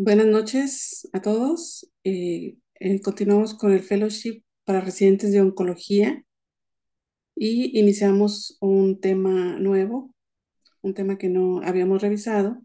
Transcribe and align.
Buenas 0.00 0.26
noches 0.26 1.08
a 1.12 1.20
todos. 1.22 1.90
Eh, 2.04 2.56
eh, 2.78 3.00
continuamos 3.02 3.54
con 3.54 3.72
el 3.72 3.80
fellowship 3.80 4.44
para 4.64 4.80
residentes 4.80 5.32
de 5.32 5.40
oncología 5.40 6.24
y 7.34 7.78
iniciamos 7.78 8.56
un 8.60 9.00
tema 9.00 9.58
nuevo, 9.58 10.14
un 10.82 10.94
tema 10.94 11.18
que 11.18 11.28
no 11.28 11.62
habíamos 11.62 12.00
revisado, 12.02 12.62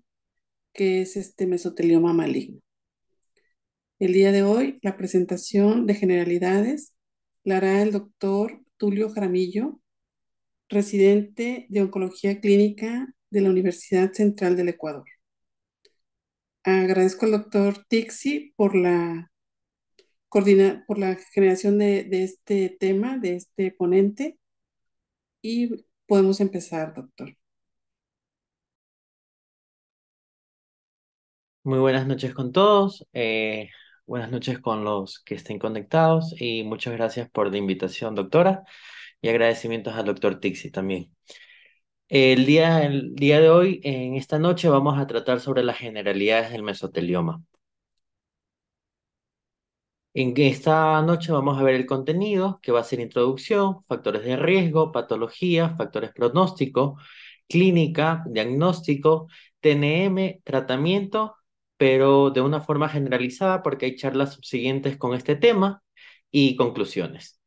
que 0.73 1.01
es 1.01 1.17
este 1.17 1.47
mesotelioma 1.47 2.13
maligno. 2.13 2.61
El 3.97 4.13
día 4.13 4.31
de 4.31 4.43
hoy, 4.43 4.77
la 4.83 4.95
presentación 4.95 5.87
de 5.87 5.95
generalidades 5.95 6.93
la 7.43 7.57
hará 7.57 7.81
el 7.81 7.91
doctor 7.91 8.61
Tulio 8.77 9.09
Jaramillo, 9.09 9.79
residente 10.69 11.65
de 11.69 11.81
oncología 11.81 12.39
clínica 12.41 13.13
de 13.31 13.41
la 13.41 13.49
Universidad 13.49 14.13
Central 14.13 14.55
del 14.55 14.69
Ecuador. 14.69 15.05
Agradezco 16.63 17.25
al 17.25 17.33
doctor 17.33 17.85
Tixi 17.89 18.53
por 18.55 18.75
la, 18.75 19.31
coordina, 20.29 20.83
por 20.87 20.97
la 20.97 21.15
generación 21.33 21.77
de, 21.77 22.07
este 22.11 22.75
tema, 22.79 23.17
de 23.17 23.35
este 23.35 23.71
ponente, 23.71 24.39
y 25.41 25.85
podemos 26.07 26.39
empezar, 26.39 26.93
doctor. 26.93 27.35
Muy 31.63 31.79
buenas 31.79 32.07
noches 32.07 32.33
con 32.33 32.51
todos, 32.51 33.05
eh, 33.13 33.69
buenas 34.05 34.31
noches 34.31 34.59
con 34.59 34.83
los 34.85 35.19
que 35.19 35.35
estén 35.35 35.59
conectados 35.59 36.33
y 36.39 36.63
muchas 36.63 36.93
gracias 36.93 37.29
por 37.29 37.51
la 37.51 37.57
invitación, 37.57 38.15
doctora, 38.15 38.63
y 39.21 39.29
agradecimientos 39.29 39.95
al 39.95 40.05
doctor 40.05 40.39
Tixi 40.39 40.71
también. 40.71 41.13
El 42.07 42.45
día, 42.45 42.83
el 42.85 43.13
día 43.15 43.41
de 43.41 43.49
hoy, 43.49 43.81
en 43.83 44.15
esta 44.15 44.39
noche, 44.39 44.69
vamos 44.69 44.97
a 44.97 45.05
tratar 45.07 45.41
sobre 45.41 45.63
las 45.63 45.77
generalidades 45.79 46.49
del 46.51 46.63
mesotelioma. 46.63 47.43
En 50.15 50.33
esta 50.37 51.01
noche 51.01 51.31
vamos 51.31 51.59
a 51.59 51.63
ver 51.63 51.73
el 51.75 51.85
contenido, 51.87 52.59
que 52.61 52.71
va 52.71 52.81
a 52.81 52.83
ser 52.83 52.99
introducción, 52.99 53.83
factores 53.87 54.23
de 54.23 54.35
riesgo, 54.35 54.91
patología, 54.91 55.75
factores 55.75 56.11
pronóstico, 56.13 56.97
clínica, 57.49 58.23
diagnóstico, 58.27 59.27
TNM, 59.59 60.41
tratamiento, 60.43 61.35
pero 61.77 62.29
de 62.29 62.41
una 62.41 62.61
forma 62.61 62.89
generalizada 62.89 63.63
porque 63.63 63.87
hay 63.87 63.95
charlas 63.95 64.33
subsiguientes 64.35 64.97
con 64.97 65.15
este 65.15 65.35
tema 65.35 65.81
y 66.31 66.55
conclusiones. 66.57 67.39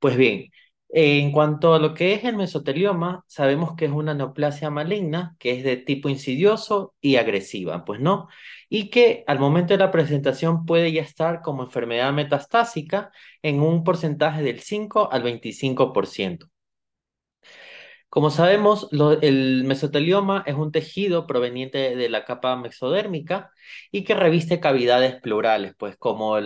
Pues 0.00 0.16
bien, 0.16 0.50
en 0.90 1.32
cuanto 1.32 1.74
a 1.74 1.78
lo 1.78 1.94
que 1.94 2.14
es 2.14 2.24
el 2.24 2.36
mesotelioma, 2.36 3.24
sabemos 3.26 3.74
que 3.76 3.84
es 3.86 3.90
una 3.92 4.14
neoplasia 4.14 4.70
maligna, 4.70 5.36
que 5.38 5.52
es 5.58 5.64
de 5.64 5.76
tipo 5.76 6.08
insidioso 6.08 6.94
y 7.00 7.16
agresiva, 7.16 7.84
pues 7.84 8.00
no, 8.00 8.28
y 8.68 8.90
que 8.90 9.24
al 9.26 9.38
momento 9.38 9.74
de 9.74 9.78
la 9.78 9.90
presentación 9.90 10.64
puede 10.66 10.92
ya 10.92 11.02
estar 11.02 11.42
como 11.42 11.62
enfermedad 11.64 12.12
metastásica 12.12 13.10
en 13.42 13.60
un 13.60 13.84
porcentaje 13.84 14.42
del 14.42 14.60
5 14.60 15.10
al 15.12 15.22
25%. 15.22 16.48
Como 18.10 18.30
sabemos, 18.30 18.88
el 19.22 19.64
mesotelioma 19.64 20.42
es 20.46 20.54
un 20.54 20.72
tejido 20.72 21.26
proveniente 21.26 21.94
de 21.94 22.08
la 22.08 22.24
capa 22.24 22.56
mesodérmica 22.56 23.52
y 23.92 24.04
que 24.04 24.14
reviste 24.14 24.60
cavidades 24.60 25.20
pleurales, 25.20 25.74
pues 25.78 25.96
como, 25.98 26.40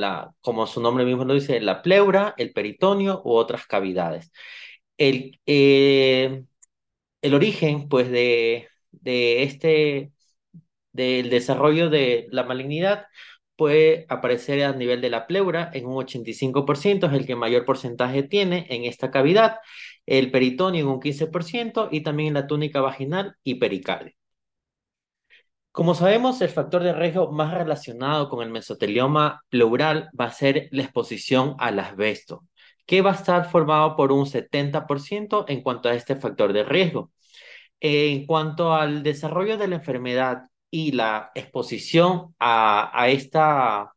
su 0.66 0.80
nombre 0.80 1.04
mismo 1.04 1.24
lo 1.24 1.34
dice, 1.34 1.60
la 1.60 1.80
pleura, 1.82 2.34
el 2.36 2.52
peritoneo 2.52 3.22
u 3.24 3.32
otras 3.34 3.66
cavidades. 3.66 4.32
El, 4.98 5.40
eh, 5.46 6.44
el 7.22 7.34
origen, 7.34 7.88
pues, 7.88 8.10
de, 8.10 8.68
de 8.92 9.42
este, 9.44 10.12
del 10.92 11.30
desarrollo 11.30 11.90
de 11.90 12.28
la 12.30 12.44
malignidad 12.44 13.06
puede 13.56 14.06
aparecer 14.08 14.64
a 14.64 14.72
nivel 14.72 15.00
de 15.00 15.10
la 15.10 15.26
pleura 15.26 15.70
en 15.74 15.86
un 15.86 15.96
85%, 15.96 17.06
es 17.06 17.12
el 17.12 17.26
que 17.26 17.36
mayor 17.36 17.64
porcentaje 17.64 18.22
tiene 18.22 18.66
en 18.70 18.84
esta 18.84 19.10
cavidad, 19.10 19.58
el 20.06 20.30
peritoneo 20.30 20.80
en 20.80 20.88
un 20.88 21.00
15% 21.00 21.88
y 21.90 22.02
también 22.02 22.34
la 22.34 22.46
túnica 22.46 22.80
vaginal 22.80 23.36
y 23.44 23.56
pericardio. 23.56 24.14
Como 25.70 25.94
sabemos, 25.94 26.40
el 26.42 26.50
factor 26.50 26.82
de 26.82 26.92
riesgo 26.92 27.32
más 27.32 27.54
relacionado 27.54 28.28
con 28.28 28.42
el 28.42 28.50
mesotelioma 28.50 29.42
pleural 29.48 30.10
va 30.18 30.26
a 30.26 30.32
ser 30.32 30.68
la 30.70 30.82
exposición 30.82 31.54
al 31.58 31.78
asbesto, 31.78 32.44
que 32.84 33.00
va 33.00 33.12
a 33.12 33.14
estar 33.14 33.50
formado 33.50 33.96
por 33.96 34.12
un 34.12 34.26
70% 34.26 35.46
en 35.48 35.62
cuanto 35.62 35.88
a 35.88 35.94
este 35.94 36.16
factor 36.16 36.52
de 36.52 36.64
riesgo. 36.64 37.10
En 37.80 38.26
cuanto 38.26 38.74
al 38.74 39.02
desarrollo 39.02 39.56
de 39.58 39.68
la 39.68 39.76
enfermedad 39.76 40.42
y 40.70 40.92
la 40.92 41.30
exposición 41.34 42.34
a, 42.38 42.90
a 43.00 43.08
esta 43.08 43.92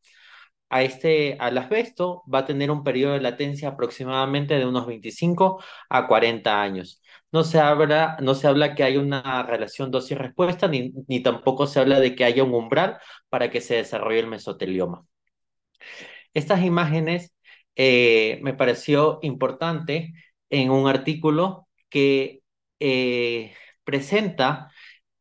a 0.75 0.83
este, 0.83 1.37
al 1.39 1.57
asbesto 1.57 2.23
va 2.31 2.39
a 2.39 2.45
tener 2.45 2.69
un 2.69 2.83
periodo 2.83 3.13
de 3.13 3.21
latencia 3.21 3.69
aproximadamente 3.69 4.55
de 4.55 4.65
unos 4.65 4.85
25 4.85 5.63
a 5.89 6.07
40 6.07 6.61
años. 6.61 7.01
No 7.31 7.43
se 7.45 7.59
habla, 7.59 8.17
no 8.21 8.35
se 8.35 8.47
habla 8.47 8.75
que 8.75 8.83
haya 8.83 8.99
una 8.99 9.43
relación 9.43 9.89
dosis-respuesta, 9.89 10.67
ni, 10.67 10.91
ni 11.07 11.21
tampoco 11.21 11.65
se 11.67 11.79
habla 11.79 12.01
de 12.01 12.13
que 12.15 12.25
haya 12.25 12.43
un 12.43 12.53
umbral 12.53 12.97
para 13.29 13.49
que 13.49 13.61
se 13.61 13.75
desarrolle 13.75 14.19
el 14.19 14.27
mesotelioma. 14.27 15.05
Estas 16.33 16.61
imágenes 16.63 17.33
eh, 17.75 18.39
me 18.43 18.53
pareció 18.53 19.19
importante 19.21 20.13
en 20.49 20.71
un 20.71 20.87
artículo 20.89 21.69
que 21.89 22.41
eh, 22.81 23.53
presenta 23.85 24.71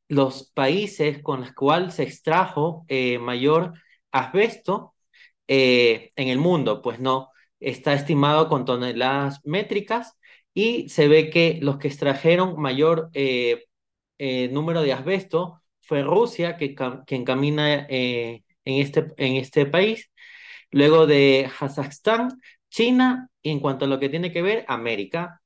los 0.09 0.51
países 0.53 1.23
con 1.23 1.43
los 1.43 1.53
cuales 1.53 1.95
se 1.95 2.03
extrajo 2.05 2.85
eh, 2.89 3.19
mayor 3.21 3.75
asbesto 4.13 4.94
eh, 5.49 6.13
en 6.17 6.29
el 6.29 6.39
mundo, 6.39 6.83
pues 6.83 7.01
no, 7.01 7.31
está 7.61 7.95
estimado 7.95 8.49
con 8.49 8.65
toneladas 8.65 9.41
métricas 9.45 10.15
y 10.55 10.89
se 10.89 11.09
ve 11.09 11.31
que 11.31 11.59
los 11.63 11.79
que 11.79 11.89
extrajeron 11.89 12.61
mayor 12.61 13.11
eh, 13.15 13.65
eh, 14.19 14.49
número 14.49 14.83
de 14.83 14.93
asbesto 14.93 15.63
fue 15.83 16.03
Rusia, 16.03 16.57
que, 16.57 16.75
que 17.07 17.17
encamina 17.17 17.87
en, 17.89 18.43
este, 18.65 19.13
en 19.19 19.37
este 19.37 19.67
país, 19.67 20.11
luego 20.71 21.07
de 21.07 21.51
Kazajstán, 21.59 22.41
China, 22.71 23.29
y 23.43 23.51
en 23.51 23.61
cuanto 23.61 23.85
a 23.85 23.89
lo 23.89 24.01
que 24.01 24.09
tiene 24.09 24.33
que 24.33 24.43
ver, 24.43 24.65
América, 24.69 25.43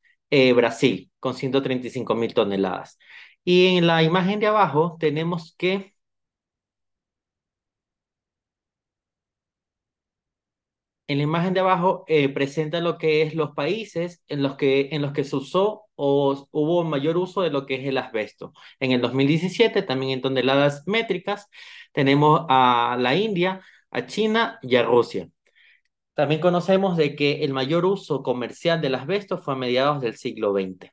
Brasil, 0.54 1.10
con 1.20 1.34
135 1.34 2.14
mil 2.14 2.34
toneladas. 2.34 2.98
Y 3.44 3.76
en 3.76 3.86
la 3.86 4.02
imagen 4.02 4.40
de 4.40 4.46
abajo 4.46 4.96
tenemos 5.00 5.54
que 5.58 5.94
en 11.08 11.18
la 11.18 11.24
imagen 11.24 11.54
de 11.54 11.60
abajo 11.60 12.04
eh, 12.06 12.28
presenta 12.28 12.80
lo 12.80 12.98
que 12.98 13.22
es 13.22 13.34
los 13.34 13.52
países 13.52 14.22
en 14.28 14.42
los 14.42 14.56
que, 14.56 14.90
en 14.92 15.02
los 15.02 15.12
que 15.12 15.24
se 15.24 15.36
usó 15.36 15.86
o 15.96 16.48
hubo 16.52 16.84
mayor 16.84 17.16
uso 17.16 17.42
de 17.42 17.50
lo 17.50 17.66
que 17.66 17.76
es 17.76 17.86
el 17.86 17.98
asbesto. 17.98 18.52
En 18.78 18.92
el 18.92 19.00
2017, 19.00 19.82
también 19.82 20.12
en 20.12 20.22
toneladas 20.22 20.86
métricas, 20.86 21.48
tenemos 21.92 22.44
a 22.48 22.96
la 23.00 23.16
India, 23.16 23.62
a 23.90 24.06
China 24.06 24.58
y 24.62 24.76
a 24.76 24.84
Rusia. 24.84 25.28
También 26.14 26.40
conocemos 26.40 26.96
de 26.96 27.16
que 27.16 27.44
el 27.44 27.52
mayor 27.54 27.86
uso 27.86 28.22
comercial 28.22 28.80
del 28.80 28.94
asbesto 28.96 29.38
fue 29.38 29.54
a 29.54 29.56
mediados 29.56 30.00
del 30.02 30.16
siglo 30.16 30.52
XX. 30.52 30.92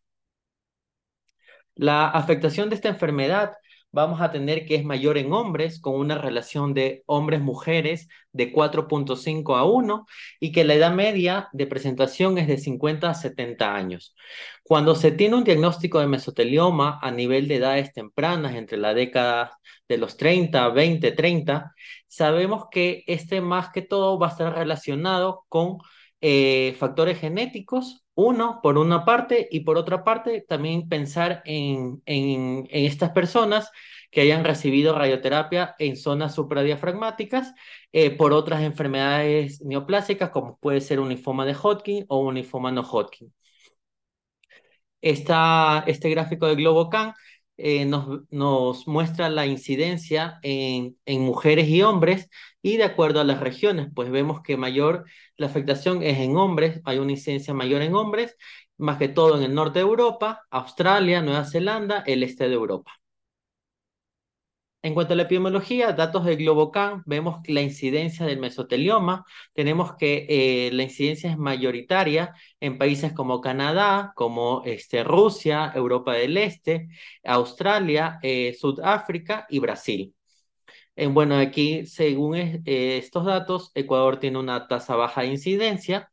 La 1.76 2.08
afectación 2.08 2.70
de 2.70 2.76
esta 2.76 2.90
enfermedad 2.90 3.54
vamos 3.96 4.20
a 4.20 4.30
tener 4.30 4.66
que 4.66 4.76
es 4.76 4.84
mayor 4.84 5.18
en 5.18 5.32
hombres, 5.32 5.80
con 5.80 5.96
una 5.96 6.18
relación 6.18 6.74
de 6.74 7.04
hombres-mujeres 7.06 8.10
de 8.34 8.52
4.5 8.52 9.56
a 9.56 9.64
1, 9.64 10.06
y 10.42 10.52
que 10.52 10.66
la 10.66 10.74
edad 10.74 10.94
media 10.94 11.48
de 11.54 11.66
presentación 11.66 12.38
es 12.38 12.48
de 12.48 12.58
50 12.58 13.10
a 13.10 13.14
70 13.14 13.74
años. 13.74 14.14
Cuando 14.64 14.96
se 14.96 15.12
tiene 15.12 15.38
un 15.38 15.46
diagnóstico 15.46 16.02
de 16.02 16.08
mesotelioma 16.08 17.00
a 17.02 17.10
nivel 17.10 17.48
de 17.48 17.56
edades 17.56 17.94
tempranas, 17.94 18.56
entre 18.56 18.78
la 18.78 18.94
década 18.94 19.58
de 19.88 19.98
los 19.98 20.18
30, 20.18 20.68
20, 20.70 21.12
30, 21.14 21.74
sabemos 22.08 22.66
que 22.70 23.06
este 23.08 23.40
más 23.40 23.70
que 23.70 23.82
todo 23.82 24.20
va 24.20 24.28
a 24.28 24.32
estar 24.32 24.54
relacionado 24.54 25.46
con 25.48 25.78
eh, 26.28 26.74
factores 26.80 27.20
genéticos, 27.20 28.04
uno 28.16 28.60
por 28.64 28.80
una 28.80 29.06
parte, 29.06 29.48
y 29.52 29.60
por 29.60 29.78
otra 29.78 30.04
parte 30.04 30.42
también 30.42 30.90
pensar 30.90 31.44
en, 31.46 32.02
en, 32.08 32.68
estas 32.72 33.12
personas 33.12 33.70
que 34.10 34.22
hayan 34.22 34.44
recibido 34.44 34.98
radioterapia 34.98 35.76
en 35.78 35.96
zonas 35.96 36.34
supradiafragmáticas 36.34 37.54
eh, 37.92 38.10
por 38.10 38.34
otras 38.34 38.64
enfermedades 38.64 39.62
neoplásicas, 39.62 40.32
como 40.32 40.58
puede 40.58 40.82
ser 40.82 41.00
un 41.00 41.10
linfoma 41.10 41.46
de 41.46 41.54
Hodgkin 41.54 42.06
o 42.10 42.18
un 42.18 42.34
linfoma 42.34 42.72
no 42.72 42.82
Hodgkin. 42.82 43.32
Esta, 45.02 45.84
este 45.86 46.10
gráfico 46.10 46.48
de 46.48 46.56
GloboCan 46.56 47.14
eh, 47.58 47.86
nos, 47.86 48.88
muestra 48.88 49.30
la 49.30 49.46
incidencia 49.46 50.40
en, 50.44 50.98
en, 51.06 51.22
mujeres 51.22 51.68
y 51.70 51.82
hombres 51.84 52.30
y 52.62 52.78
de 52.78 52.84
acuerdo 52.84 53.22
a 53.22 53.24
las 53.24 53.40
regiones, 53.40 53.88
pues 53.96 54.10
vemos 54.12 54.42
que 54.42 54.58
mayor 54.58 55.06
la 55.38 55.48
afectación 55.48 56.04
es 56.04 56.20
en 56.20 56.36
hombres, 56.38 56.82
hay 56.86 57.00
una 57.00 57.12
incidencia 57.14 57.54
mayor 57.54 57.82
en 57.82 57.96
hombres, 57.96 58.36
más 58.78 58.98
que 58.98 59.08
todo 59.10 59.38
en 59.38 59.44
el 59.44 59.54
norte 59.56 59.80
de 59.80 59.86
Europa, 59.86 60.46
Australia, 60.50 61.22
Nueva 61.22 61.46
Zelanda, 61.46 62.04
el 62.06 62.24
este 62.24 62.48
de 62.48 62.56
Europa. 62.56 62.92
En 64.86 64.94
cuanto 64.94 65.14
a 65.14 65.16
la 65.16 65.24
epidemiología, 65.24 65.94
datos 65.94 66.26
del 66.26 66.38
Globocan, 66.38 67.02
vemos 67.08 67.40
la 67.48 67.62
incidencia 67.62 68.24
del 68.28 68.38
mesotelioma. 68.40 69.26
Tenemos 69.54 69.96
que 69.96 70.28
eh, 70.30 70.70
la 70.74 70.84
incidencia 70.84 71.32
es 71.32 71.40
mayoritaria 71.40 72.36
en 72.60 72.78
países 72.78 73.12
como 73.12 73.42
Canadá, 73.42 74.14
como 74.16 74.62
este, 74.64 75.04
Rusia, 75.04 75.72
Europa 75.74 76.14
del 76.14 76.38
Este, 76.38 76.88
Australia, 77.24 78.20
eh, 78.22 78.56
Sudáfrica 78.60 79.48
y 79.50 79.58
Brasil. 79.60 80.14
bueno, 81.12 81.36
aquí, 81.38 81.86
según 81.88 82.36
eh, 82.36 82.62
estos 82.98 83.26
datos, 83.26 83.72
Ecuador 83.76 84.20
tiene 84.20 84.38
una 84.40 84.68
tasa 84.68 84.96
baja 84.96 85.22
de 85.22 85.28
incidencia. 85.30 86.12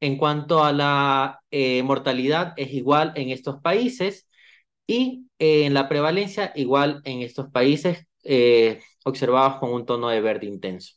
En 0.00 0.18
cuanto 0.18 0.64
a 0.64 0.72
la 0.72 1.40
mortalidad, 1.84 2.54
es 2.56 2.72
igual 2.74 3.12
en 3.16 3.30
estos 3.30 3.60
países 3.62 4.26
y 4.86 5.28
eh, 5.38 5.66
en 5.66 5.74
la 5.74 5.88
prevalencia 5.88 6.52
igual 6.54 7.02
en 7.04 7.22
estos 7.22 7.50
países 7.50 8.06
eh, 8.24 8.80
observados 9.04 9.56
con 9.58 9.72
un 9.72 9.86
tono 9.86 10.08
de 10.08 10.20
verde 10.20 10.46
intenso. 10.46 10.94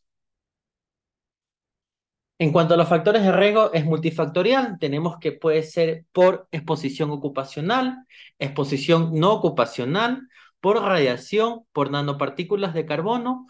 En 2.38 2.52
cuanto 2.52 2.74
a 2.74 2.78
los 2.78 2.90
factores 2.90 3.24
de 3.24 3.32
riesgo, 3.32 3.72
es 3.74 3.86
multifactorial. 3.86 4.78
Tenemos 4.78 5.18
que 5.20 5.32
puede 5.32 5.64
ser 5.64 6.06
por 6.12 6.48
exposición 6.52 7.10
ocupacional, 7.12 8.06
exposición 8.40 9.12
no 9.14 9.34
ocupacional, 9.34 10.28
por 10.60 10.82
radiación, 10.82 11.62
por 11.72 11.92
nanopartículas 11.92 12.74
de 12.74 12.86
carbono, 12.86 13.48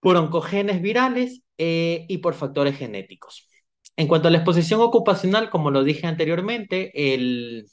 por 0.00 0.16
oncogenes 0.16 0.82
virales 0.82 1.42
eh, 1.58 2.06
y 2.08 2.18
por 2.18 2.34
factores 2.34 2.76
genéticos. 2.76 3.48
En 3.96 4.08
cuanto 4.08 4.28
a 4.28 4.30
la 4.30 4.38
exposición 4.38 4.80
ocupacional, 4.80 5.50
como 5.50 5.70
lo 5.70 5.84
dije 5.84 6.06
anteriormente, 6.06 7.14
el, 7.14 7.66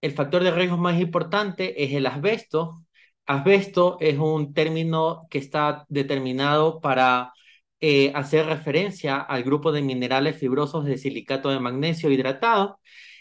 el 0.00 0.12
factor 0.12 0.42
de 0.44 0.50
riesgo 0.50 0.76
más 0.76 1.00
importante 1.00 1.84
es 1.84 1.92
el 1.92 2.06
asbesto. 2.06 2.82
Asbesto 3.26 3.96
es 4.00 4.18
un 4.18 4.54
término 4.54 5.26
que 5.30 5.38
está 5.38 5.84
determinado 5.88 6.80
para 6.80 7.32
eh, 7.80 8.12
hacer 8.14 8.46
referencia 8.46 9.18
al 9.18 9.42
grupo 9.44 9.72
de 9.72 9.82
minerales 9.82 10.38
fibrosos 10.38 10.84
de 10.84 10.98
silicato 10.98 11.50
de 11.50 11.60
magnesio 11.60 12.10
hidratado 12.10 12.80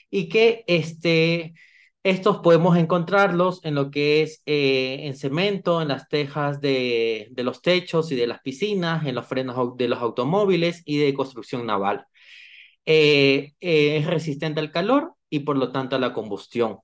y 0.10 0.30
que 0.30 0.64
este, 0.68 1.54
estos 2.04 2.40
podemos 2.40 2.78
encontrarlos 2.78 3.62
en 3.66 3.76
lo 3.76 3.92
que 3.92 4.22
es 4.22 4.42
eh, 4.46 5.00
en 5.04 5.16
cemento, 5.16 5.82
en 5.82 5.90
las 5.90 6.08
tejas 6.08 6.62
de, 6.62 7.28
de, 7.32 7.44
los 7.44 7.62
techos 7.62 8.12
y 8.12 8.16
de 8.16 8.28
las 8.28 8.42
piscinas, 8.42 9.06
en 9.06 9.16
los 9.16 9.28
frenos 9.28 9.76
de 9.78 9.88
los 9.90 10.00
automóviles 10.00 10.84
y 10.86 10.98
de 11.00 11.14
construcción 11.14 11.66
naval. 11.66 12.06
Eh, 12.86 13.54
es 13.60 14.06
resistente 14.06 14.60
al 14.60 14.72
calor 14.72 15.16
y 15.36 15.40
por 15.42 15.58
lo 15.58 15.72
tanto 15.72 15.96
a 15.96 16.00
la 16.00 16.14
combustión. 16.14 16.80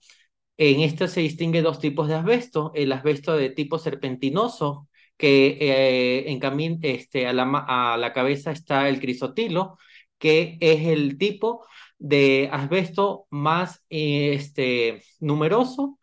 En 0.58 0.82
esto 0.82 1.08
se 1.08 1.22
distingue 1.22 1.62
dos 1.62 1.80
tipos 1.80 2.08
de 2.08 2.16
asbesto, 2.16 2.72
el 2.76 2.92
asbesto 2.92 3.36
de 3.36 3.50
tipo 3.50 3.80
serpentinoso, 3.80 4.90
que 5.18 5.58
eh, 5.62 6.32
en 6.32 6.40
camino 6.40 6.78
este, 6.84 7.28
a, 7.28 7.34
la, 7.34 7.44
a 7.68 7.98
la 7.98 8.14
cabeza 8.14 8.52
está 8.52 8.90
el 8.90 9.00
crisotilo, 9.00 9.78
que 10.18 10.58
es 10.62 10.88
el 10.88 11.18
tipo 11.18 11.66
de 12.00 12.50
asbesto 12.52 13.28
más 13.30 13.84
este, 13.90 15.04
numeroso, 15.20 16.00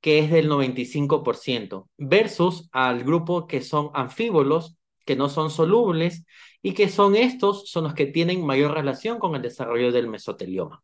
que 0.00 0.20
es 0.20 0.30
del 0.30 0.48
95%, 0.48 1.90
versus 1.98 2.68
al 2.72 3.04
grupo 3.04 3.46
que 3.46 3.60
son 3.62 3.90
anfíbolos, 3.94 4.76
que 5.04 5.16
no 5.16 5.28
son 5.28 5.50
solubles, 5.50 6.24
y 6.62 6.74
que 6.74 6.88
son 6.88 7.16
estos, 7.16 7.70
son 7.70 7.84
los 7.84 7.94
que 7.94 8.06
tienen 8.06 8.44
mayor 8.44 8.72
relación 8.74 9.18
con 9.18 9.34
el 9.34 9.42
desarrollo 9.42 9.92
del 9.92 10.08
mesotelioma. 10.08 10.82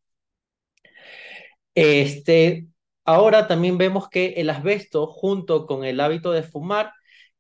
Este, 1.75 2.67
ahora 3.05 3.47
también 3.49 3.79
vemos 3.79 4.09
que 4.09 4.35
el 4.37 4.51
asbesto, 4.51 5.07
junto 5.07 5.67
con 5.67 5.85
el 5.85 6.01
hábito 6.01 6.33
de 6.33 6.43
fumar, 6.43 6.93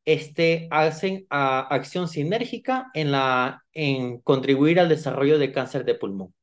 este, 0.04 0.68
hacen 0.70 1.26
acción 1.30 2.08
sinérgica 2.08 2.90
en, 2.94 3.12
la, 3.12 3.64
en 3.72 4.20
contribuir 4.20 4.80
al 4.80 4.88
desarrollo 4.88 5.38
de 5.38 5.52
cáncer 5.52 5.84
de 5.84 5.94
pulmón. 5.94 6.34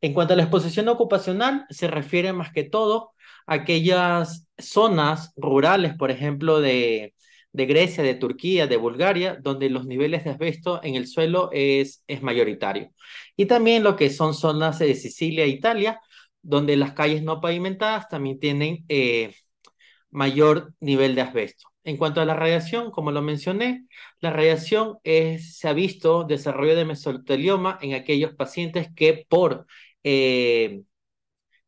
En 0.00 0.12
cuanto 0.14 0.34
a 0.34 0.36
la 0.36 0.42
exposición 0.42 0.88
ocupacional, 0.88 1.66
se 1.70 1.88
refiere 1.88 2.32
más 2.32 2.52
que 2.52 2.64
todo 2.64 3.12
a 3.46 3.54
aquellas 3.54 4.46
zonas 4.58 5.32
rurales, 5.36 5.94
por 5.96 6.10
ejemplo, 6.10 6.60
de, 6.60 7.14
de 7.52 7.66
Grecia, 7.66 8.04
de 8.04 8.14
Turquía, 8.14 8.66
de 8.66 8.76
Bulgaria, 8.76 9.38
donde 9.40 9.70
los 9.70 9.86
niveles 9.86 10.24
de 10.24 10.30
asbesto 10.30 10.80
en 10.84 10.94
el 10.94 11.08
suelo 11.08 11.50
es, 11.52 12.04
es 12.06 12.22
mayoritario. 12.22 12.90
Y 13.36 13.46
también 13.46 13.82
lo 13.82 13.96
que 13.96 14.10
son 14.10 14.34
zonas 14.34 14.78
de 14.78 14.94
Sicilia 14.94 15.44
e 15.44 15.48
Italia, 15.48 16.00
donde 16.46 16.76
las 16.76 16.92
calles 16.92 17.22
no 17.22 17.40
pavimentadas 17.40 18.08
también 18.08 18.38
tienen 18.38 18.84
eh, 18.88 19.34
mayor 20.10 20.74
nivel 20.80 21.14
de 21.14 21.22
asbesto. 21.22 21.68
En 21.84 21.96
cuanto 21.96 22.20
a 22.20 22.24
la 22.24 22.34
radiación, 22.34 22.90
como 22.90 23.10
lo 23.12 23.22
mencioné, 23.22 23.86
la 24.20 24.30
radiación 24.30 24.98
se 25.04 25.68
ha 25.68 25.72
visto 25.72 26.24
desarrollo 26.24 26.76
de 26.76 26.84
mesotelioma 26.84 27.78
en 27.82 27.94
aquellos 27.94 28.34
pacientes 28.34 28.88
que 28.94 29.26
por 29.28 29.66
eh, 30.04 30.82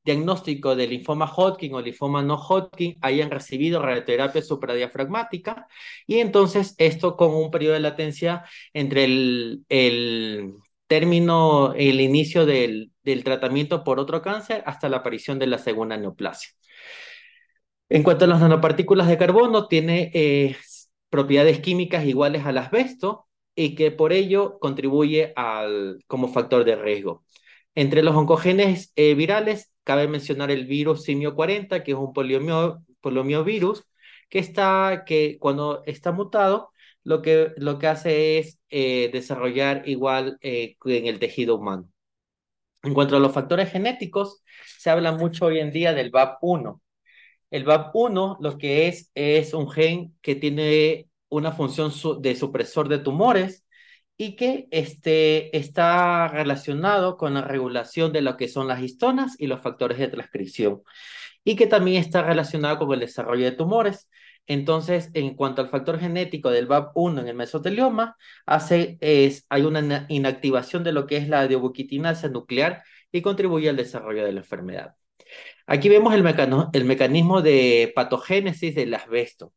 diagnóstico 0.04 0.75
de 0.76 0.86
linfoma 0.86 1.26
Hodgkin 1.26 1.75
o 1.75 1.80
linfoma 1.82 2.22
no 2.22 2.36
Hodgkin 2.36 2.96
hayan 3.02 3.30
recibido 3.30 3.82
radioterapia 3.82 4.42
supradiafragmática 4.42 5.66
y 6.06 6.20
entonces 6.20 6.75
esto 6.78 7.16
con 7.16 7.34
un 7.34 7.50
periodo 7.50 7.75
de 7.75 7.80
latencia 7.80 8.44
entre 8.72 9.04
el, 9.04 9.64
el 9.69 10.54
término, 10.86 11.75
el 11.75 12.00
inicio 12.00 12.46
del, 12.46 12.92
del 13.08 13.25
tratamiento 13.25 13.84
por 13.84 13.99
otro 13.99 14.20
cáncer 14.20 14.62
hasta 14.66 14.88
la 14.90 14.99
aparición 14.99 15.38
de 15.38 15.46
la 15.46 15.58
segunda 15.58 15.96
neoplasia. 15.96 16.50
En 17.88 18.02
cuanto 18.02 18.26
a 18.26 18.28
las 18.28 18.40
nanopartículas 18.40 19.08
de 19.08 19.16
carbono, 19.16 19.66
tiene 19.66 20.10
eh, 20.12 20.56
propiedades 21.08 21.60
químicas 21.60 22.05
iguales 22.05 22.44
al 22.44 22.58
asbesto 22.58 23.26
y 23.55 23.75
que 23.75 23.90
por 23.90 24.12
ello 24.12 24.58
contribuye 24.60 25.32
al, 25.37 26.05
como 26.06 26.28
factor 26.28 26.64
de 26.64 26.76
riesgo. 26.76 27.25
Entre 27.75 28.02
los 28.02 28.14
oncogenes 28.14 28.93
eh, 28.96 29.14
virales, 29.14 29.72
cabe 29.84 30.06
mencionar 30.06 30.50
el 30.50 30.66
virus 30.66 31.04
simio 31.04 31.34
40, 31.34 31.82
que 31.82 31.93
es 31.93 31.99
un 31.99 32.12
poliomiovirus, 32.12 33.84
que, 34.28 34.38
está, 34.38 35.04
que 35.06 35.38
cuando 35.40 35.82
está 35.87 36.12
mutado, 36.12 36.72
lo 37.04 37.22
que, 37.22 37.52
lo 37.56 37.78
que 37.78 37.87
hace 37.87 38.38
es 38.38 38.58
eh, 38.69 39.08
desarrollar 39.12 39.88
igual 39.88 40.38
en 40.43 41.06
el 41.06 41.19
tejido 41.19 41.56
humano. 41.56 41.88
En 42.82 42.94
cuanto 42.94 43.16
a 43.16 43.20
los 43.20 43.32
factores 43.32 43.70
genéticos, 43.70 44.42
se 44.78 44.90
habla 44.90 45.12
mucho 45.12 45.46
hoy 45.46 45.58
en 45.58 45.72
día 45.72 45.92
del 45.94 46.12
VAP1. 46.12 46.80
El 47.50 47.64
VAP1 47.64 48.38
lo 48.40 48.58
que 48.58 48.88
es 48.88 49.10
es 49.14 49.54
un 49.54 49.70
gen 49.70 50.16
que 50.22 50.34
tiene 50.36 51.08
una 51.28 51.52
función 51.52 51.92
de 52.22 52.36
supresor 52.36 52.88
de 52.88 52.98
tumores 52.98 53.64
y 54.16 54.37
que 54.37 54.68
este, 54.70 55.56
está 55.56 56.28
relacionado 56.28 57.16
con 57.16 57.35
la 57.35 57.42
regulación 57.42 58.12
de 58.12 58.23
lo 58.23 58.37
que 58.37 58.49
son 58.49 58.68
las 58.68 58.82
histonas 58.82 59.37
y 59.38 59.47
los 59.47 59.61
factores 59.62 59.99
de 59.99 60.08
transcripción 60.08 60.82
y 61.44 61.56
que 61.56 61.66
también 61.66 62.02
está 62.02 62.23
relacionado 62.23 62.78
con 62.78 62.92
el 62.92 63.00
desarrollo 63.00 63.44
de 63.44 63.52
tumores. 63.52 64.08
Entonces, 64.49 65.11
en 65.12 65.35
cuanto 65.37 65.61
al 65.61 65.69
factor 65.69 66.00
genético 66.00 66.50
del 66.50 66.67
VAP1 66.67 67.21
en 67.21 67.28
el 67.28 67.37
mesotelioma, 67.37 68.17
hace, 68.47 68.97
es, 69.00 69.45
hay 69.50 69.62
una 69.62 70.07
inactivación 70.09 70.83
de 70.85 70.93
lo 70.93 71.07
que 71.07 71.19
es 71.19 71.28
la 71.28 71.47
diobuquitinasa 71.47 72.28
nuclear 72.31 72.83
y 73.12 73.21
contribuye 73.21 73.69
al 73.69 73.76
desarrollo 73.76 74.25
de 74.25 74.33
la 74.33 74.40
enfermedad. 74.40 74.95
Aquí 75.67 75.90
vemos 75.90 76.14
el, 76.14 76.25
el 76.73 76.85
mecanismo 76.87 77.43
de 77.43 77.93
patogénesis 77.95 78.75
del 78.75 78.95
asbesto. 78.95 79.52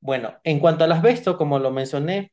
Bueno, 0.00 0.36
en 0.42 0.58
cuanto 0.58 0.82
al 0.82 0.92
asbesto, 0.92 1.38
como 1.38 1.60
lo 1.60 1.70
mencioné, 1.70 2.32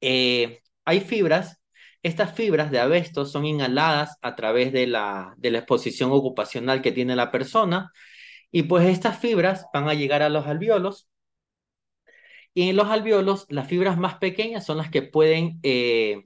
eh, 0.00 0.62
hay 0.84 1.00
fibras. 1.00 1.60
Estas 2.02 2.34
fibras 2.34 2.72
de 2.72 2.80
asbesto 2.80 3.24
son 3.24 3.46
inhaladas 3.46 4.18
a 4.20 4.34
través 4.34 4.72
de 4.72 4.88
la, 4.88 5.34
de 5.36 5.52
la 5.52 5.58
exposición 5.58 6.10
ocupacional 6.10 6.82
que 6.82 6.90
tiene 6.90 7.14
la 7.14 7.30
persona 7.30 7.92
y 8.52 8.64
pues 8.64 8.86
estas 8.88 9.18
fibras 9.18 9.66
van 9.74 9.88
a 9.88 9.94
llegar 9.94 10.22
a 10.22 10.28
los 10.28 10.46
alveolos. 10.46 11.08
Y 12.54 12.68
en 12.70 12.76
los 12.76 12.88
alveolos, 12.88 13.46
las 13.48 13.66
fibras 13.68 13.98
más 13.98 14.16
pequeñas 14.18 14.64
son 14.66 14.76
las 14.78 14.90
que 14.90 15.02
pueden 15.02 15.58
eh, 15.62 16.24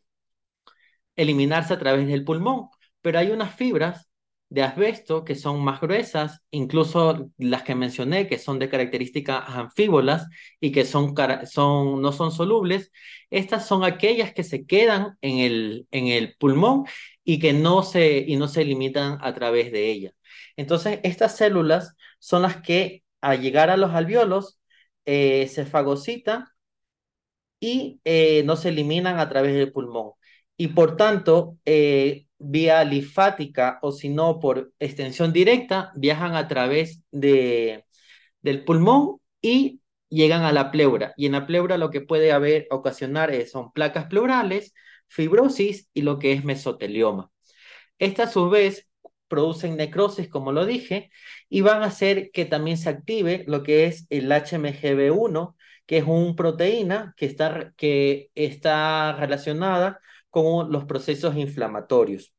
eliminarse 1.17 1.75
a 1.75 1.79
través 1.79 2.07
del 2.07 2.25
pulmón. 2.25 2.69
Pero 3.03 3.19
hay 3.19 3.31
unas 3.31 3.55
fibras 3.55 4.09
de 4.49 4.63
asbesto 4.63 5.25
que 5.25 5.35
son 5.35 5.63
más 5.65 5.81
gruesas, 5.81 6.41
incluso 6.51 7.31
las 7.37 7.63
que 7.65 7.75
mencioné, 7.75 8.29
que 8.29 8.39
son 8.39 8.59
de 8.59 8.69
características 8.69 9.45
anfíbolas 9.49 10.27
y 10.61 10.71
que 10.73 10.85
son, 10.85 11.15
son, 11.51 12.01
no 12.03 12.13
son 12.13 12.31
solubles. 12.33 12.93
Estas 13.31 13.67
son 13.67 13.85
aquellas 13.85 14.33
que 14.33 14.45
se 14.45 14.67
quedan 14.67 15.17
en 15.21 15.39
el, 15.39 15.89
en 15.91 16.09
el 16.09 16.37
pulmón 16.37 16.85
y 17.25 17.39
que 17.41 17.53
no 17.53 17.83
se, 17.83 18.19
y 18.27 18.37
no 18.37 18.49
se 18.49 18.65
limitan 18.65 19.19
a 19.21 19.35
través 19.35 19.73
de 19.73 19.91
ella. 19.91 20.13
Entonces, 20.57 21.01
estas 21.03 21.37
células 21.37 21.95
son 22.27 22.43
las 22.43 22.61
que 22.61 23.05
al 23.21 23.41
llegar 23.41 23.71
a 23.71 23.77
los 23.77 23.93
alveolos 23.95 24.59
eh, 25.05 25.47
se 25.47 25.65
fagocitan 25.65 26.47
y 27.61 28.01
eh, 28.05 28.43
no 28.45 28.57
se 28.57 28.71
eliminan 28.71 29.19
a 29.21 29.29
través 29.29 29.55
del 29.55 29.73
pulmón. 29.73 30.13
Y 30.57 30.69
por 30.69 30.97
tanto, 30.97 31.59
eh, 31.65 32.27
vía 32.39 32.83
linfática 32.85 33.79
o 33.83 33.93
si 33.93 34.09
no 34.09 34.41
por 34.41 34.73
extensión 34.81 35.33
directa, 35.33 35.93
viajan 35.95 36.35
a 36.35 36.49
través 36.49 37.03
de, 37.13 37.85
del 38.43 38.65
pulmón 38.65 39.21
y 39.41 39.81
llegan 40.09 40.43
a 40.43 40.53
la 40.53 40.73
pleura. 40.73 41.15
Y 41.17 41.27
en 41.27 41.33
la 41.33 41.47
pleura 41.47 41.79
lo 41.79 41.91
que 41.91 42.01
puede 42.01 42.33
haber, 42.33 42.67
ocasionar 42.71 43.33
son 43.47 43.73
placas 43.73 44.07
pleurales, 44.07 44.75
fibrosis 45.09 45.89
y 45.95 46.03
lo 46.03 46.19
que 46.19 46.33
es 46.33 46.45
mesotelioma. 46.45 47.31
Estas 47.99 48.31
a 48.31 48.33
su 48.33 48.51
vez 48.51 48.86
producen 49.29 49.77
necrosis, 49.77 50.29
como 50.29 50.53
lo 50.53 50.67
dije, 50.67 51.11
y 51.49 51.61
van 51.61 51.83
a 51.83 51.87
hacer 51.87 52.31
que 52.33 52.45
también 52.45 52.77
se 52.79 52.89
active 52.89 53.45
lo 53.47 53.63
que 53.63 53.87
es 53.87 54.07
el 54.11 54.31
HMGB1, 54.31 55.55
que 55.87 55.99
es 55.99 56.05
una 56.05 56.35
proteína 56.35 57.15
que 57.17 57.27
está, 57.27 57.73
que 57.77 58.31
está 58.35 59.13
relacionada 59.15 60.01
con 60.31 60.71
los 60.73 60.85
procesos 60.85 61.37
inflamatorios. 61.37 62.35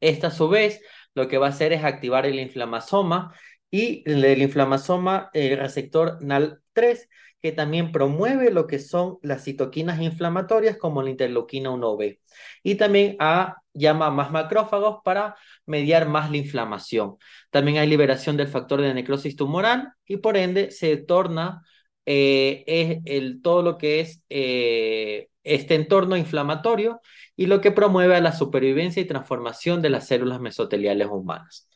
Esta 0.00 0.28
a 0.28 0.30
su 0.30 0.48
vez 0.48 0.80
lo 1.14 1.28
que 1.28 1.38
va 1.38 1.46
a 1.46 1.50
hacer 1.50 1.72
es 1.72 1.84
activar 1.84 2.26
el 2.26 2.38
inflamasoma 2.38 3.34
y 3.70 4.02
el 4.10 4.42
inflamasoma, 4.42 5.30
el 5.32 5.58
receptor 5.58 6.18
NAL3, 6.20 7.08
que 7.42 7.52
también 7.52 7.92
promueve 7.92 8.50
lo 8.50 8.66
que 8.66 8.78
son 8.78 9.18
las 9.22 9.44
citoquinas 9.44 10.00
inflamatorias 10.00 10.76
como 10.76 11.02
la 11.02 11.10
interleuquina 11.10 11.70
1B. 11.70 12.20
Y 12.62 12.74
también 12.76 13.16
a, 13.18 13.56
llama 13.72 14.10
más 14.10 14.30
macrófagos 14.30 14.98
para 15.04 15.36
mediar 15.66 16.08
más 16.08 16.30
la 16.30 16.36
inflamación. 16.36 17.16
También 17.50 17.78
hay 17.78 17.88
liberación 17.88 18.36
del 18.36 18.48
factor 18.48 18.80
de 18.80 18.94
necrosis 18.94 19.36
tumoral 19.36 19.92
y 20.06 20.18
por 20.18 20.36
ende 20.36 20.70
se 20.70 20.96
torna 20.96 21.62
eh, 22.06 22.64
es 22.66 22.98
el, 23.04 23.42
todo 23.42 23.62
lo 23.62 23.78
que 23.78 24.00
es 24.00 24.22
eh, 24.30 25.28
este 25.44 25.74
entorno 25.74 26.16
inflamatorio 26.16 27.00
y 27.36 27.46
lo 27.46 27.60
que 27.60 27.72
promueve 27.72 28.16
a 28.16 28.20
la 28.20 28.32
supervivencia 28.32 29.00
y 29.02 29.06
transformación 29.06 29.82
de 29.82 29.90
las 29.90 30.06
células 30.06 30.40
mesoteliales 30.40 31.08
humanas 31.08 31.68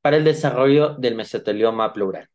para 0.00 0.16
el 0.16 0.24
desarrollo 0.24 0.94
del 0.94 1.14
mesotelioma 1.16 1.92
pleural. 1.92 2.28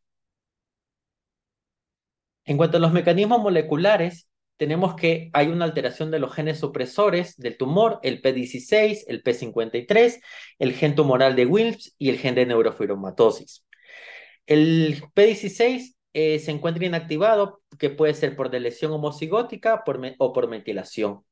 En 2.46 2.56
cuanto 2.56 2.78
a 2.78 2.80
los 2.80 2.92
mecanismos 2.92 3.40
moleculares, 3.40 4.28
tenemos 4.56 4.94
que 4.94 5.30
hay 5.32 5.48
una 5.48 5.64
alteración 5.64 6.10
de 6.10 6.18
los 6.18 6.34
genes 6.34 6.58
supresores 6.60 7.36
del 7.36 7.56
tumor, 7.58 7.98
el 8.02 8.22
P16, 8.22 9.04
el 9.08 9.22
P53, 9.22 10.20
el 10.58 10.72
gen 10.72 10.94
tumoral 10.94 11.36
de 11.36 11.46
Wilms 11.46 11.94
y 11.98 12.08
el 12.08 12.18
gen 12.18 12.34
de 12.34 12.46
neurofibromatosis. 12.46 13.64
El 14.46 15.02
P16 15.14 15.96
eh, 16.14 16.38
se 16.38 16.50
encuentra 16.50 16.86
inactivado, 16.86 17.62
que 17.78 17.90
puede 17.90 18.14
ser 18.14 18.36
por 18.36 18.54
lesión 18.54 18.92
homocigótica 18.92 19.84
o 20.18 20.32
por 20.32 20.48
metilación. 20.48 21.24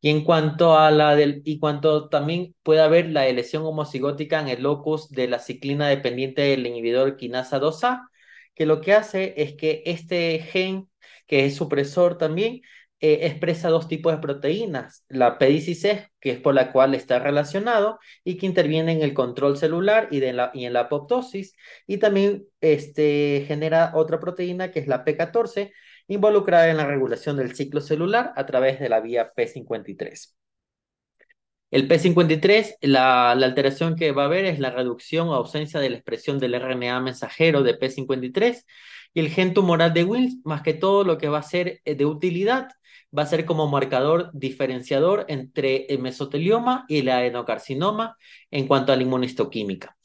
Y 0.00 0.10
en 0.10 0.24
cuanto 0.24 0.76
a 0.78 0.90
la 0.90 1.16
del, 1.16 1.42
y 1.44 1.58
cuanto 1.58 2.08
también 2.08 2.54
puede 2.62 2.80
haber 2.80 3.08
la 3.10 3.24
lesión 3.32 3.64
homocigótica 3.64 4.40
en 4.40 4.48
el 4.48 4.62
locus 4.62 5.08
de 5.10 5.28
la 5.28 5.38
ciclina 5.38 5.88
dependiente 5.88 6.42
del 6.42 6.66
inhibidor 6.66 7.16
quinasa 7.16 7.60
2A, 7.60 8.08
que 8.56 8.66
lo 8.66 8.80
que 8.80 8.94
hace 8.94 9.34
es 9.36 9.54
que 9.54 9.82
este 9.86 10.40
gen, 10.40 10.88
que 11.28 11.46
es 11.46 11.56
supresor 11.56 12.18
también, 12.18 12.62
eh, 13.00 13.26
expresa 13.26 13.68
dos 13.68 13.88
tipos 13.88 14.12
de 14.12 14.18
proteínas, 14.20 15.04
la 15.08 15.38
P16, 15.38 16.10
que 16.18 16.30
es 16.30 16.40
por 16.40 16.54
la 16.54 16.72
cual 16.72 16.94
está 16.94 17.18
relacionado 17.18 17.98
y 18.24 18.38
que 18.38 18.46
interviene 18.46 18.92
en 18.92 19.02
el 19.02 19.12
control 19.14 19.58
celular 19.58 20.08
y, 20.10 20.20
la, 20.20 20.50
y 20.54 20.64
en 20.64 20.72
la 20.72 20.80
apoptosis, 20.80 21.54
y 21.86 21.98
también 21.98 22.46
este, 22.62 23.44
genera 23.46 23.92
otra 23.94 24.18
proteína 24.18 24.70
que 24.70 24.80
es 24.80 24.86
la 24.88 25.04
P14, 25.04 25.72
involucrada 26.08 26.70
en 26.70 26.78
la 26.78 26.86
regulación 26.86 27.36
del 27.36 27.54
ciclo 27.54 27.80
celular 27.82 28.32
a 28.36 28.46
través 28.46 28.80
de 28.80 28.88
la 28.88 29.00
vía 29.00 29.32
P53. 29.34 30.34
El 31.70 31.88
P53, 31.88 32.76
la, 32.82 33.34
la, 33.34 33.46
alteración 33.46 33.96
que 33.96 34.12
va 34.12 34.22
a 34.22 34.26
haber 34.26 34.44
es 34.44 34.60
la 34.60 34.70
reducción 34.70 35.28
o 35.28 35.34
ausencia 35.34 35.80
de 35.80 35.90
la 35.90 35.96
expresión 35.96 36.38
del 36.38 36.54
RNA 36.54 37.00
mensajero 37.00 37.62
de 37.62 37.78
P53 37.78 38.64
y 39.14 39.20
el 39.20 39.30
gen 39.30 39.52
tumoral 39.54 39.92
de 39.92 40.04
Wills, 40.04 40.38
más 40.44 40.62
que 40.62 40.74
todo 40.74 41.02
lo 41.02 41.18
que 41.18 41.28
va 41.28 41.38
a 41.38 41.42
ser 41.42 41.80
eh, 41.84 41.94
de 41.94 42.04
utilidad, 42.04 42.68
va 43.16 43.22
a 43.22 43.26
ser 43.26 43.44
como 43.46 43.66
marcador 43.68 44.30
diferenciador 44.32 45.24
entre 45.28 45.86
el 45.86 46.00
mesotelioma 46.00 46.84
y 46.88 46.98
el 46.98 47.08
adenocarcinoma 47.08 48.16
en 48.50 48.66
cuanto 48.66 48.92
a 48.92 48.96
la 48.96 49.02
inmunistoquímica. 49.02 49.95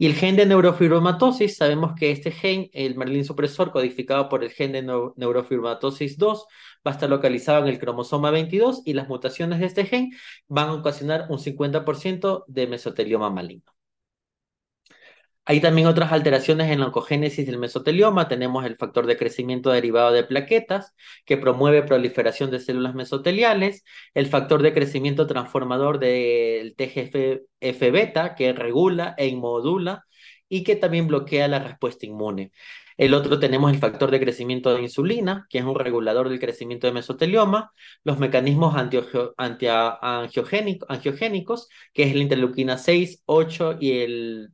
Y 0.00 0.06
el 0.06 0.14
gen 0.14 0.36
de 0.36 0.46
neurofibromatosis, 0.46 1.56
sabemos 1.56 1.92
que 1.98 2.12
este 2.12 2.30
gen, 2.30 2.70
el 2.72 2.94
Merlin 2.96 3.24
supresor 3.24 3.72
codificado 3.72 4.28
por 4.28 4.44
el 4.44 4.50
gen 4.50 4.72
de 4.72 4.82
neurofibromatosis 4.82 6.16
2, 6.16 6.46
va 6.86 6.92
a 6.92 6.94
estar 6.94 7.10
localizado 7.10 7.64
en 7.64 7.68
el 7.68 7.80
cromosoma 7.80 8.30
22 8.30 8.82
y 8.84 8.92
las 8.94 9.08
mutaciones 9.08 9.58
de 9.58 9.66
este 9.66 9.84
gen 9.86 10.10
van 10.46 10.68
a 10.68 10.74
ocasionar 10.74 11.26
un 11.30 11.38
50% 11.40 12.44
de 12.46 12.66
mesotelioma 12.68 13.28
maligno. 13.30 13.77
Hay 15.50 15.62
también 15.62 15.86
otras 15.86 16.12
alteraciones 16.12 16.70
en 16.70 16.80
la 16.80 16.88
oncogénesis 16.88 17.46
del 17.46 17.56
mesotelioma. 17.56 18.28
Tenemos 18.28 18.66
el 18.66 18.76
factor 18.76 19.06
de 19.06 19.16
crecimiento 19.16 19.70
derivado 19.70 20.12
de 20.12 20.22
plaquetas, 20.22 20.94
que 21.24 21.38
promueve 21.38 21.82
proliferación 21.82 22.50
de 22.50 22.60
células 22.60 22.94
mesoteliales, 22.94 23.82
el 24.12 24.26
factor 24.26 24.60
de 24.60 24.74
crecimiento 24.74 25.26
transformador 25.26 26.00
del 26.00 26.74
TGF-beta, 26.76 28.34
que 28.34 28.52
regula 28.52 29.14
e 29.16 29.28
inmodula 29.28 30.04
y 30.50 30.64
que 30.64 30.76
también 30.76 31.06
bloquea 31.06 31.48
la 31.48 31.60
respuesta 31.60 32.04
inmune. 32.04 32.52
El 32.98 33.14
otro 33.14 33.38
tenemos 33.38 33.72
el 33.72 33.78
factor 33.78 34.10
de 34.10 34.20
crecimiento 34.20 34.74
de 34.74 34.82
insulina, 34.82 35.46
que 35.48 35.60
es 35.60 35.64
un 35.64 35.76
regulador 35.76 36.28
del 36.28 36.40
crecimiento 36.40 36.86
de 36.86 36.92
mesotelioma, 36.92 37.72
los 38.04 38.18
mecanismos 38.18 38.74
antiangiogénicos, 39.38 41.68
que 41.94 42.02
es 42.02 42.14
la 42.14 42.22
interleuquina 42.22 42.76
6, 42.76 43.22
8 43.24 43.78
y 43.80 44.00
el 44.00 44.50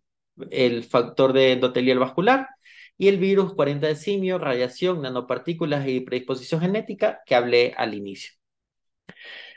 el 0.50 0.84
factor 0.84 1.32
de 1.32 1.52
endotelial 1.52 1.98
vascular 1.98 2.48
y 2.96 3.08
el 3.08 3.18
virus 3.18 3.54
40 3.54 3.86
de 3.88 3.96
simio, 3.96 4.38
radiación, 4.38 5.02
nanopartículas 5.02 5.86
y 5.88 6.00
predisposición 6.00 6.60
genética 6.60 7.20
que 7.26 7.34
hablé 7.34 7.74
al 7.76 7.94
inicio. 7.94 8.32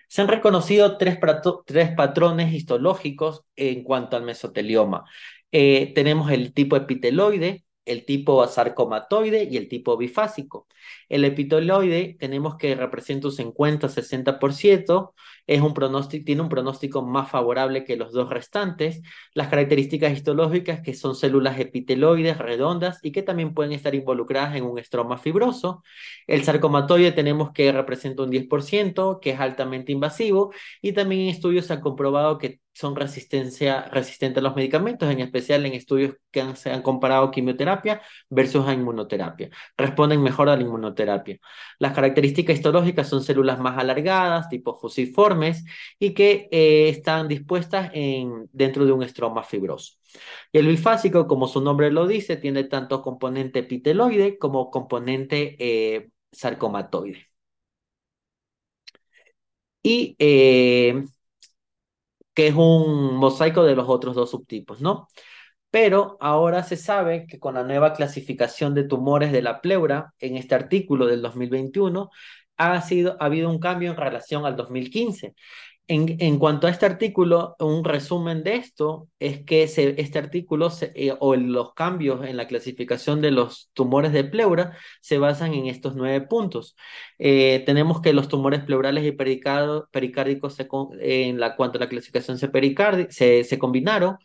Se 0.08 0.22
han 0.22 0.28
reconocido 0.28 0.98
tres, 0.98 1.18
tres 1.66 1.92
patrones 1.96 2.54
histológicos 2.54 3.44
en 3.56 3.84
cuanto 3.84 4.16
al 4.16 4.24
mesotelioma. 4.24 5.06
Eh, 5.52 5.92
tenemos 5.96 6.32
el 6.32 6.54
tipo 6.54 6.76
epiteloide, 6.76 7.66
el 7.88 8.06
tipo 8.06 8.46
sarcomatoide 8.48 9.44
y 9.50 9.58
el 9.58 9.67
tipo 9.67 9.98
bifásico. 9.98 10.67
El 11.10 11.25
epiteloide 11.25 12.15
tenemos 12.20 12.56
que 12.58 12.75
representa 12.75 13.27
un 13.27 13.34
50-60%, 13.34 15.13
es 15.48 15.62
un 15.62 15.74
pronóstico, 15.74 16.25
tiene 16.25 16.41
un 16.41 16.50
pronóstico 16.50 17.01
más 17.01 17.29
favorable 17.32 17.84
que 17.86 17.96
los 17.96 18.12
dos 18.12 18.29
restantes. 18.29 19.01
Las 19.34 19.48
características 19.48 20.12
histológicas 20.13 20.82
que 20.82 20.94
son 20.94 21.15
células 21.15 21.60
epiteloides 21.60 22.38
redondas 22.38 23.00
y 23.03 23.12
que 23.12 23.24
también 23.24 23.53
pueden 23.53 23.72
estar 23.72 23.96
involucradas 23.96 24.56
en 24.56 24.65
un 24.65 24.77
estroma 24.79 25.17
fibroso. 25.17 25.84
El 26.27 26.44
sarcomatoide 26.44 27.12
tenemos 27.13 27.51
que 27.51 27.72
representa 27.72 28.24
un 28.24 28.32
10%, 28.32 29.20
que 29.22 29.32
es 29.32 29.39
altamente 29.39 29.91
invasivo 29.91 30.53
y 30.82 30.94
también 30.94 31.22
en 31.22 31.29
estudios 31.29 31.65
se 31.65 31.74
ha 31.74 31.82
comprobado 31.82 32.38
que 32.38 32.60
son 32.78 32.96
resistencia, 32.96 33.86
resistentes 33.92 34.40
a 34.40 34.44
los 34.44 34.56
medicamentos, 34.56 35.10
en 35.12 35.20
especial 35.20 35.66
en 35.66 35.74
estudios 35.74 36.16
que 36.32 36.56
se 36.56 36.72
han 36.72 36.82
comparado 36.82 37.32
quimioterapia 37.32 38.02
versus 38.30 38.72
inmunoterapia. 38.72 39.50
Responden 39.78 40.22
mejor 40.22 40.50
a 40.50 40.56
la 40.56 40.62
inmunoterapia. 40.62 41.40
Las 41.80 41.94
características 41.94 42.56
histológicas 42.56 43.10
son 43.10 43.24
células 43.24 43.60
más 43.60 43.78
alargadas, 43.78 44.50
tipo 44.50 44.76
fusiformes, 44.80 45.64
y 46.00 46.14
que 46.14 46.48
eh, 46.52 46.90
están 46.90 47.28
dispuestas 47.28 47.90
en, 47.94 48.48
dentro 48.52 48.86
de 48.86 48.92
un 48.92 49.04
estroma 49.04 49.44
fibroso. 49.44 49.94
Y 50.52 50.60
el 50.60 50.68
bifásico, 50.68 51.28
como 51.28 51.48
su 51.48 51.62
nombre 51.62 51.92
lo 51.92 52.08
dice, 52.08 52.38
tiene 52.38 52.64
tanto 52.66 53.02
componente 53.02 53.60
epiteloide 53.60 54.38
como 54.38 54.70
componente 54.72 55.56
eh, 55.60 56.10
sarcomatoide. 56.32 57.28
Y 59.84 60.16
eh, 60.20 61.04
que 62.38 62.48
es 62.50 62.56
un 62.56 63.15
mosaico 63.15 63.63
de 63.63 63.75
los 63.75 63.89
otros 63.89 64.15
dos 64.15 64.29
subtipos, 64.29 64.79
¿no? 64.79 65.08
Pero 65.72 66.17
ahora 66.20 66.62
se 66.62 66.77
sabe 66.77 67.25
que 67.25 67.39
con 67.39 67.56
la 67.56 67.63
nueva 67.63 67.94
clasificación 67.94 68.75
de 68.75 68.84
tumores 68.84 69.32
de 69.32 69.41
la 69.41 69.60
pleura 69.60 70.13
en 70.20 70.38
este 70.38 70.53
artículo 70.53 71.08
del 71.08 71.24
2021 71.24 72.12
ha, 72.58 72.82
sido, 72.82 73.17
ha 73.20 73.25
habido 73.25 73.50
un 73.50 73.58
cambio 73.60 73.89
en 73.89 73.98
relación 73.98 74.46
al 74.46 74.56
2015. 74.56 75.34
En, 75.89 76.38
cuanto 76.38 76.67
a 76.67 76.70
este 76.70 76.86
artículo, 76.86 77.56
un 77.60 77.86
resumen 77.86 78.44
de 78.44 78.56
esto 78.56 79.08
es 79.20 79.46
que 79.46 79.63
este 79.63 80.20
artículo 80.20 80.70
eh, 80.82 81.13
o 81.17 81.34
los 81.38 81.74
cambios 81.75 82.25
en 82.25 82.36
la 82.36 82.46
clasificación 82.48 83.22
de 83.22 83.32
los 83.32 83.70
tumores 83.74 84.12
de 84.12 84.25
pleura 84.25 84.77
se 85.00 85.17
basan 85.17 85.53
en 85.53 85.67
estos 85.67 85.96
nueve 85.96 86.20
puntos. 86.27 86.75
Eh, 87.20 87.63
tenemos 87.65 88.01
que 88.01 88.12
los 88.12 88.27
tumores 88.27 88.63
pleurales 88.65 89.06
y 89.06 89.13
pericárdicos 89.13 90.58
en 91.00 91.39
cuanto 91.56 91.77
a 91.77 91.82
la 91.82 91.89
clasificación 91.89 92.38
se, 92.38 92.50
se, 93.10 93.44
se 93.46 93.58
combinaron 93.60 94.17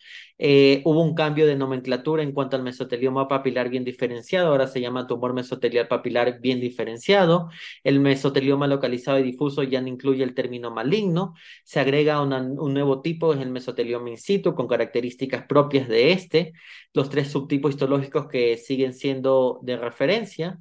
eh, 0.45 0.83
hubo 0.85 1.03
un 1.03 1.15
cambio 1.15 1.47
de 1.47 1.55
nomenclatura 1.55 2.21
en 2.25 2.33
cuanto 2.33 2.57
al 2.57 2.65
mesotelioma 2.65 3.29
papilar 3.29 3.69
bien 3.69 3.85
diferenciado, 3.85 4.49
ahora 4.49 4.67
se 4.67 4.81
llama 4.81 5.07
tumor 5.07 5.35
mesotelial 5.35 5.87
papilar 5.87 6.41
bien 6.41 6.61
diferenciado. 6.61 7.49
El 7.85 8.01
mesotelioma 8.01 8.67
localizado 8.67 9.21
y 9.21 9.23
difuso 9.23 9.63
ya 9.63 9.81
no 9.81 9.87
incluye 9.87 10.25
el 10.25 10.35
término 10.35 10.73
maligno. 10.73 11.35
se 11.63 11.79
agrega 11.79 12.21
un 12.21 12.75
nuevo 12.75 13.03
tipo, 13.03 13.35
es 13.35 13.41
el 13.41 13.51
mesotelioma 13.51 14.11
in 14.11 14.19
situ, 14.19 14.53
con 14.57 14.67
características 14.67 15.45
propias 15.47 15.87
de 15.87 16.11
este. 16.11 16.53
Los 16.93 17.09
tres 17.09 17.31
subtipos 17.31 17.71
histológicos 17.71 18.27
que 18.27 18.57
siguen 18.57 18.95
siendo 18.95 19.61
de 19.63 19.77
referencia, 19.77 20.59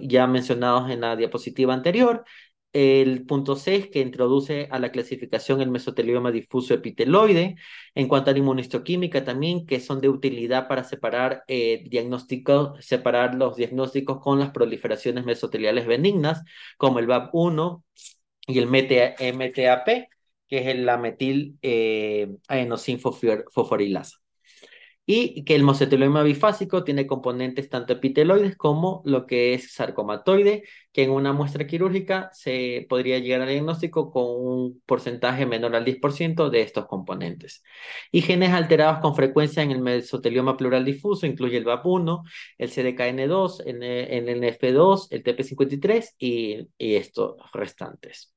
ya 0.00 0.26
mencionados 0.26 0.90
en 0.90 1.02
la 1.02 1.16
diapositiva 1.16 1.74
anterior, 1.74 2.24
el 2.72 3.26
punto 3.26 3.56
6 3.56 3.88
que 3.90 4.00
introduce 4.00 4.68
a 4.70 4.78
la 4.78 4.90
clasificación 4.92 5.60
el 5.60 5.70
mesotelioma 5.70 6.30
difuso 6.30 6.74
epiteloide. 6.74 7.56
En 7.94 8.08
cuanto 8.08 8.30
a 8.30 8.32
la 8.32 8.38
inmunistoquímica 8.38 9.24
también, 9.24 9.66
que 9.66 9.80
son 9.80 10.00
de 10.00 10.08
utilidad 10.08 10.68
para 10.68 10.84
separar, 10.84 11.44
eh, 11.48 11.84
separar 12.80 13.34
los 13.34 13.56
diagnósticos 13.56 14.20
con 14.20 14.38
las 14.38 14.50
proliferaciones 14.50 15.24
mesoteliales 15.24 15.86
benignas, 15.86 16.42
como 16.76 16.98
el 16.98 17.06
VAP1 17.06 17.84
y 18.46 18.58
el 18.58 18.66
MTAP, 18.68 20.08
que 20.48 20.70
es 20.70 20.78
la 20.78 20.96
metil 20.98 21.58
eh, 21.62 22.28
fosforilasa 22.98 24.19
y 25.06 25.44
que 25.44 25.56
el 25.56 25.64
mesotelioma 25.64 26.22
bifásico 26.22 26.84
tiene 26.84 27.06
componentes 27.06 27.68
tanto 27.68 27.94
epiteloides 27.94 28.56
como 28.56 29.02
lo 29.04 29.26
que 29.26 29.54
es 29.54 29.72
sarcomatoide, 29.72 30.64
que 30.92 31.02
en 31.04 31.10
una 31.10 31.32
muestra 31.32 31.66
quirúrgica 31.66 32.30
se 32.32 32.86
podría 32.88 33.18
llegar 33.18 33.42
al 33.42 33.48
diagnóstico 33.48 34.12
con 34.12 34.24
un 34.26 34.82
porcentaje 34.86 35.46
menor 35.46 35.74
al 35.74 35.84
10% 35.84 36.50
de 36.50 36.62
estos 36.62 36.86
componentes. 36.86 37.62
Y 38.12 38.22
genes 38.22 38.50
alterados 38.50 39.00
con 39.00 39.16
frecuencia 39.16 39.62
en 39.62 39.72
el 39.72 39.80
mesotelioma 39.80 40.56
pleural 40.56 40.84
difuso 40.84 41.26
incluye 41.26 41.56
el 41.56 41.64
VAP1, 41.64 42.22
el 42.58 42.70
CDKN2, 42.70 43.62
el, 43.66 44.28
NF2, 44.28 45.08
el 45.10 45.22
TP53 45.24 46.14
y, 46.18 46.68
y 46.78 46.94
estos 46.94 47.36
restantes. 47.52 48.32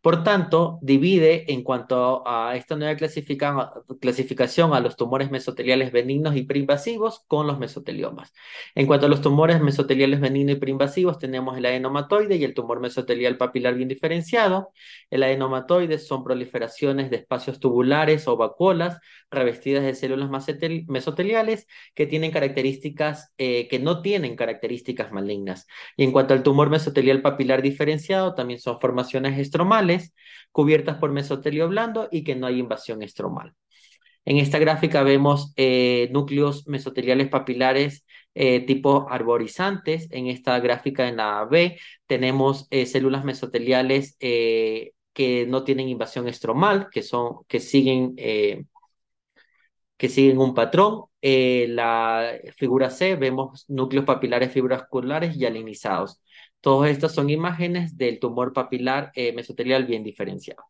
Por 0.00 0.22
tanto, 0.22 0.78
divide 0.82 1.52
en 1.52 1.64
cuanto 1.64 2.22
a 2.28 2.54
esta 2.54 2.76
nueva 2.76 2.94
clasificación 2.94 4.72
a 4.72 4.80
los 4.80 4.96
tumores 4.96 5.32
mesoteliales 5.32 5.90
benignos 5.90 6.36
y 6.36 6.44
preinvasivos 6.44 7.24
con 7.26 7.48
los 7.48 7.58
mesoteliomas. 7.58 8.32
En 8.76 8.86
cuanto 8.86 9.06
a 9.06 9.08
los 9.08 9.20
tumores 9.20 9.60
mesoteliales 9.60 10.20
benignos 10.20 10.56
y 10.56 10.60
preinvasivos, 10.60 11.18
tenemos 11.18 11.58
el 11.58 11.66
adenomatoide 11.66 12.36
y 12.36 12.44
el 12.44 12.54
tumor 12.54 12.78
mesotelial 12.78 13.36
papilar 13.36 13.74
bien 13.74 13.88
diferenciado. 13.88 14.70
El 15.10 15.24
adenomatoide 15.24 15.98
son 15.98 16.22
proliferaciones 16.22 17.10
de 17.10 17.16
espacios 17.16 17.58
tubulares 17.58 18.28
o 18.28 18.36
vacuolas 18.36 19.00
revestidas 19.28 19.82
de 19.82 19.94
células 19.96 20.30
mesoteliales 20.86 21.66
que 21.96 22.06
tienen 22.06 22.30
características 22.30 23.32
eh, 23.38 23.66
que 23.68 23.80
no 23.80 24.02
tienen 24.02 24.36
características 24.36 25.10
malignas. 25.10 25.66
Y 25.96 26.04
en 26.04 26.12
cuanto 26.12 26.32
al 26.32 26.44
tumor 26.44 26.70
mesotelial 26.70 27.22
papilar 27.22 27.60
diferenciado, 27.60 28.34
también 28.34 28.60
son 28.60 28.78
formaciones 28.80 29.36
estromales 29.38 29.95
cubiertas 30.52 30.98
por 30.98 31.12
mesotelio 31.12 31.68
blando 31.68 32.08
y 32.10 32.24
que 32.24 32.36
no 32.36 32.46
hay 32.46 32.58
invasión 32.58 33.02
estromal. 33.02 33.54
En 34.26 34.38
esta 34.38 34.58
gráfica 34.58 35.04
vemos 35.04 35.52
eh, 35.56 36.08
núcleos 36.12 36.66
mesoteliales 36.66 37.28
papilares 37.28 38.04
eh, 38.34 38.60
tipo 38.66 39.08
arborizantes. 39.08 40.08
En 40.10 40.26
esta 40.26 40.58
gráfica 40.60 41.08
en 41.08 41.18
la 41.18 41.44
B 41.44 41.78
tenemos 42.06 42.66
eh, 42.70 42.86
células 42.86 43.24
mesoteliales 43.24 44.16
que 44.18 45.46
no 45.48 45.64
tienen 45.64 45.88
invasión 45.88 46.28
estromal, 46.28 46.88
que, 46.90 47.02
son, 47.02 47.44
que, 47.48 47.60
siguen, 47.60 48.16
que 48.16 50.08
siguen 50.08 50.38
un 50.38 50.54
patrón. 50.54 51.04
la 51.22 52.32
figura 52.56 52.90
C 52.90 53.16
vemos 53.16 53.64
núcleos 53.68 54.04
papilares 54.04 54.52
fibrosculares 54.52 55.36
y 55.36 55.46
alinizados. 55.46 56.20
Todas 56.66 56.90
estas 56.90 57.14
son 57.14 57.30
imágenes 57.30 57.96
del 57.96 58.18
tumor 58.18 58.52
papilar 58.52 59.12
eh, 59.14 59.32
mesotelial 59.32 59.84
bien 59.86 60.02
diferenciado. 60.02 60.64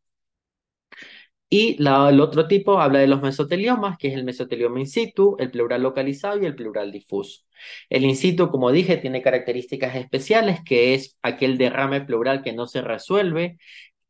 Y 1.49 1.77
el 1.81 2.21
otro 2.21 2.49
tipo 2.49 2.81
habla 2.81 2.99
de 2.99 3.07
los 3.07 3.23
mesoteliomas, 3.23 3.97
que 3.99 4.09
es 4.09 4.15
el 4.15 4.25
mesotelioma 4.25 4.81
in 4.81 4.87
situ, 4.89 5.37
el 5.39 5.51
pleural 5.51 5.83
localizado 5.83 6.39
y 6.43 6.45
el 6.45 6.55
pleural 6.57 6.93
difuso. 6.93 7.43
El 7.89 8.05
in 8.05 8.17
situ, 8.17 8.51
como 8.51 8.73
dije, 8.73 8.99
tiene 8.99 9.23
características 9.23 9.95
especiales, 9.97 10.61
que 10.65 10.95
es 10.95 11.17
aquel 11.23 11.57
derrame 11.57 12.03
pleural 12.03 12.43
que 12.43 12.53
no 12.53 12.67
se 12.67 12.83
resuelve, 12.83 13.59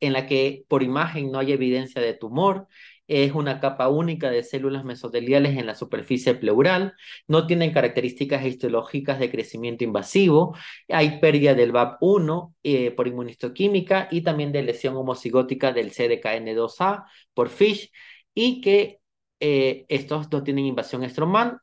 en 0.01 0.13
la 0.13 0.25
que 0.27 0.65
por 0.67 0.83
imagen 0.83 1.31
no 1.31 1.39
hay 1.39 1.53
evidencia 1.53 2.01
de 2.01 2.15
tumor, 2.15 2.67
es 3.07 3.31
una 3.33 3.59
capa 3.59 3.89
única 3.89 4.29
de 4.29 4.43
células 4.43 4.83
mesoteliales 4.83 5.57
en 5.57 5.65
la 5.65 5.75
superficie 5.75 6.35
pleural, 6.35 6.93
no 7.27 7.47
tienen 7.47 7.71
características 7.71 8.45
histológicas 8.45 9.19
de 9.19 9.31
crecimiento 9.31 9.83
invasivo, 9.83 10.55
hay 10.89 11.19
pérdida 11.19 11.53
del 11.55 11.73
VAP1 11.73 12.53
eh, 12.63 12.91
por 12.91 13.07
inmunistoquímica 13.07 14.07
y 14.11 14.21
también 14.21 14.51
de 14.51 14.63
lesión 14.63 14.95
homocigótica 14.95 15.71
del 15.71 15.91
CDKN2A 15.91 17.05
por 17.33 17.49
FISH 17.49 17.91
y 18.33 18.61
que 18.61 18.99
eh, 19.39 19.85
estos 19.89 20.31
no 20.31 20.43
tienen 20.43 20.65
invasión 20.65 21.03
estromal. 21.03 21.59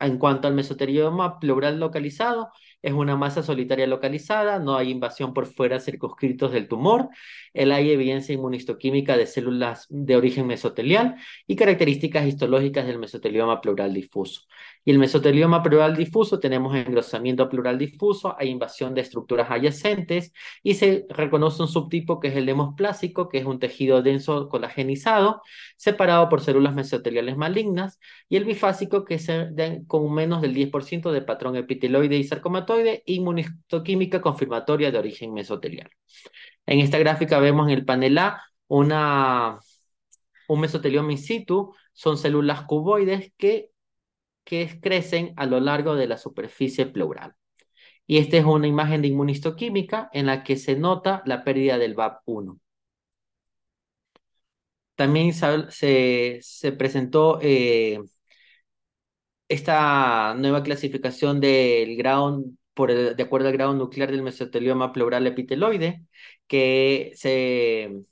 En 0.00 0.18
cuanto 0.18 0.48
al 0.48 0.54
mesotelioma 0.54 1.38
pleural 1.38 1.78
localizado, 1.80 2.50
es 2.82 2.92
una 2.92 3.16
masa 3.16 3.42
solitaria 3.42 3.86
localizada, 3.86 4.58
no 4.58 4.76
hay 4.76 4.90
invasión 4.90 5.32
por 5.32 5.46
fuera 5.46 5.80
circunscritos 5.80 6.52
del 6.52 6.68
tumor, 6.68 7.08
el 7.54 7.72
hay 7.72 7.90
evidencia 7.90 8.34
inmunistoquímica 8.34 9.16
de 9.16 9.26
células 9.26 9.86
de 9.88 10.16
origen 10.16 10.46
mesotelial 10.46 11.16
y 11.46 11.56
características 11.56 12.26
histológicas 12.26 12.86
del 12.86 12.98
mesotelioma 12.98 13.60
pleural 13.60 13.94
difuso. 13.94 14.42
Y 14.84 14.90
el 14.90 14.98
mesotelioma 14.98 15.62
pleural 15.62 15.96
difuso 15.96 16.38
tenemos 16.38 16.74
engrosamiento 16.76 17.48
pleural 17.48 17.78
difuso, 17.78 18.36
hay 18.38 18.48
invasión 18.50 18.94
de 18.94 19.00
estructuras 19.00 19.50
adyacentes 19.50 20.32
y 20.62 20.74
se 20.74 21.06
reconoce 21.08 21.62
un 21.62 21.68
subtipo 21.68 22.20
que 22.20 22.28
es 22.28 22.36
el 22.36 22.48
hemosplásico, 22.48 23.28
que 23.28 23.38
es 23.38 23.46
un 23.46 23.58
tejido 23.58 24.02
denso 24.02 24.48
colagenizado, 24.48 25.42
separado 25.76 26.28
por 26.28 26.42
células 26.42 26.74
mesoteliales 26.74 27.36
malignas, 27.36 27.98
y 28.28 28.36
el 28.36 28.44
bifásico, 28.44 29.04
que 29.04 29.14
es 29.14 29.30
con 29.86 30.12
menos 30.12 30.42
del 30.42 30.54
10% 30.54 31.12
de 31.12 31.22
patrón 31.22 31.56
epiteloide 31.56 32.16
y 32.16 32.24
sarcomatoide, 32.24 33.02
inmunistoquímica 33.06 34.20
confirmatoria 34.20 34.90
de 34.90 34.98
origen 34.98 35.32
mesotelial. 35.32 35.90
En 36.66 36.80
esta 36.80 36.98
gráfica 36.98 37.38
vemos 37.38 37.68
en 37.68 37.74
el 37.74 37.84
panel 37.84 38.18
A 38.18 38.42
una, 38.68 39.58
un 40.48 40.60
mesotelioma 40.60 41.12
in 41.12 41.18
situ, 41.18 41.74
son 41.92 42.18
células 42.18 42.62
cuboides 42.62 43.32
que 43.36 43.70
que 44.44 44.80
crecen 44.80 45.32
a 45.36 45.46
lo 45.46 45.60
largo 45.60 45.94
de 45.96 46.06
la 46.06 46.18
superficie 46.18 46.86
pleural. 46.86 47.34
Y 48.06 48.18
esta 48.18 48.36
es 48.38 48.44
una 48.44 48.66
imagen 48.68 49.02
de 49.02 49.08
inmunistoquímica 49.08 50.10
en 50.12 50.26
la 50.26 50.44
que 50.44 50.56
se 50.56 50.76
nota 50.76 51.22
la 51.26 51.44
pérdida 51.44 51.78
del 51.78 51.94
VAP1. 51.94 52.60
También 54.96 55.32
se, 55.34 56.38
se 56.42 56.72
presentó 56.72 57.38
eh, 57.42 57.98
esta 59.48 60.34
nueva 60.34 60.62
clasificación 60.62 61.40
del 61.40 61.96
grado, 61.96 62.44
por 62.74 62.92
de 63.14 63.22
acuerdo 63.22 63.48
al 63.48 63.54
grado 63.54 63.74
nuclear 63.74 64.10
del 64.10 64.22
mesotelioma 64.22 64.92
pleural 64.92 65.26
epiteloide, 65.26 66.04
que 66.46 67.12
se 67.14 68.04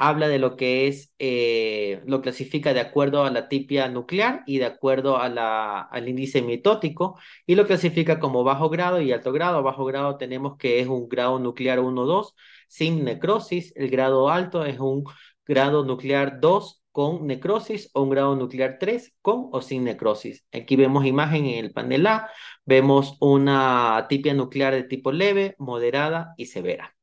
habla 0.00 0.28
de 0.28 0.38
lo 0.38 0.56
que 0.56 0.88
es, 0.88 1.12
eh, 1.18 2.00
lo 2.06 2.22
clasifica 2.22 2.72
de 2.72 2.80
acuerdo 2.80 3.24
a 3.24 3.30
la 3.30 3.48
tipia 3.48 3.88
nuclear 3.88 4.42
y 4.46 4.58
de 4.58 4.64
acuerdo 4.64 5.18
a 5.18 5.28
la, 5.28 5.82
al 5.82 6.08
índice 6.08 6.40
mitótico 6.40 7.18
y 7.46 7.54
lo 7.54 7.66
clasifica 7.66 8.18
como 8.18 8.42
bajo 8.42 8.70
grado 8.70 9.00
y 9.02 9.12
alto 9.12 9.30
grado. 9.32 9.62
Bajo 9.62 9.84
grado 9.84 10.16
tenemos 10.16 10.56
que 10.56 10.80
es 10.80 10.88
un 10.88 11.08
grado 11.08 11.38
nuclear 11.38 11.80
1-2 11.80 12.34
sin 12.66 13.04
necrosis, 13.04 13.72
el 13.76 13.90
grado 13.90 14.30
alto 14.30 14.64
es 14.64 14.78
un 14.80 15.04
grado 15.46 15.84
nuclear 15.84 16.40
2 16.40 16.82
con 16.92 17.26
necrosis 17.26 17.90
o 17.94 18.02
un 18.02 18.10
grado 18.10 18.36
nuclear 18.36 18.78
3 18.80 19.14
con 19.22 19.48
o 19.52 19.60
sin 19.60 19.84
necrosis. 19.84 20.44
Aquí 20.52 20.76
vemos 20.76 21.04
imagen 21.04 21.46
en 21.46 21.64
el 21.64 21.72
panel 21.72 22.06
A, 22.06 22.30
vemos 22.64 23.16
una 23.20 24.06
tipia 24.08 24.34
nuclear 24.34 24.74
de 24.74 24.84
tipo 24.84 25.12
leve, 25.12 25.56
moderada 25.58 26.34
y 26.36 26.46
severa. 26.46 26.96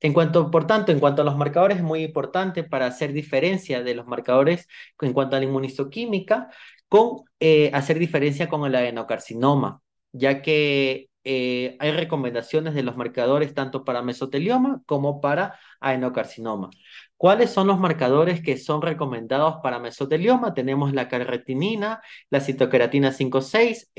En 0.00 0.12
cuanto, 0.12 0.50
por 0.50 0.66
tanto, 0.66 0.92
en 0.92 1.00
cuanto 1.00 1.22
a 1.22 1.24
los 1.24 1.36
marcadores, 1.36 1.78
es 1.78 1.82
muy 1.82 2.04
importante 2.04 2.62
para 2.64 2.86
hacer 2.86 3.12
diferencia 3.12 3.82
de 3.82 3.94
los 3.94 4.06
marcadores 4.06 4.68
en 5.00 5.12
cuanto 5.12 5.36
a 5.36 5.40
la 5.40 5.46
inmunistoquímica, 5.46 6.50
con 6.88 7.22
eh, 7.40 7.70
hacer 7.74 7.98
diferencia 7.98 8.48
con 8.48 8.64
el 8.64 8.74
adenocarcinoma, 8.74 9.82
ya 10.12 10.40
que 10.42 11.10
eh, 11.24 11.76
hay 11.80 11.90
recomendaciones 11.92 12.74
de 12.74 12.82
los 12.82 12.96
marcadores 12.96 13.54
tanto 13.54 13.84
para 13.84 14.02
mesotelioma 14.02 14.82
como 14.86 15.20
para 15.20 15.58
adenocarcinoma. 15.80 16.70
¿Cuáles 17.16 17.50
son 17.50 17.66
los 17.66 17.78
marcadores 17.80 18.40
que 18.42 18.56
son 18.56 18.80
recomendados 18.80 19.56
para 19.62 19.80
mesotelioma? 19.80 20.54
Tenemos 20.54 20.92
la 20.94 21.08
carretinina, 21.08 22.00
la 22.30 22.40
citoqueratina 22.40 23.12
5-6, 23.12 23.90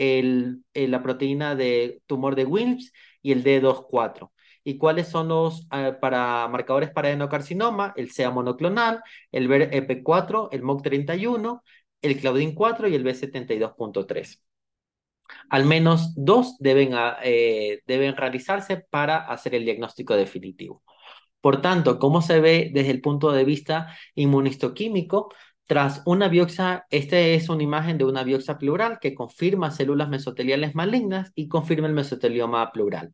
la 0.73 1.03
proteína 1.03 1.55
de 1.55 2.01
tumor 2.07 2.35
de 2.35 2.45
Wilms 2.45 2.93
y 3.21 3.33
el 3.33 3.43
D2-4 3.43 4.31
y 4.63 4.77
cuáles 4.77 5.07
son 5.07 5.29
los 5.29 5.67
eh, 5.71 5.93
para 5.99 6.47
marcadores 6.47 6.91
para 6.91 7.09
adenocarcinoma, 7.09 7.93
el 7.97 8.11
CA 8.11 8.31
monoclonal, 8.31 9.01
el 9.31 9.47
BER-EP4, 9.47 10.49
el 10.51 10.63
MOC31, 10.63 11.61
el 12.01 12.21
Claudin4 12.21 12.89
y 12.89 12.95
el 12.95 13.03
B72.3. 13.05 14.41
Al 15.49 15.65
menos 15.65 16.13
dos 16.15 16.57
deben, 16.59 16.93
ah, 16.95 17.17
eh, 17.23 17.81
deben 17.87 18.15
realizarse 18.15 18.77
para 18.89 19.17
hacer 19.17 19.55
el 19.55 19.65
diagnóstico 19.65 20.15
definitivo. 20.15 20.83
Por 21.41 21.61
tanto, 21.61 21.99
¿cómo 21.99 22.21
se 22.21 22.41
ve 22.41 22.71
desde 22.73 22.91
el 22.91 23.01
punto 23.01 23.31
de 23.31 23.45
vista 23.45 23.95
inmunistoquímico? 24.15 25.33
Tras 25.65 26.01
una 26.05 26.27
biopsia, 26.27 26.85
esta 26.89 27.19
es 27.19 27.47
una 27.49 27.63
imagen 27.63 27.97
de 27.97 28.05
una 28.05 28.23
biopsia 28.23 28.57
pleural 28.57 28.99
que 28.99 29.13
confirma 29.13 29.71
células 29.71 30.09
mesoteliales 30.09 30.75
malignas 30.75 31.31
y 31.35 31.47
confirma 31.47 31.87
el 31.87 31.93
mesotelioma 31.93 32.71
pleural. 32.71 33.13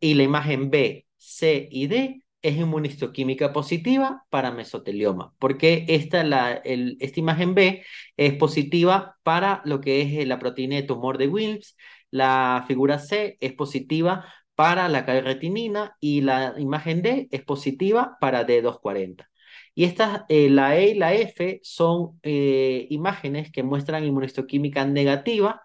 Y 0.00 0.14
la 0.14 0.22
imagen 0.22 0.70
B, 0.70 1.06
C 1.16 1.68
y 1.70 1.86
D 1.86 2.22
es 2.42 2.56
inmunistoquímica 2.56 3.52
positiva 3.52 4.24
para 4.30 4.52
mesotelioma, 4.52 5.34
porque 5.38 5.84
esta, 5.88 6.22
la, 6.24 6.62
esta 6.64 7.20
imagen 7.20 7.54
B 7.54 7.84
es 8.16 8.34
positiva 8.34 9.16
para 9.22 9.60
lo 9.64 9.80
que 9.80 10.02
es 10.02 10.26
la 10.26 10.38
proteína 10.38 10.76
de 10.76 10.82
tumor 10.84 11.18
de 11.18 11.28
Wilms, 11.28 11.76
la 12.10 12.64
figura 12.66 12.98
C 12.98 13.36
es 13.40 13.52
positiva 13.52 14.24
para 14.54 14.88
la 14.88 15.04
carretinina 15.04 15.96
y 16.00 16.22
la 16.22 16.54
imagen 16.58 17.02
D 17.02 17.28
es 17.30 17.42
positiva 17.44 18.16
para 18.20 18.44
D240. 18.46 19.28
Y 19.74 19.84
estas, 19.84 20.22
eh, 20.28 20.50
la 20.50 20.76
E 20.76 20.90
y 20.90 20.94
la 20.94 21.14
F 21.14 21.60
son 21.62 22.18
eh, 22.22 22.86
imágenes 22.90 23.52
que 23.52 23.62
muestran 23.62 24.04
inmunistoquímica 24.04 24.84
negativa, 24.84 25.62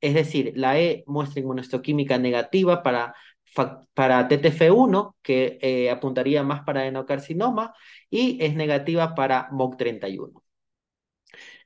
es 0.00 0.14
decir, 0.14 0.52
la 0.56 0.78
E 0.78 1.04
muestra 1.06 1.40
inmunistoquímica 1.40 2.18
negativa 2.18 2.82
para, 2.82 3.14
para 3.54 4.28
TTF1, 4.28 5.16
que 5.22 5.58
eh, 5.62 5.90
apuntaría 5.90 6.42
más 6.42 6.62
para 6.64 6.80
adenocarcinoma, 6.82 7.74
y 8.10 8.42
es 8.42 8.54
negativa 8.54 9.14
para 9.14 9.48
MOC31. 9.50 10.42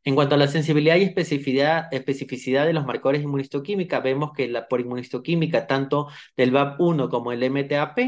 En 0.05 0.15
cuanto 0.15 0.35
a 0.37 0.39
la 0.39 0.49
sensibilidad 0.49 0.97
y 0.97 1.03
especificidad, 1.03 1.93
especificidad 1.93 2.67
de 2.67 2.73
los 2.73 2.87
marcadores 2.87 3.23
inmunistoquímica, 3.23 4.01
vemos 4.01 4.33
que 4.33 4.49
la, 4.49 4.69
por 4.69 4.81
inmunistoquímica, 4.81 5.67
tanto 5.67 6.09
del 6.37 6.53
VAP1 6.53 7.11
como 7.11 7.33
el 7.33 7.43
MTAP, 7.43 7.99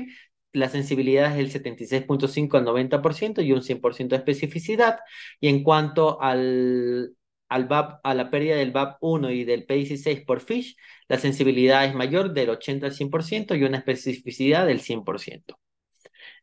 la 0.52 0.68
sensibilidad 0.68 1.30
es 1.30 1.36
del 1.36 1.50
76.5 1.50 2.56
al 2.56 2.64
90% 2.64 3.42
y 3.42 3.52
un 3.52 3.62
100% 3.62 4.08
de 4.08 4.16
especificidad. 4.16 5.00
Y 5.40 5.48
en 5.48 5.62
cuanto 5.62 6.20
al, 6.22 7.14
al 7.48 7.64
VAP, 7.66 8.00
a 8.02 8.14
la 8.14 8.30
pérdida 8.30 8.56
del 8.56 8.72
VAP1 8.72 9.34
y 9.34 9.44
del 9.44 9.66
P16 9.66 10.24
por 10.24 10.40
FISH, 10.40 10.76
la 11.10 11.18
sensibilidad 11.18 11.84
es 11.86 11.92
mayor 11.92 12.32
del 12.32 12.50
80 12.50 12.86
al 12.86 12.92
100% 12.92 13.58
y 13.58 13.64
una 13.64 13.78
especificidad 13.78 14.64
del 14.64 14.80
100%. 14.80 15.58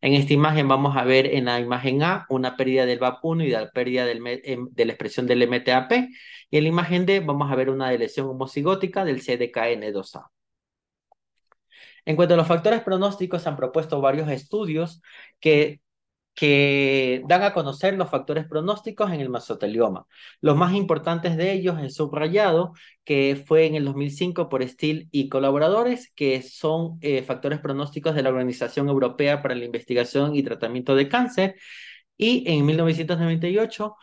En 0.02 0.14
esta 0.14 0.34
imagen 0.34 0.68
vamos 0.68 0.98
a 0.98 1.06
ver 1.06 1.26
en 1.26 1.46
la 1.46 1.62
imagen 1.62 2.04
A 2.04 2.26
una 2.30 2.58
pérdida 2.58 2.86
del 2.86 3.00
VAP1 3.00 3.46
y 3.46 3.50
la 3.50 3.72
pérdida 3.72 4.12
em, 4.12 4.68
de 4.70 4.86
la 4.86 4.92
expresión 4.92 5.26
del 5.26 5.48
MTAP. 5.48 6.10
Y 6.50 6.58
en 6.58 6.64
la 6.64 6.68
imagen 6.68 7.06
D 7.06 7.22
vamos 7.22 7.50
a 7.50 7.56
ver 7.56 7.70
una 7.70 7.90
lesión 7.94 8.28
homocigótica 8.28 9.06
del 9.06 9.22
CDKN2A. 9.22 10.28
En 12.04 12.18
cuanto 12.18 12.34
a 12.34 12.38
los 12.38 12.48
factores 12.48 12.82
pronósticos, 12.82 13.44
se 13.44 13.48
han 13.48 13.56
propuesto 13.56 14.02
varios 14.02 14.30
estudios 14.30 15.02
que 15.40 15.80
que 16.38 17.24
dan 17.28 17.42
a 17.42 17.52
conocer 17.52 17.96
los 17.98 18.12
factores 18.12 18.46
pronósticos 18.46 19.12
en 19.12 19.22
el 19.22 19.30
mesotelioma. 19.30 20.06
Los 20.40 20.56
más 20.56 20.76
importantes 20.76 21.36
de 21.36 21.52
ellos, 21.52 21.80
en 21.80 21.90
subrayado, 21.90 22.74
que 23.04 23.44
fue 23.44 23.66
en 23.66 23.74
el 23.74 23.86
2005 23.86 24.48
por 24.48 24.68
Steele 24.68 25.08
y 25.12 25.30
colaboradores, 25.30 26.12
que 26.14 26.44
son 26.44 27.00
eh, 27.02 27.24
factores 27.24 27.60
pronósticos 27.60 28.14
de 28.14 28.22
la 28.22 28.30
Organización 28.30 28.88
Europea 28.88 29.42
para 29.42 29.56
la 29.56 29.66
Investigación 29.66 30.36
y 30.36 30.44
Tratamiento 30.44 30.96
de 30.96 31.10
Cáncer, 31.10 31.56
y 32.18 32.44
en 32.46 32.68
1998 32.68 33.96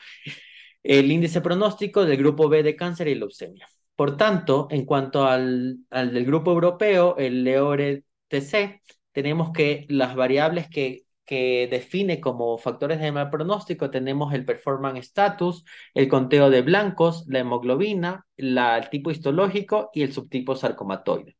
el 0.82 1.12
índice 1.12 1.40
pronóstico 1.40 2.04
del 2.04 2.16
grupo 2.18 2.48
B 2.48 2.64
de 2.64 2.74
cáncer 2.74 3.06
y 3.08 3.14
leucemia. 3.14 3.68
Por 3.94 4.16
tanto, 4.16 4.66
en 4.70 4.84
cuanto 4.84 5.26
al, 5.26 5.78
del 5.88 6.24
grupo 6.26 6.50
europeo, 6.50 7.16
el 7.16 7.44
LEORE-TC, 7.44 8.82
tenemos 9.12 9.52
que 9.52 9.86
las 9.88 10.16
variables 10.16 10.68
que 10.68 11.03
que 11.24 11.68
define 11.70 12.20
como 12.20 12.58
factores 12.58 13.00
de 13.00 13.12
mal 13.12 13.30
pronóstico 13.30 13.90
tenemos 13.90 14.34
el 14.34 14.44
performance 14.44 15.00
status, 15.00 15.64
el 15.94 16.08
conteo 16.08 16.50
de 16.50 16.62
blancos, 16.62 17.24
la 17.28 17.40
hemoglobina, 17.40 18.26
la, 18.36 18.78
el 18.78 18.90
tipo 18.90 19.10
histológico 19.10 19.90
y 19.94 20.02
el 20.02 20.12
subtipo 20.12 20.56
sarcomatoide. 20.56 21.36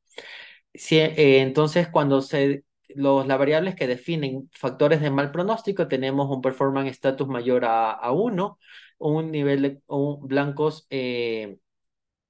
Eh, 0.90 1.40
entonces, 1.40 1.88
cuando 1.88 2.20
se 2.22 2.64
los, 2.88 3.26
las 3.26 3.38
variables 3.38 3.74
que 3.74 3.86
definen 3.86 4.50
factores 4.52 5.00
de 5.00 5.10
mal 5.10 5.30
pronóstico, 5.32 5.88
tenemos 5.88 6.30
un 6.30 6.42
performance 6.42 6.90
status 6.90 7.28
mayor 7.28 7.64
a, 7.64 7.92
a 7.92 8.12
1, 8.12 8.58
un 8.98 9.30
nivel 9.30 9.62
de 9.62 9.80
blancos 10.22 10.86
eh, 10.90 11.58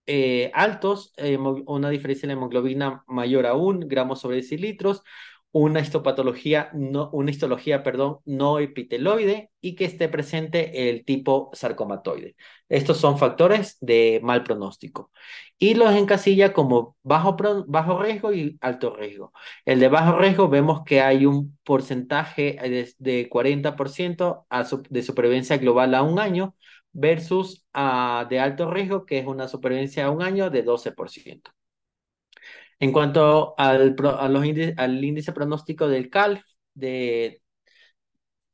eh, 0.06 0.50
altos, 0.54 1.14
una 1.66 1.90
diferencia 1.90 2.26
en 2.26 2.28
la 2.30 2.34
hemoglobina 2.34 3.04
mayor 3.06 3.46
a 3.46 3.54
1 3.54 3.86
gramos 3.86 4.20
sobre 4.20 4.36
decilitros, 4.38 5.02
una 5.54 5.80
histopatología, 5.80 6.70
no, 6.74 7.10
una 7.12 7.30
histología, 7.30 7.84
perdón, 7.84 8.18
no 8.24 8.58
epiteloide 8.58 9.52
y 9.60 9.76
que 9.76 9.84
esté 9.84 10.08
presente 10.08 10.90
el 10.90 11.04
tipo 11.04 11.50
sarcomatoide. 11.52 12.34
Estos 12.68 12.98
son 12.98 13.18
factores 13.18 13.78
de 13.80 14.20
mal 14.24 14.42
pronóstico. 14.42 15.12
Y 15.56 15.74
los 15.74 15.94
encasilla 15.94 16.52
como 16.52 16.96
bajo, 17.04 17.36
bajo 17.68 18.02
riesgo 18.02 18.32
y 18.32 18.58
alto 18.60 18.96
riesgo. 18.96 19.32
El 19.64 19.78
de 19.78 19.88
bajo 19.88 20.18
riesgo 20.18 20.48
vemos 20.48 20.82
que 20.84 21.00
hay 21.00 21.24
un 21.24 21.56
porcentaje 21.62 22.58
de, 22.98 23.28
40% 23.30 24.46
de 24.90 25.02
supervivencia 25.02 25.56
global 25.58 25.94
a 25.94 26.02
un 26.02 26.18
año 26.18 26.56
versus 26.92 27.64
a, 27.72 28.26
de 28.28 28.40
alto 28.40 28.70
riesgo, 28.72 29.06
que 29.06 29.18
es 29.20 29.26
una 29.26 29.46
supervivencia 29.46 30.06
a 30.06 30.10
un 30.10 30.22
año 30.22 30.50
de 30.50 30.64
12%. 30.64 31.52
En 32.80 32.92
cuanto 32.92 33.54
al, 33.58 33.96
al 34.76 35.04
índice 35.04 35.32
pronóstico 35.32 35.88
del 35.88 36.10
CALF, 36.10 36.42
de, 36.74 37.42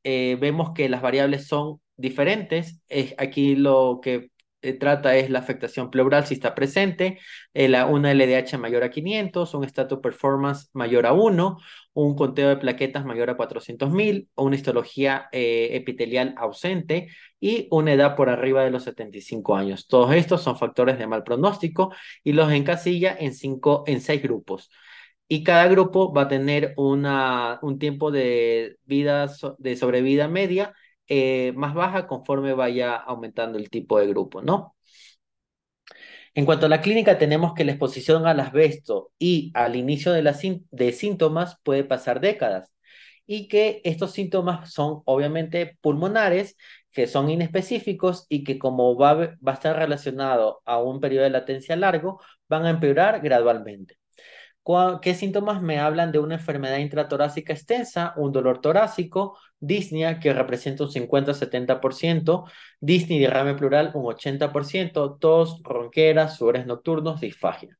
eh, 0.03 0.37
vemos 0.39 0.71
que 0.73 0.89
las 0.89 1.01
variables 1.01 1.47
son 1.47 1.81
diferentes. 1.97 2.81
aquí 3.17 3.55
lo 3.55 3.99
que 4.01 4.31
eh, 4.61 4.73
trata 4.73 5.15
es 5.15 5.29
la 5.29 5.39
afectación 5.39 5.89
pleural 5.89 6.25
si 6.25 6.35
está 6.35 6.53
presente, 6.55 7.19
eh, 7.53 7.83
una 7.83 8.11
LDH 8.11 8.57
mayor 8.57 8.83
a 8.83 8.89
500, 8.91 9.53
un 9.53 9.63
status 9.65 9.99
performance 9.99 10.69
mayor 10.73 11.05
a 11.07 11.13
1, 11.13 11.57
un 11.93 12.15
conteo 12.15 12.49
de 12.49 12.57
plaquetas 12.57 13.05
mayor 13.05 13.29
a 13.29 13.37
400.000, 13.37 14.29
una 14.35 14.55
histología 14.55 15.27
epitelial 15.31 16.33
ausente 16.37 17.09
y 17.39 17.67
una 17.71 17.93
edad 17.93 18.15
por 18.15 18.29
arriba 18.29 18.63
de 18.63 18.71
los 18.71 18.83
75 18.83 19.55
años. 19.55 19.87
Todos 19.87 20.13
estos 20.15 20.41
son 20.41 20.57
factores 20.57 20.97
de 20.97 21.07
mal 21.07 21.23
pronóstico 21.23 21.93
y 22.23 22.33
los 22.33 22.51
encasilla 22.51 23.15
en, 23.19 23.33
cinco, 23.33 23.83
en 23.87 24.01
seis 24.01 24.21
grupos. 24.21 24.69
Y 25.27 25.43
cada 25.43 25.67
grupo 25.67 26.13
va 26.13 26.23
a 26.23 26.27
tener 26.27 26.73
una, 26.77 27.59
un 27.61 27.79
tiempo 27.79 28.11
de 28.11 28.77
vida, 28.85 29.27
de 29.59 29.75
sobrevida 29.77 30.27
media 30.27 30.73
eh, 31.07 31.53
más 31.55 31.73
baja 31.73 32.07
conforme 32.07 32.53
vaya 32.53 32.95
aumentando 32.95 33.57
el 33.57 33.69
tipo 33.69 33.99
de 33.99 34.07
grupo, 34.07 34.41
¿no? 34.41 34.75
En 36.33 36.45
cuanto 36.45 36.65
a 36.65 36.69
la 36.69 36.81
clínica, 36.81 37.17
tenemos 37.17 37.53
que 37.53 37.65
la 37.65 37.71
exposición 37.73 38.25
al 38.25 38.39
asbesto 38.39 39.11
y 39.19 39.51
al 39.53 39.75
inicio 39.75 40.13
de, 40.13 40.21
la, 40.23 40.33
síntomas 40.33 41.57
puede 41.63 41.83
pasar 41.83 42.21
décadas 42.21 42.71
y 43.27 43.47
que 43.47 43.81
estos 43.83 44.13
síntomas 44.13 44.73
son 44.73 45.01
obviamente 45.05 45.77
pulmonares, 45.81 46.57
que 46.91 47.07
son 47.07 47.29
inespecíficos 47.29 48.25
y 48.29 48.43
que 48.43 48.59
como 48.59 48.97
va, 48.97 49.15
va 49.15 49.51
a 49.51 49.53
estar 49.53 49.77
relacionado 49.77 50.61
a 50.65 50.81
un 50.81 50.99
periodo 50.99 51.23
de 51.25 51.31
latencia 51.31 51.75
largo, 51.75 52.21
van 52.49 52.65
a 52.65 52.71
empeorar 52.71 53.21
gradualmente. 53.21 54.00
¿Qué 55.01 55.15
síntomas 55.15 55.61
me 55.61 55.79
hablan 55.79 56.11
de 56.11 56.19
una 56.19 56.35
enfermedad 56.35 56.77
intratorácica 56.77 57.51
extensa? 57.51 58.13
Un 58.15 58.31
dolor 58.31 58.61
torácico, 58.61 59.37
disnea, 59.59 60.19
que 60.19 60.33
representa 60.33 60.83
un 60.83 60.91
50-70%, 60.91 62.45
disney 62.79 63.19
derrame 63.19 63.55
plural 63.55 63.91
un 63.95 64.05
80%, 64.05 65.17
tos, 65.19 65.61
ronqueras, 65.63 66.37
sudores 66.37 66.67
nocturnos, 66.67 67.19
disfagia. 67.21 67.75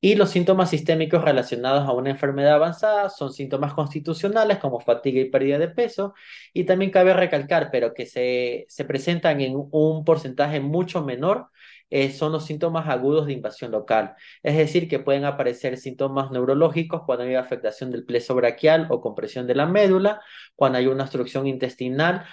Y 0.00 0.14
los 0.14 0.30
síntomas 0.30 0.70
sistémicos 0.70 1.22
relacionados 1.24 1.86
a 1.88 1.92
una 1.92 2.10
enfermedad 2.10 2.54
avanzada 2.54 3.10
son 3.10 3.32
síntomas 3.32 3.74
constitucionales 3.74 4.58
como 4.58 4.80
fatiga 4.80 5.20
y 5.20 5.30
pérdida 5.30 5.58
de 5.58 5.68
peso. 5.68 6.14
Y 6.54 6.64
también 6.64 6.92
cabe 6.92 7.12
recalcar, 7.12 7.70
pero 7.72 7.92
que 7.92 8.06
se 8.06 8.84
presentan 8.86 9.40
en 9.40 9.54
un 9.56 10.04
porcentaje 10.04 10.60
mucho 10.60 11.04
menor 11.04 11.48
eh, 11.90 12.10
son 12.10 12.32
los 12.32 12.44
síntomas 12.46 12.88
agudos 12.88 13.26
de 13.26 13.32
invasión 13.34 13.72
local. 13.72 14.14
Es 14.42 14.56
decir, 14.56 14.88
que 14.88 14.98
pueden 15.00 15.24
aparecer 15.24 15.76
síntomas 15.76 16.30
neurológicos 16.30 17.02
cuando 17.04 17.24
hay 17.24 17.34
afectación 17.34 17.90
del 17.90 18.04
pleso 18.04 18.34
braquial 18.34 18.86
o 18.90 19.00
compresión 19.00 19.46
de 19.46 19.54
la 19.54 19.66
médula, 19.66 20.22
cuando 20.56 20.78
hay 20.78 20.86
una 20.86 21.04
obstrucción 21.04 21.46
intestinal 21.46 22.24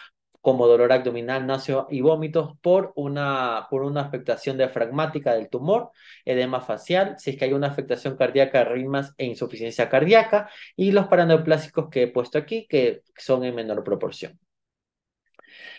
como 0.47 0.65
dolor 0.65 0.93
abdominal, 0.93 1.45
náusea 1.45 1.87
y 1.89 1.99
vómitos 1.99 2.57
por 2.61 2.93
una, 2.95 3.67
por 3.69 3.83
una 3.83 4.01
afectación 4.01 4.57
diafragmática 4.57 5.33
del 5.33 5.49
tumor, 5.49 5.91
edema 6.23 6.61
facial, 6.61 7.15
si 7.17 7.31
es 7.31 7.37
que 7.37 7.45
hay 7.45 7.53
una 7.53 7.67
afectación 7.67 8.15
cardíaca, 8.15 8.63
ritmas 8.63 9.13
e 9.17 9.25
insuficiencia 9.25 9.89
cardíaca, 9.89 10.49
y 10.77 10.91
los 10.91 11.07
paraneoplásicos 11.07 11.89
que 11.89 12.03
he 12.03 12.07
puesto 12.07 12.37
aquí, 12.37 12.65
que 12.69 13.01
son 13.17 13.43
en 13.43 13.55
menor 13.55 13.83
proporción. 13.83 14.39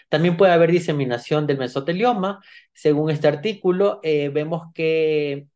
También 0.08 0.36
puede 0.36 0.52
haber 0.52 0.72
diseminación 0.72 1.46
del 1.46 1.58
mesotelioma. 1.58 2.40
Según 2.72 3.10
este 3.10 3.28
artículo, 3.28 4.00
eh, 4.02 4.30
vemos 4.30 4.72
que 4.74 5.46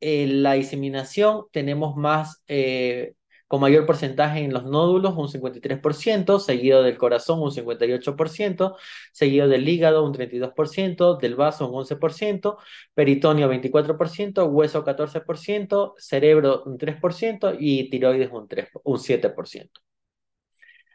eh, 0.00 0.26
la 0.26 0.54
diseminación 0.54 1.44
tenemos 1.52 1.96
más, 1.96 2.42
eh, 2.48 3.14
con 3.46 3.60
mayor 3.60 3.86
porcentaje 3.86 4.40
en 4.40 4.52
los 4.52 4.64
nódulos, 4.64 5.14
un 5.16 5.28
53%, 5.28 6.40
seguido 6.40 6.82
del 6.82 6.96
corazón, 6.98 7.40
un 7.40 7.52
58%, 7.52 8.76
seguido 9.12 9.46
del 9.48 9.68
hígado, 9.68 10.04
un 10.04 10.12
32%, 10.12 11.18
del 11.18 11.36
vaso, 11.36 11.68
un 11.68 11.74
11%, 11.74 12.56
peritoneo, 12.94 13.48
24%, 13.48 14.46
hueso, 14.46 14.84
14%, 14.84 15.94
cerebro, 15.98 16.62
un 16.66 16.78
3% 16.78 17.56
y 17.58 17.90
tiroides, 17.90 18.30
un, 18.32 18.48
3, 18.48 18.68
un 18.84 18.98
7%. 18.98 19.70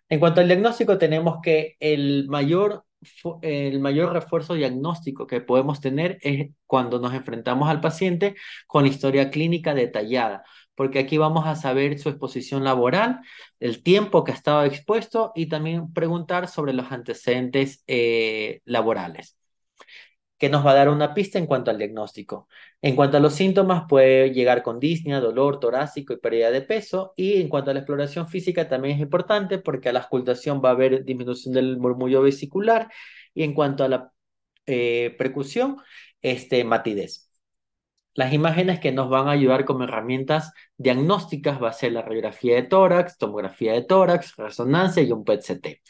En 0.10 0.20
cuanto 0.20 0.41
al 0.41 0.48
diagnóstico, 0.48 0.98
tenemos 0.98 1.39
que 1.41 1.76
el 1.80 2.28
mayor, 2.30 2.86
el 3.41 3.80
mayor 3.80 4.13
refuerzo 4.13 4.54
diagnóstico 4.54 5.28
que 5.28 5.41
podemos 5.41 5.82
tener 5.82 6.17
es 6.22 6.50
cuando 6.65 7.00
nos 7.00 7.13
enfrentamos 7.13 7.70
al 7.70 7.82
paciente 7.82 8.36
con 8.67 8.86
historia 8.86 9.30
clínica 9.30 9.74
detallada, 9.74 10.43
porque 10.76 11.00
aquí 11.00 11.17
vamos 11.17 11.46
a 11.46 11.56
saber 11.56 12.00
su 12.00 12.10
exposición 12.10 12.63
laboral, 12.63 13.20
el 13.60 13.84
tiempo 13.84 14.24
que 14.24 14.32
ha 14.32 14.36
estado 14.36 14.63
expuesto 14.63 15.32
y 15.36 15.48
también 15.48 15.93
preguntar 15.93 16.48
sobre 16.48 16.74
los 16.74 16.91
antecedentes 16.91 17.84
eh, 17.88 18.62
laborales 18.65 19.37
que 20.38 20.50
nos 20.50 20.65
va 20.65 20.71
a 20.71 20.76
dar 20.76 20.89
una 20.89 21.13
pista 21.13 21.39
en 21.39 21.47
cuanto 21.47 21.71
al 21.71 21.78
diagnóstico. 21.78 22.47
En 22.82 22.95
cuanto 22.95 23.17
a 23.17 23.19
los 23.19 23.34
síntomas, 23.34 23.84
puede 23.89 24.32
llegar 24.32 24.63
con 24.63 24.80
disnea, 24.80 25.19
dolor 25.19 25.60
torácico 25.60 26.13
y 26.13 26.17
pérdida 26.17 26.52
de 26.52 26.62
peso. 26.62 27.13
Y 27.15 27.41
en 27.41 27.50
cuanto 27.50 27.71
a 27.71 27.73
la 27.73 27.80
exploración 27.82 28.28
física, 28.30 28.67
también 28.69 28.95
es 28.95 29.02
importante 29.02 29.58
porque 29.58 29.89
a 29.89 29.93
la 29.93 30.00
auscultación 30.02 30.62
va 30.63 30.69
a 30.69 30.71
haber 30.73 31.04
disminución 31.06 31.54
del 31.54 31.78
murmullo 31.78 32.21
vesicular. 32.21 32.89
Y 33.34 33.43
en 33.43 33.54
cuanto 33.54 33.84
a 33.84 33.88
la 33.88 34.12
eh, 34.65 35.15
percusión, 35.17 35.78
este, 36.21 36.63
matidez. 36.63 37.27
Las 38.18 38.34
imágenes 38.34 38.80
que 38.80 38.92
nos 38.92 39.10
van 39.10 39.28
a 39.28 39.32
ayudar 39.34 39.64
como 39.64 39.84
herramientas 39.84 40.52
diagnósticas 40.76 41.62
va 41.62 41.70
a 41.70 41.74
ser 41.74 41.92
la 41.92 42.02
radiografía 42.02 42.56
de 42.56 42.64
tórax, 42.64 43.20
tomografía 43.20 43.74
de 43.74 43.84
tórax, 43.84 44.36
resonancia 44.38 45.04
y 45.04 45.12
un 45.12 45.24
PET-CT. 45.24 45.84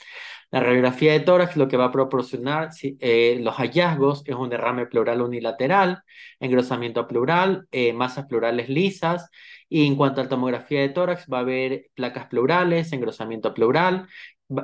La 0.52 0.60
radiografía 0.60 1.14
de 1.14 1.22
tórax 1.22 1.56
lo 1.56 1.70
que 1.70 1.78
va 1.78 1.86
a 1.86 1.92
proporcionar 1.94 2.72
eh, 2.82 3.40
los 3.42 3.56
hallazgos 3.56 4.24
es 4.26 4.36
un 4.36 4.50
derrame 4.50 4.88
pleural 4.88 5.22
unilateral, 5.22 6.04
engrosamiento 6.42 7.08
pleural, 7.08 7.66
eh, 7.72 7.94
masas 7.94 8.26
pleurales 8.26 8.68
lisas, 8.68 9.30
y 9.70 9.88
en 9.88 9.96
cuanto 9.96 10.20
a 10.20 10.26
la 10.26 10.30
tomografía 10.30 10.82
de 10.82 10.90
tórax 10.90 11.28
va 11.32 11.38
a 11.38 11.42
haber 11.42 11.88
placas 11.94 12.28
pleurales, 12.28 12.92
engrosamiento 12.92 13.54
pleural, 13.54 14.06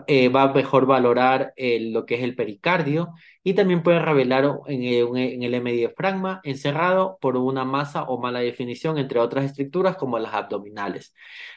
eh, 0.07 0.29
va 0.29 0.43
a 0.43 0.53
mejor 0.53 0.85
valorar 0.85 1.53
lo 1.57 2.05
que 2.05 2.15
es 2.15 2.23
el 2.23 2.35
pericardio 2.35 3.13
y 3.43 3.53
también 3.53 3.83
puede 3.83 3.99
revelar 3.99 4.59
en, 4.67 4.83
en 5.17 5.43
el 5.43 5.53
hemodiafragma 5.53 6.39
encerrado 6.43 7.17
por 7.19 7.35
una 7.35 7.65
masa 7.65 8.03
o 8.03 8.19
mala 8.19 8.39
definición, 8.39 8.97
entre 8.97 9.19
otras 9.19 9.45
estructuras 9.45 9.97
como 9.97 10.19
las 10.19 10.33
abdominales. 10.33 11.13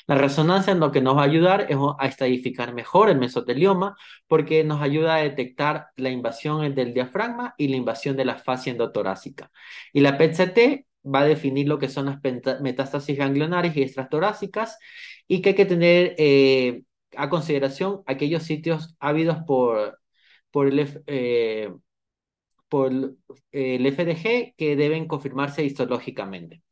La 0.06 0.16
resonancia 0.16 0.72
en 0.72 0.80
lo 0.80 0.92
que 0.92 1.00
nos 1.00 1.16
va 1.16 1.22
a 1.22 1.24
ayudar 1.24 1.66
es 1.68 1.76
a 1.98 2.06
estadificar 2.06 2.74
mejor 2.74 3.10
el 3.10 3.18
mesotelioma 3.18 3.96
porque 4.26 4.64
nos 4.64 4.82
ayuda 4.82 5.16
a 5.16 5.22
detectar 5.22 5.88
la 5.96 6.10
invasión 6.10 6.74
del 6.74 6.94
diafragma 6.94 7.54
y 7.56 7.68
la 7.68 7.76
invasión 7.76 8.16
de 8.16 8.24
la 8.24 8.36
fascia 8.36 8.72
endotorácica. 8.72 9.50
Y 9.92 10.00
la 10.00 10.18
PET-CT 10.18 10.86
va 11.04 11.20
a 11.20 11.24
definir 11.24 11.68
lo 11.68 11.78
que 11.78 11.88
son 11.88 12.06
las 12.06 12.18
metástasis 12.60 13.16
ganglionares 13.16 13.76
y 13.76 13.82
extratorásicas 13.82 14.78
y 15.28 15.42
que 15.42 15.50
hay 15.50 15.54
que 15.54 15.66
tener 15.66 16.14
eh, 16.18 16.82
a 17.16 17.28
consideración 17.30 18.02
aquellos 18.06 18.42
sitios 18.44 18.96
ávidos 19.00 19.38
por, 19.46 19.98
por, 20.50 20.68
el, 20.68 21.02
eh, 21.06 21.72
por 22.68 22.92
el 23.52 23.86
FDG 23.86 24.54
que 24.56 24.76
deben 24.76 25.06
confirmarse 25.08 25.64
histológicamente. 25.64 26.62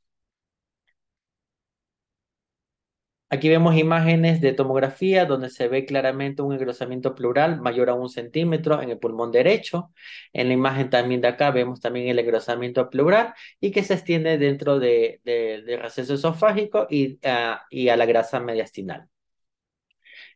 Aquí 3.30 3.48
vemos 3.48 3.76
imágenes 3.76 4.40
de 4.40 4.52
tomografía 4.52 5.24
donde 5.26 5.50
se 5.50 5.66
ve 5.66 5.85
claramente 5.85 6.40
un 6.42 6.52
engrosamiento 6.52 7.14
pleural 7.16 7.61
mayor 7.61 7.90
a 7.90 7.94
un 7.94 8.09
centímetro 8.09 8.80
en 8.80 8.90
el 8.90 8.98
pulmón 8.98 9.33
derecho. 9.33 9.90
En 10.33 10.46
la 10.48 10.54
imagen 10.54 10.88
también 10.88 11.20
de 11.20 11.28
acá 11.28 11.50
vemos 11.50 11.80
también 11.80 12.07
el 12.09 12.18
engrosamiento 12.20 12.88
pleural 12.90 13.35
y 13.61 13.72
que 13.72 13.83
se 13.83 13.94
extiende 13.94 14.38
dentro 14.38 14.78
del 14.78 15.20
de, 15.24 15.78
receso 15.83 16.14
esofágico 16.14 16.87
y, 16.88 17.18
ah, 17.24 17.64
y 17.70 17.88
a 17.88 17.96
la 17.96 18.07
grasa 18.07 18.38
mediastinal. 18.38 19.09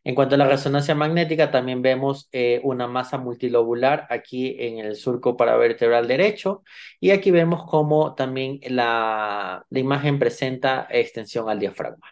En 0.09 0.15
cuanto 0.15 0.33
a 0.33 0.39
la 0.39 0.47
resonancia 0.47 0.95
magnética, 0.95 1.51
también 1.51 1.83
vemos 1.83 2.29
eh, 2.31 2.61
una 2.63 2.87
masa 2.87 3.19
multilobular 3.19 4.07
aquí 4.09 4.55
en 4.57 4.79
el 4.79 4.95
surco 4.95 5.37
paravertebral 5.37 6.07
derecho 6.07 6.63
y 6.99 7.11
aquí 7.11 7.29
vemos 7.29 7.69
cómo 7.69 8.15
también 8.15 8.59
la, 8.69 9.63
la 9.69 9.79
imagen 9.79 10.17
presenta 10.17 10.87
extensión 10.89 11.47
al 11.47 11.59
diafragma. 11.59 12.07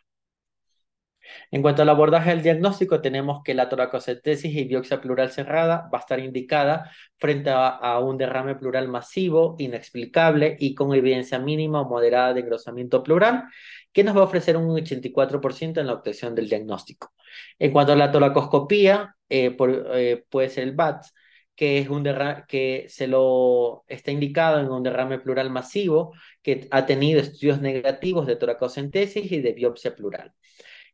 En 1.52 1.62
cuanto 1.62 1.82
al 1.82 1.89
abordaje 1.89 2.32
del 2.32 2.43
diagnóstico, 2.43 3.02
tenemos 3.02 3.41
que 3.43 3.54
la 3.54 3.69
toracocentesis 3.69 4.54
y 4.54 4.65
biopsia 4.65 5.02
pleural 5.02 5.32
cerrada 5.32 5.89
va 5.93 6.00
a 6.00 6.02
estar 6.02 6.19
indicada 6.19 6.91
frente 7.17 7.50
a, 7.54 8.00
un 8.00 8.17
derrame 8.17 8.56
pleural 8.56 8.88
masivo, 8.88 9.56
inexplicable 9.60 10.58
y 10.60 10.76
con 10.76 10.93
evidencia 10.93 11.39
mínima 11.39 11.82
o 11.82 11.89
moderada 11.89 12.34
de 12.34 12.41
engrosamiento 12.41 13.04
pleural, 13.04 13.45
que 13.91 14.04
nos 14.04 14.15
va 14.15 14.21
a 14.21 14.26
ofrecer 14.26 14.58
un 14.58 14.69
84% 14.69 15.80
en 15.80 15.88
la 15.88 15.93
obtención 15.93 16.36
del 16.36 16.50
diagnóstico. 16.50 17.13
En 17.58 17.71
cuanto 17.71 17.93
a 17.93 17.95
la 17.95 18.12
toracoscopía, 18.12 19.15
eh, 19.30 19.56
eh, 19.93 20.23
puede 20.30 20.50
ser 20.50 20.63
el 20.65 20.73
BATS, 20.73 21.13
que 21.56 21.80
es 21.80 21.89
un 21.89 22.04
que 22.47 22.86
se 22.88 23.08
lo 23.08 23.84
está 23.88 24.12
indicado 24.12 24.60
en 24.60 24.69
un 24.69 24.84
derrame 24.84 25.19
pleural 25.19 25.50
masivo 25.50 26.13
que 26.43 26.67
ha 26.69 26.86
tenido 26.86 27.19
estudios 27.19 27.60
negativos 27.62 28.28
de 28.28 28.36
toracocentesis 28.36 29.32
y 29.32 29.41
de 29.41 29.54
biopsia 29.54 29.95
pleural 29.95 30.34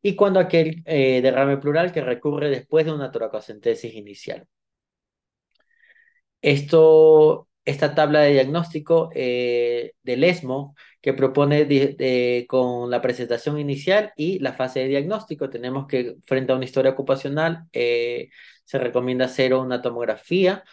y 0.04 0.16
cuando 0.16 0.40
aquel 0.40 0.84
eh, 0.86 1.22
derrame 1.22 1.58
pleural 1.58 1.92
que 1.94 2.02
recurre 2.02 2.50
después 2.50 2.86
de 2.86 2.92
una 2.94 3.12
toracocentesis 3.12 3.96
inicial. 3.96 4.48
Esto, 6.42 7.48
esta 7.64 7.96
tabla 7.96 8.22
de 8.22 8.34
diagnóstico 8.34 9.10
eh, 9.16 9.94
del 10.04 10.24
ESMO 10.26 10.76
que 11.02 11.14
propone 11.14 12.46
con 12.48 12.90
la 12.90 13.02
presentación 13.02 13.60
inicial 13.60 14.12
y 14.18 14.40
la 14.40 14.54
fase 14.54 14.82
de 14.82 14.88
diagnóstico, 14.88 15.50
tenemos 15.50 15.88
que 15.88 16.16
frente 16.26 16.52
a 16.52 16.56
una 16.58 16.66
historia 16.66 16.92
ocupacional 16.92 17.66
eh, 17.74 18.30
se 18.66 18.80
recomienda 18.80 19.26
hacer 19.26 19.54
una 19.54 19.82
tomografía, 19.82 20.64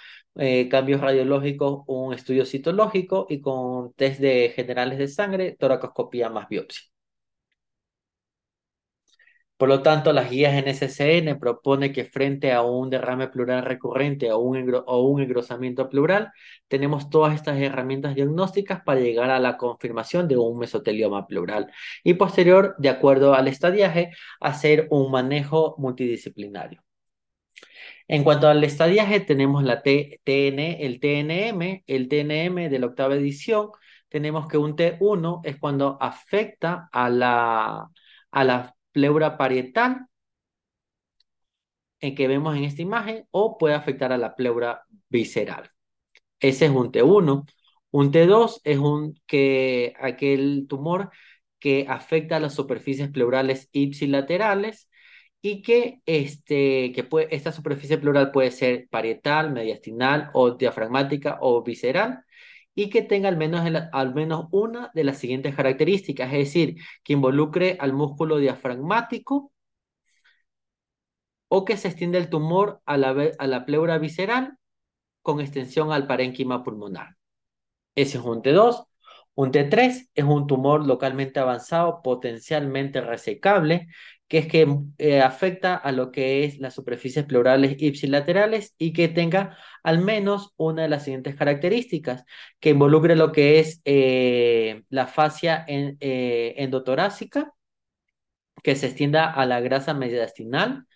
cambios 0.70 1.00
radiológicos, 1.00 1.82
un 1.86 2.14
estudio 2.14 2.46
citológico 2.46 3.26
y 3.28 3.40
con 3.40 3.92
test 3.94 4.20
de 4.20 4.52
generales 4.54 4.98
de 4.98 5.08
sangre, 5.08 5.56
toracoscopía 5.58 6.30
más 6.30 6.48
biopsia. 6.48 6.89
Por 9.60 9.68
lo 9.68 9.82
tanto, 9.82 10.14
las 10.14 10.30
guías 10.30 10.54
NSCN 10.54 11.38
propone 11.38 11.92
que 11.92 12.06
frente 12.06 12.52
a 12.52 12.62
un 12.62 12.88
derrame 12.88 13.28
pleural 13.28 13.62
recurrente 13.62 14.32
o 14.32 14.38
un, 14.38 15.20
engrosamiento 15.20 15.90
pleural, 15.90 16.32
tenemos 16.66 17.10
todas 17.10 17.34
estas 17.34 17.58
herramientas 17.60 18.14
diagnósticas 18.14 18.82
para 18.82 19.00
llegar 19.00 19.28
a 19.30 19.38
la 19.38 19.58
confirmación 19.58 20.28
de 20.28 20.38
un 20.38 20.58
mesotelioma 20.58 21.26
pleural 21.26 21.70
y 22.02 22.14
posterior, 22.14 22.74
de 22.78 22.88
acuerdo 22.88 23.34
al 23.34 23.48
estadiaje, 23.48 24.12
hacer 24.40 24.86
un 24.90 25.10
manejo 25.10 25.74
multidisciplinario. 25.76 26.82
En 28.08 28.24
cuanto 28.24 28.48
al 28.48 28.64
estadiaje, 28.64 29.20
tenemos 29.20 29.62
la 29.62 29.82
TN, 29.82 30.78
el 30.80 31.00
TNM, 31.00 31.84
el 31.86 32.08
TNM 32.08 32.70
de 32.70 32.78
la 32.78 32.86
octava 32.86 33.14
edición. 33.14 33.68
Tenemos 34.08 34.48
que 34.48 34.56
un 34.56 34.74
T1 34.74 35.42
es 35.44 35.58
cuando 35.58 35.98
afecta 36.00 36.88
a 36.92 37.10
la, 37.10 37.90
a 38.30 38.44
la 38.44 38.74
pleura 38.92 39.36
parietal 39.38 40.06
en 42.00 42.14
que 42.14 42.28
vemos 42.28 42.56
en 42.56 42.64
esta 42.64 42.82
imagen 42.82 43.26
o 43.30 43.58
puede 43.58 43.74
afectar 43.74 44.12
a 44.12 44.18
la 44.18 44.34
pleura 44.36 44.84
visceral. 45.08 45.70
Ese 46.40 46.66
es 46.66 46.70
un 46.70 46.92
T1. 46.92 47.46
Un 47.92 48.12
T2 48.12 48.60
es 48.64 48.78
un 48.78 49.14
que 49.26 49.94
aquel 50.00 50.66
tumor 50.68 51.10
que 51.58 51.86
afecta 51.88 52.36
a 52.36 52.40
las 52.40 52.54
superficies 52.54 53.10
pleurales 53.10 53.68
ipsilaterales 53.72 54.88
y 55.42 55.62
que, 55.62 56.00
este, 56.06 56.92
que 56.92 57.04
puede, 57.04 57.34
esta 57.34 57.52
superficie 57.52 57.98
pleural 57.98 58.30
puede 58.32 58.50
ser 58.50 58.88
parietal, 58.90 59.52
mediastinal 59.52 60.30
o 60.34 60.52
diafragmática 60.52 61.38
o 61.40 61.62
visceral 61.62 62.24
y 62.82 62.88
que 62.88 63.02
tenga 63.02 63.28
al 63.28 63.36
menos, 63.36 63.62
al 63.92 64.14
menos 64.14 64.46
una 64.52 64.90
de 64.94 65.04
las 65.04 65.18
siguientes 65.18 65.54
características, 65.54 66.32
es 66.32 66.38
decir, 66.38 66.76
que 67.04 67.12
involucre 67.12 67.76
al 67.78 67.92
músculo 67.92 68.38
diafragmático 68.38 69.52
o 71.48 71.64
que 71.66 71.76
se 71.76 71.88
extienda 71.88 72.16
el 72.16 72.30
tumor 72.30 72.80
a 72.86 72.96
la, 72.96 73.14
a 73.38 73.46
la 73.46 73.66
pleura 73.66 73.98
visceral 73.98 74.56
con 75.20 75.40
extensión 75.40 75.92
al 75.92 76.06
parénquima 76.06 76.64
pulmonar. 76.64 77.16
Ese 77.94 78.16
es 78.18 78.24
un 78.24 78.42
T2. 78.42 78.86
Un 79.34 79.52
T3 79.52 80.10
es 80.14 80.24
un 80.24 80.46
tumor 80.46 80.86
localmente 80.86 81.38
avanzado, 81.38 82.00
potencialmente 82.02 83.02
resecable, 83.02 83.88
que 84.30 84.38
es 84.38 84.48
que 84.48 84.66
eh, 84.98 85.20
afecta 85.22 85.74
a 85.76 85.92
lo 85.92 86.12
que 86.12 86.44
es 86.44 86.60
las 86.60 86.74
superficies 86.74 87.26
pleurales 87.26 87.76
ipsilaterales 87.82 88.74
y 88.78 88.92
que 88.92 89.08
tenga 89.08 89.58
al 89.82 90.00
menos 90.00 90.54
una 90.56 90.82
de 90.84 90.88
las 90.88 91.04
siguientes 91.04 91.34
características, 91.36 92.24
que 92.60 92.70
involucre 92.70 93.16
lo 93.16 93.32
que 93.32 93.58
es 93.60 93.82
eh, 93.84 94.84
la 94.90 95.06
fascia 95.08 95.64
eh, 95.68 96.54
endotorácica 96.58 97.52
que 98.62 98.76
se 98.76 98.86
extienda 98.86 99.30
a 99.32 99.46
la 99.46 99.60
grasa 99.60 99.94
mediastinal, 99.94 100.86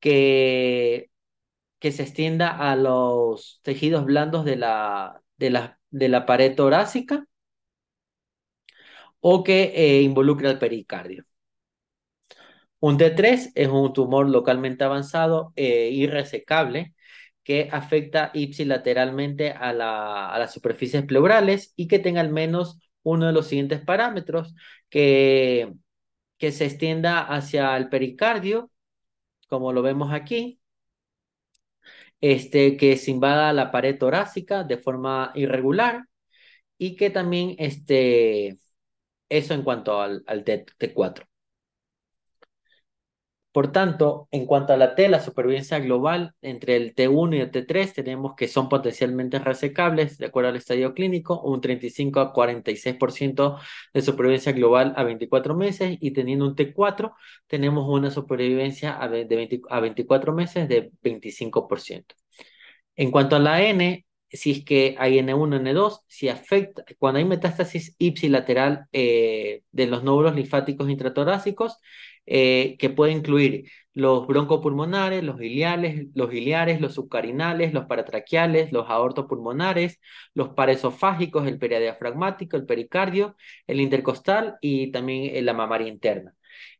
que, 0.00 1.10
que 1.80 1.92
se 1.92 2.04
extienda 2.04 2.50
a 2.50 2.76
los 2.76 3.60
tejidos 3.64 4.04
blandos 4.06 4.44
de 4.44 4.56
la, 4.56 5.22
de 5.38 5.50
la, 5.50 5.80
de 5.90 6.08
la 6.08 6.26
pared 6.26 6.54
torácica 6.56 7.26
o 9.20 9.42
que 9.44 10.02
involucre 10.02 10.48
al 10.48 10.58
pericardio. 10.58 11.24
Un 12.82 12.98
T3 12.98 13.52
es 13.54 13.68
un 13.68 13.92
tumor 13.92 14.28
localmente 14.28 14.84
avanzado 14.84 15.52
e 15.56 15.90
irresecable 15.90 16.94
que 17.44 17.68
afecta 17.72 18.30
ipsilateralmente 18.34 19.52
a, 19.52 19.72
la, 19.72 20.28
a 20.30 20.38
las 20.38 20.52
superficies 20.52 21.04
pleurales 21.04 21.72
y 21.76 21.88
que 21.88 21.98
tenga 22.00 22.20
al 22.20 22.30
menos 22.30 22.80
uno 23.04 23.26
de 23.26 23.32
los 23.32 23.46
siguientes 23.48 23.80
parámetros, 23.84 24.54
que, 24.90 25.72
que 26.38 26.52
se 26.52 26.66
extienda 26.66 27.20
hacia 27.22 27.76
el 27.76 27.88
pericardio, 27.88 28.70
como 29.48 29.72
lo 29.72 29.82
vemos 29.82 30.12
aquí, 30.12 30.60
este, 32.20 32.76
que 32.76 32.96
se 32.96 33.10
invada 33.10 33.52
la 33.52 33.70
pared 33.70 33.98
torácica 33.98 34.64
de 34.64 34.78
forma 34.78 35.32
irregular 35.34 36.06
y 36.78 36.96
que 36.96 37.10
también 37.10 37.56
este, 37.58 38.58
eso 39.28 39.54
en 39.54 39.62
cuanto 39.62 40.00
al, 40.00 40.24
T, 40.44 40.66
T4. 40.78 41.31
Por 43.52 43.70
tanto, 43.70 44.28
en 44.30 44.46
cuanto 44.46 44.72
a 44.72 44.78
la 44.78 44.94
T, 44.94 45.08
la 45.10 45.20
supervivencia 45.20 45.78
global 45.78 46.34
entre 46.40 46.76
el 46.76 46.94
T1 46.94 47.36
y 47.36 47.40
el 47.40 47.50
T3 47.50 47.92
tenemos 47.92 48.34
que 48.34 48.48
son 48.48 48.70
potencialmente 48.70 49.38
resecables, 49.38 50.16
de 50.16 50.26
acuerdo 50.26 50.48
al 50.48 50.56
estadio 50.56 50.94
clínico, 50.94 51.38
un 51.42 51.60
35 51.60 52.20
a 52.20 52.32
46% 52.32 53.58
de 53.92 54.02
supervivencia 54.02 54.52
global 54.52 54.94
a 54.96 55.04
24 55.04 55.54
meses 55.54 55.98
y 56.00 56.12
teniendo 56.12 56.46
un 56.46 56.56
T4 56.56 57.12
tenemos 57.46 57.86
una 57.88 58.10
supervivencia 58.10 59.02
a, 59.02 59.08
de 59.08 59.60
a 59.68 59.80
24 59.80 60.32
meses 60.32 60.66
de 60.66 60.90
25%. 61.02 62.14
En 62.96 63.10
cuanto 63.10 63.36
a 63.36 63.38
la 63.38 63.62
N, 63.62 64.06
si 64.28 64.50
es 64.52 64.64
que 64.64 64.96
hay 64.98 65.18
N1, 65.18 65.60
N2, 65.60 66.00
si 66.06 66.28
afecta, 66.28 66.84
cuando 66.98 67.18
hay 67.18 67.24
metástasis 67.26 67.94
ipsilateral 67.98 68.86
eh, 68.92 69.62
de 69.70 69.86
los 69.86 70.02
nódulos 70.04 70.34
linfáticos 70.34 70.88
intratorácicos, 70.88 71.78
eh, 72.26 72.76
que 72.78 72.90
puede 72.90 73.12
incluir 73.12 73.70
los 73.94 74.26
broncopulmonares, 74.26 75.22
los 75.22 75.40
iliares, 75.40 76.06
los 76.14 76.32
iliares, 76.32 76.80
los 76.80 76.94
subcarinales, 76.94 77.72
los 77.74 77.86
paratraqueales, 77.86 78.72
los 78.72 78.88
aortopulmonares, 78.88 80.00
los 80.34 80.50
paresofágicos, 80.50 81.46
el 81.46 81.58
peridiafragmático, 81.58 82.56
el 82.56 82.66
pericardio, 82.66 83.36
el 83.66 83.80
intercostal 83.80 84.56
y 84.60 84.90
también 84.92 85.44
la 85.44 85.52
mamaria 85.52 85.88
interna. 85.88 86.34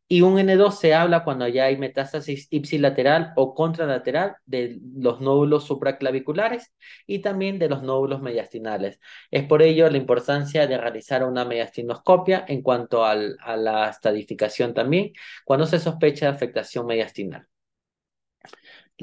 Y 0.07 0.21
un 0.21 0.37
N2 0.37 0.71
se 0.71 0.93
habla 0.93 1.23
cuando 1.23 1.47
ya 1.47 1.65
hay 1.65 1.77
metástasis 1.77 2.47
ipsilateral 2.51 3.33
o 3.35 3.55
contralateral 3.55 4.35
de 4.45 4.79
los 4.95 5.21
nódulos 5.21 5.65
supraclaviculares 5.65 6.71
y 7.07 7.19
también 7.19 7.57
de 7.57 7.69
los 7.69 7.81
nódulos 7.81 8.21
mediastinales. 8.21 8.99
Es 9.31 9.45
por 9.45 9.61
ello 9.63 9.89
la 9.89 9.97
importancia 9.97 10.67
de 10.67 10.77
realizar 10.77 11.23
una 11.23 11.45
mediastinoscopia 11.45 12.45
en 12.47 12.61
cuanto 12.61 13.03
a 13.05 13.15
la 13.15 13.89
estadificación 13.89 14.73
también 14.73 15.13
cuando 15.45 15.65
se 15.65 15.79
sospecha 15.79 16.27
de 16.27 16.33
afectación 16.33 16.85
mediastinal. 16.85 17.47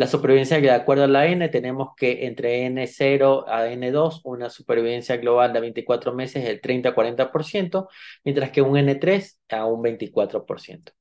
La 0.00 0.06
supervivencia 0.06 0.58
de 0.58 0.70
acuerdo 0.70 1.04
a 1.04 1.08
la 1.08 1.26
N 1.26 1.46
tenemos 1.50 1.90
que 1.94 2.24
entre 2.24 2.66
N0 2.66 3.44
a 3.46 3.68
N2 3.68 4.22
una 4.24 4.48
supervivencia 4.48 5.18
global 5.18 5.52
de 5.52 5.60
24 5.60 6.14
meses 6.14 6.42
del 6.42 6.62
30-40%, 6.62 7.86
mientras 8.24 8.50
que 8.50 8.62
un 8.62 8.78
N3 8.78 9.38
a 9.50 9.66
un 9.66 9.82
24%. 9.82 10.92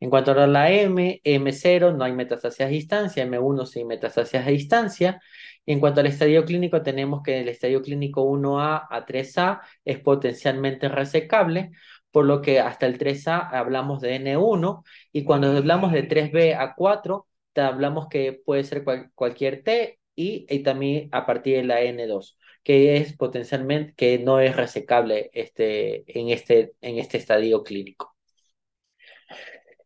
En 0.00 0.08
cuanto 0.08 0.30
a 0.30 0.46
la 0.46 0.70
M, 0.70 1.20
M0 1.22 1.94
no 1.94 2.02
hay 2.02 2.12
metastasia 2.12 2.64
a 2.64 2.70
distancia, 2.70 3.26
M1 3.26 3.66
sí 3.66 3.80
hay 3.80 3.84
metastasia 3.84 4.40
a 4.40 4.48
distancia. 4.48 5.20
Y 5.66 5.74
en 5.74 5.80
cuanto 5.80 6.00
al 6.00 6.06
estadio 6.06 6.46
clínico, 6.46 6.82
tenemos 6.82 7.22
que 7.22 7.40
el 7.40 7.50
estadio 7.50 7.82
clínico 7.82 8.24
1A 8.24 8.86
a 8.88 9.04
3A 9.04 9.60
es 9.84 9.98
potencialmente 10.00 10.88
resecable, 10.88 11.72
por 12.10 12.24
lo 12.24 12.40
que 12.40 12.58
hasta 12.60 12.86
el 12.86 12.96
3A 12.96 13.50
hablamos 13.52 14.00
de 14.00 14.18
N1 14.18 14.82
y 15.12 15.24
cuando 15.24 15.48
hablamos 15.54 15.92
de 15.92 16.08
3B 16.08 16.56
a 16.58 16.74
4 16.74 17.26
hablamos 17.60 18.08
que 18.08 18.32
puede 18.32 18.64
ser 18.64 18.84
cualquier 19.14 19.62
T 19.62 19.98
y, 20.14 20.46
y, 20.48 20.62
también 20.62 21.08
a 21.12 21.26
partir 21.26 21.56
de 21.56 21.64
la 21.64 21.82
N2, 21.82 22.36
que 22.62 22.96
es 22.96 23.16
potencialmente, 23.16 23.94
que 23.94 24.18
no 24.18 24.40
es 24.40 24.56
resecable 24.56 25.30
este, 25.34 26.04
en, 26.18 26.28
este, 26.30 26.74
en 26.80 26.98
este 26.98 27.18
estadio 27.18 27.62
clínico. 27.62 28.14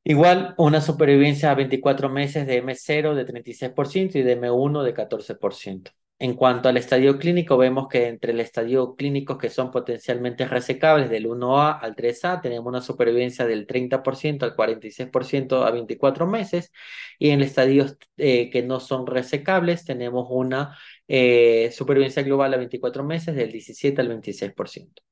Igual, 0.04 0.54
una 0.56 0.80
supervivencia 0.80 1.50
a 1.50 1.54
24 1.54 2.08
meses 2.08 2.46
de 2.46 2.62
M0 2.62 3.14
de 3.14 3.26
36% 3.26 4.18
y 4.18 4.22
de 4.22 4.40
M1 4.40 4.82
de 4.82 4.94
14%. 4.94 5.90
En 6.20 6.34
cuanto 6.34 6.68
al 6.68 6.76
estadio 6.76 7.16
clínico, 7.16 7.56
vemos 7.56 7.86
que 7.88 8.08
entre 8.08 8.32
el 8.32 8.40
estadio 8.40 8.96
clínico 8.96 9.38
que 9.38 9.50
son 9.50 9.70
potencialmente 9.70 10.48
resecables 10.48 11.10
del 11.10 11.26
1A 11.26 11.78
al 11.80 11.94
3A, 11.94 12.40
tenemos 12.40 12.66
una 12.66 12.80
supervivencia 12.80 13.46
del 13.46 13.68
30% 13.68 14.42
al 14.44 14.56
46% 14.56 15.64
a 15.64 15.70
24 15.70 16.26
meses, 16.26 16.72
y 17.20 17.30
en 17.30 17.40
estadios 17.40 17.96
eh, 18.16 18.50
que 18.50 18.62
no 18.64 18.80
son 18.80 19.06
resecables, 19.06 19.84
tenemos 19.84 20.26
una 20.30 20.76
eh, 21.06 21.70
supervivencia 21.72 22.22
global 22.24 22.52
a 22.54 22.56
24 22.56 23.04
meses 23.04 23.36
del 23.36 23.52
17 23.52 24.00
al 24.00 24.08
26%. 24.08 25.02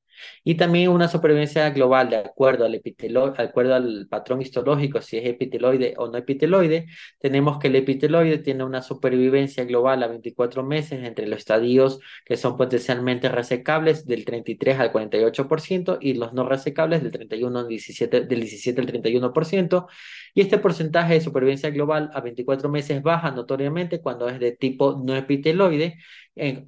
Y 0.43 0.55
también 0.55 0.89
una 0.89 1.07
supervivencia 1.07 1.69
global 1.71 2.09
de 2.09 2.17
acuerdo 2.17 2.65
al, 2.65 2.71
de 2.73 3.43
acuerdo 3.43 3.75
al 3.75 4.07
patrón 4.09 4.41
histológico, 4.41 5.01
si 5.01 5.17
es 5.17 5.25
epiteloide 5.25 5.93
o 5.97 6.07
no 6.07 6.17
epiteloide, 6.17 6.87
tenemos 7.19 7.59
que 7.59 7.67
el 7.67 7.75
epiteloide 7.75 8.39
tiene 8.39 8.63
una 8.63 8.81
supervivencia 8.81 9.65
global 9.65 10.03
a 10.03 10.07
24 10.07 10.63
meses 10.63 11.03
entre 11.03 11.27
los 11.27 11.39
estadios 11.39 11.99
que 12.25 12.37
son 12.37 12.57
potencialmente 12.57 13.29
resecables 13.29 14.05
del 14.05 14.25
33 14.25 14.79
al 14.79 14.91
48% 14.91 15.97
y 16.01 16.13
los 16.13 16.33
no 16.33 16.47
resecables 16.47 17.03
del 17.03 17.11
31 17.11 17.59
al 17.59 17.67
17, 17.67 18.21
del 18.21 18.39
17 18.41 18.81
al 18.81 18.87
31%. 18.87 19.87
Y 20.33 20.41
este 20.41 20.57
porcentaje 20.59 21.13
de 21.15 21.21
supervivencia 21.21 21.69
global 21.69 22.09
a 22.13 22.21
24 22.21 22.69
meses 22.69 23.01
baja 23.01 23.31
notoriamente 23.31 24.01
cuando 24.01 24.29
es 24.29 24.39
de 24.39 24.51
tipo 24.51 25.01
no 25.03 25.15
epiteloide 25.15 25.97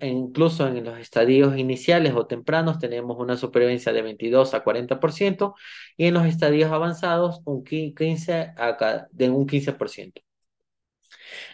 incluso 0.02 0.68
en 0.68 0.84
los 0.84 0.98
estadios 1.00 1.58
iniciales 1.58 2.14
o 2.16 2.28
tempranos 2.28 2.80
tenemos 2.80 3.18
una 3.20 3.38
supervivencia 3.38 3.94
de 3.94 4.02
22 4.02 4.54
a 4.54 4.64
40% 4.64 5.56
y 5.98 6.06
en 6.06 6.14
los 6.14 6.26
estadios 6.26 6.72
avanzados 6.72 7.42
un 7.46 7.64
15 7.64 8.54
de 9.12 9.30
un 9.30 9.46
15%. 9.48 10.22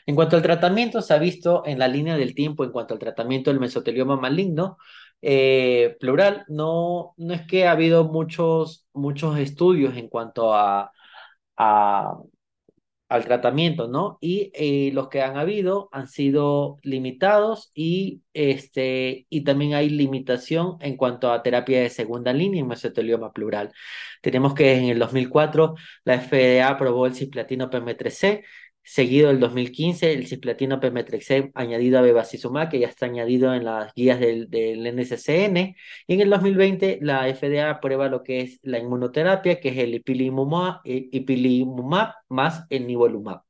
En 0.06 0.16
cuanto 0.16 0.36
al 0.36 0.42
tratamiento, 0.42 1.02
se 1.02 1.14
ha 1.14 1.18
visto 1.20 1.64
en 1.66 1.80
la 1.80 1.88
línea 1.88 2.18
del 2.18 2.36
tiempo, 2.36 2.64
en 2.64 2.72
cuanto 2.72 2.94
al 2.94 3.00
tratamiento 3.00 3.50
del 3.50 3.60
mesotelioma 3.60 4.18
maligno, 4.18 4.78
eh, 5.22 5.98
plural, 6.00 6.46
no, 6.48 7.14
no 7.18 7.34
es 7.34 7.42
que 7.48 7.68
ha 7.68 7.72
habido 7.72 8.06
muchos, 8.06 8.88
muchos 8.94 9.38
estudios 9.40 9.98
en 9.98 10.08
cuanto 10.10 10.54
a, 10.54 10.92
a 11.58 12.18
al 13.08 13.26
tratamiento, 13.26 13.88
¿no? 13.88 14.18
Y 14.20 14.52
eh, 14.56 14.92
los 14.94 15.10
que 15.10 15.22
han 15.22 15.38
habido 15.38 15.90
han 15.92 16.08
sido 16.08 16.78
limitados 16.82 17.72
y, 17.76 18.24
este, 18.34 19.28
y 19.30 19.44
también 19.44 19.76
hay 19.76 19.90
limitación 19.90 20.78
en 20.82 20.98
cuanto 20.98 21.32
a 21.32 21.44
terapia 21.44 21.82
de 21.82 21.90
segunda 21.90 22.34
línea 22.34 22.62
en 22.62 22.68
mesotelioma 22.68 23.32
plural. 23.32 23.72
Tenemos 24.22 24.54
que 24.56 24.76
en 24.78 24.86
el 24.86 25.00
2004 25.00 25.76
la 26.04 26.20
FDA 26.20 26.68
aprobó 26.68 27.06
el 27.06 27.16
cisplatino 27.16 27.70
PM3C, 27.70 28.44
seguido 28.86 29.32
el 29.32 29.40
2015 29.40 30.14
el 30.14 30.28
cisplatino 30.28 30.80
PM3C 30.80 31.52
añadido 31.56 32.00
a 32.00 32.02
bevacizumab, 32.02 32.70
que 32.70 32.80
ya 32.80 32.88
está 32.88 33.08
añadido 33.08 33.54
en 33.54 33.66
las 33.66 33.94
guías 33.96 34.20
del, 34.20 34.50
del, 34.50 34.86
NCCN, 34.88 35.76
y 36.08 36.14
en 36.14 36.22
el 36.22 36.30
2020 36.30 37.00
la 37.02 37.28
FDA 37.34 37.70
aprueba 37.72 38.08
lo 38.10 38.24
que 38.24 38.42
es 38.42 38.60
la 38.64 38.80
inmunoterapia, 38.80 39.60
que 39.60 39.70
es 39.70 39.78
el 39.80 39.96
ipilimumab, 39.96 40.82
eh, 40.86 41.10
más 42.30 42.66
el 42.70 42.88
nivolumab. 42.88 43.42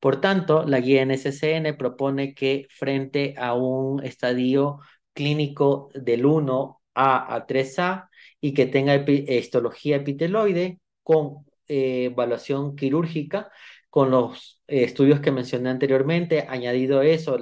Por 0.00 0.20
tanto, 0.20 0.64
la 0.64 0.80
guía 0.80 1.02
NCCN 1.02 1.76
propone 1.76 2.34
que 2.34 2.66
frente 2.70 3.34
a 3.36 3.54
un 3.54 4.04
estadio 4.04 4.78
clínico 5.12 5.90
del 5.94 6.24
1A 6.24 6.78
a 6.94 7.46
3A 7.46 8.08
y 8.40 8.54
que 8.54 8.66
tenga 8.66 8.94
histología 8.94 9.96
epiteloide 9.96 10.80
con 11.02 11.47
eh, 11.68 12.06
evaluación 12.06 12.76
quirúrgica, 12.76 13.50
con 13.90 14.10
los 14.10 14.60
eh, 14.66 14.84
estudios 14.84 15.20
que 15.20 15.30
mencioné 15.32 15.70
anteriormente, 15.70 16.46
añadido 16.48 17.02
eso, 17.02 17.38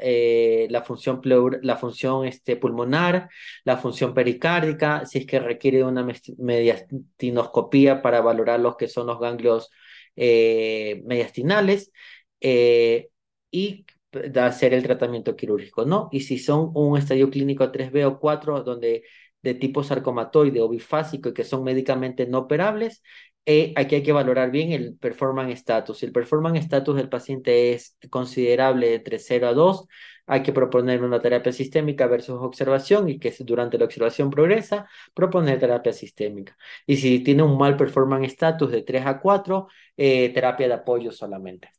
eh, 0.00 0.66
la 0.70 0.82
función, 0.82 1.20
la 1.62 1.76
función 1.76 2.26
este, 2.26 2.56
pulmonar, 2.56 3.28
la 3.64 3.76
función 3.76 4.14
pericárdica, 4.14 5.06
si 5.06 5.18
es 5.18 5.26
que 5.26 5.38
requiere 5.38 5.84
una 5.84 6.06
mediastinoscopía 6.38 8.02
para 8.02 8.20
valorar 8.20 8.60
los 8.60 8.76
que 8.76 8.88
son 8.88 9.06
los 9.06 9.20
ganglios 9.20 9.70
mediastinales 10.16 11.92
y 13.50 13.86
hacer 14.40 14.74
el 14.74 14.82
tratamiento 14.82 15.36
quirúrgico, 15.36 15.84
¿no? 15.84 16.08
Y 16.12 16.20
si 16.20 16.38
son 16.38 16.70
un 16.74 16.98
estadio 16.98 17.30
clínico 17.30 17.70
3B 17.70 18.06
o 18.06 18.18
4, 18.18 18.62
donde 18.62 19.04
de 19.42 19.54
tipo 19.54 19.84
sarcomatoide 19.84 20.60
o 20.60 20.68
bifásico 20.68 21.28
y 21.28 21.34
que 21.34 21.44
son 21.44 21.62
médicamente 21.64 22.26
no 22.26 22.38
operables, 22.40 23.02
eh, 23.46 23.72
aquí 23.76 23.94
hay 23.96 24.02
que 24.02 24.12
valorar 24.12 24.50
bien 24.50 24.72
el 24.72 24.96
performance 24.96 25.52
status. 25.54 25.98
Si 25.98 26.06
el 26.06 26.12
performance 26.12 26.58
status 26.60 26.96
del 26.96 27.08
paciente 27.08 27.72
es 27.72 27.96
considerable 28.10 28.94
entre 28.94 29.18
0 29.18 29.48
a 29.48 29.54
2, 29.54 29.86
hay 30.26 30.42
que 30.42 30.52
proponer 30.52 31.02
una 31.04 31.20
terapia 31.22 31.52
sistémica 31.52 32.06
versus 32.08 32.36
observación 32.40 33.08
y 33.08 33.18
que 33.18 33.32
durante 33.40 33.78
la 33.78 33.84
observación 33.84 34.30
progresa, 34.30 34.88
proponer 35.14 35.60
terapia 35.60 35.92
sistémica. 35.92 36.56
Y 36.86 36.96
si 36.96 37.20
tiene 37.20 37.44
un 37.44 37.56
mal 37.56 37.76
performance 37.76 38.32
status 38.32 38.72
de 38.72 38.82
3 38.82 39.06
a 39.06 39.20
4, 39.20 39.68
eh, 39.96 40.30
terapia 40.34 40.66
de 40.68 40.74
apoyo 40.74 41.12
solamente. 41.12 41.70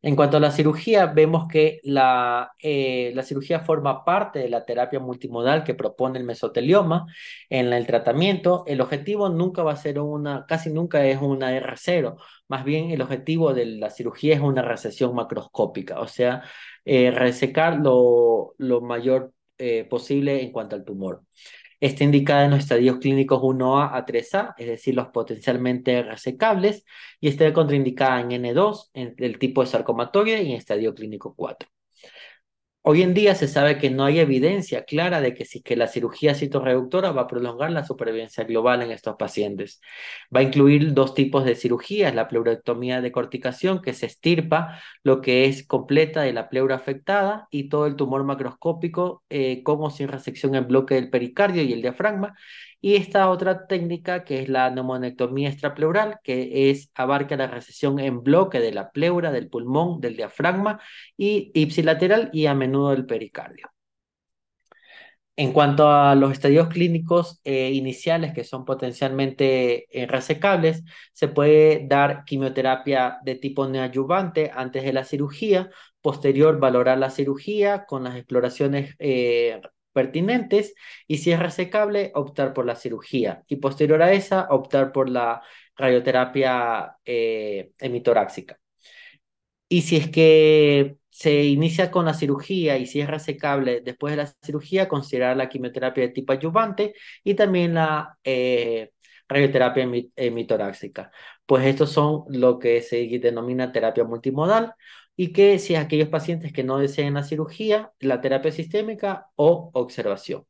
En 0.00 0.14
cuanto 0.14 0.36
a 0.36 0.40
la 0.40 0.52
cirugía, 0.52 1.06
vemos 1.06 1.48
que 1.48 1.80
la, 1.82 2.52
eh, 2.62 3.10
la 3.14 3.24
cirugía 3.24 3.60
forma 3.60 4.04
parte 4.04 4.38
de 4.38 4.48
la 4.48 4.64
terapia 4.64 5.00
multimodal 5.00 5.64
que 5.64 5.74
propone 5.74 6.20
el 6.20 6.24
mesotelioma 6.24 7.06
en 7.50 7.72
el 7.72 7.84
tratamiento. 7.86 8.62
El 8.68 8.80
objetivo 8.80 9.28
nunca 9.28 9.64
va 9.64 9.72
a 9.72 9.76
ser 9.76 9.98
una, 9.98 10.46
casi 10.46 10.70
nunca 10.70 11.04
es 11.04 11.20
una 11.20 11.50
R0, 11.52 12.16
más 12.46 12.64
bien 12.64 12.90
el 12.92 13.02
objetivo 13.02 13.52
de 13.54 13.66
la 13.66 13.90
cirugía 13.90 14.34
es 14.36 14.40
una 14.40 14.62
recesión 14.62 15.14
macroscópica, 15.16 15.98
o 16.00 16.06
sea, 16.06 16.42
eh, 16.84 17.10
resecar 17.10 17.78
lo, 17.78 18.54
lo 18.58 18.80
mayor 18.80 19.32
eh, 19.58 19.84
posible 19.84 20.42
en 20.42 20.52
cuanto 20.52 20.76
al 20.76 20.84
tumor. 20.84 21.22
Está 21.80 22.04
indicada 22.04 22.44
en 22.44 22.50
los 22.52 22.60
estadios 22.60 22.98
clínicos 22.98 23.40
1A 23.40 23.90
a 23.92 24.04
3A, 24.04 24.54
es 24.58 24.66
decir, 24.66 24.94
los 24.94 25.08
potencialmente 25.08 26.02
resecables, 26.02 26.84
y 27.20 27.28
está 27.28 27.52
contraindicada 27.52 28.20
en 28.20 28.30
N2, 28.30 28.90
en 28.94 29.14
el 29.18 29.38
tipo 29.38 29.60
de 29.62 29.68
sarcomatoide 29.68 30.42
y 30.42 30.52
en 30.52 30.56
estadio 30.56 30.94
clínico 30.94 31.34
4. 31.34 31.68
Hoy 32.90 33.02
en 33.02 33.12
día 33.12 33.34
se 33.34 33.48
sabe 33.48 33.76
que 33.76 33.90
no 33.90 34.06
hay 34.06 34.18
evidencia 34.18 34.84
clara 34.86 35.20
de 35.20 35.34
que 35.34 35.44
si 35.44 35.60
que 35.60 35.76
la 35.76 35.88
cirugía 35.88 36.34
citorreductora 36.34 37.10
va 37.12 37.22
a 37.22 37.26
prolongar 37.26 37.70
la 37.70 37.84
supervivencia 37.84 38.44
global 38.44 38.80
en 38.80 38.92
estos 38.92 39.16
pacientes. 39.16 39.82
Va 40.34 40.40
a 40.40 40.44
incluir 40.44 40.94
dos 40.94 41.12
tipos 41.12 41.44
de 41.44 41.54
cirugías, 41.54 42.14
la 42.14 42.28
pleurectomía 42.28 43.02
de 43.02 43.12
corticación, 43.12 43.82
que 43.82 43.92
se 43.92 44.06
estirpa 44.06 44.80
lo 45.02 45.20
que 45.20 45.44
es 45.44 45.66
completa 45.66 46.22
de 46.22 46.32
la 46.32 46.48
pleura 46.48 46.76
afectada 46.76 47.46
y 47.50 47.68
todo 47.68 47.84
el 47.84 47.94
tumor 47.94 48.24
macroscópico 48.24 49.22
eh, 49.28 49.62
como 49.64 49.90
sin 49.90 50.08
resección 50.08 50.54
en 50.54 50.66
bloque 50.66 50.94
del 50.94 51.10
pericardio 51.10 51.62
y 51.64 51.74
el 51.74 51.82
diafragma, 51.82 52.38
y 52.80 52.94
esta 52.96 53.30
otra 53.30 53.66
técnica 53.66 54.24
que 54.24 54.42
es 54.42 54.48
la 54.48 54.70
neumonectomía 54.70 55.48
extrapleural, 55.48 56.18
que 56.22 56.70
es 56.70 56.90
abarca 56.94 57.36
la 57.36 57.48
recesión 57.48 57.98
en 57.98 58.22
bloque 58.22 58.60
de 58.60 58.72
la 58.72 58.90
pleura, 58.90 59.32
del 59.32 59.48
pulmón, 59.48 60.00
del 60.00 60.16
diafragma 60.16 60.80
y 61.16 61.50
ipsilateral 61.54 62.30
y 62.32 62.46
a 62.46 62.54
menudo 62.54 62.90
del 62.90 63.06
pericardio. 63.06 63.70
En 65.36 65.52
cuanto 65.52 65.88
a 65.88 66.16
los 66.16 66.32
estadios 66.32 66.66
clínicos 66.68 67.40
eh, 67.44 67.70
iniciales 67.72 68.34
que 68.34 68.42
son 68.42 68.64
potencialmente 68.64 69.86
eh, 69.96 70.06
resecables, 70.06 70.82
se 71.12 71.28
puede 71.28 71.86
dar 71.86 72.24
quimioterapia 72.24 73.18
de 73.24 73.36
tipo 73.36 73.68
neoadyuvante 73.68 74.50
antes 74.52 74.82
de 74.82 74.92
la 74.92 75.04
cirugía, 75.04 75.70
posterior 76.00 76.58
valorar 76.58 76.98
la 76.98 77.10
cirugía 77.10 77.84
con 77.86 78.02
las 78.04 78.16
exploraciones 78.16 78.96
eh, 78.98 79.60
pertinentes 79.92 80.74
y 81.06 81.18
si 81.18 81.32
es 81.32 81.38
resecable, 81.38 82.12
optar 82.14 82.52
por 82.54 82.66
la 82.66 82.76
cirugía 82.76 83.44
y 83.48 83.56
posterior 83.56 84.02
a 84.02 84.12
esa, 84.12 84.48
optar 84.50 84.92
por 84.92 85.08
la 85.08 85.42
radioterapia 85.76 86.96
eh. 87.04 87.72
Y 89.68 89.82
si 89.82 89.96
es 89.96 90.10
que 90.10 90.96
se 91.10 91.44
inicia 91.44 91.90
con 91.90 92.04
la 92.04 92.14
cirugía 92.14 92.78
y 92.78 92.86
si 92.86 93.00
es 93.00 93.08
resecable 93.08 93.80
después 93.80 94.12
de 94.12 94.18
la 94.18 94.26
cirugía, 94.42 94.88
considerar 94.88 95.36
la 95.36 95.48
quimioterapia 95.48 96.04
de 96.04 96.12
tipo 96.12 96.32
adyuvante 96.32 96.94
y 97.24 97.34
también 97.34 97.74
la 97.74 98.16
eh, 98.24 98.92
radioterapia 99.28 99.86
emitoráxica. 100.16 101.10
Pues 101.44 101.66
estos 101.66 101.90
son 101.92 102.24
lo 102.30 102.58
que 102.58 102.82
se 102.82 102.96
denomina 103.18 103.72
terapia 103.72 104.04
multimodal 104.04 104.74
y 105.18 105.32
que 105.32 105.58
si 105.58 105.74
aquellos 105.74 106.08
pacientes 106.10 106.52
que 106.52 106.62
no 106.64 106.78
deseen 106.78 107.14
la 107.14 107.24
cirugía, 107.24 107.92
la 107.98 108.20
terapia 108.20 108.52
sistémica 108.52 109.30
o 109.36 109.70
observación. 109.74 110.46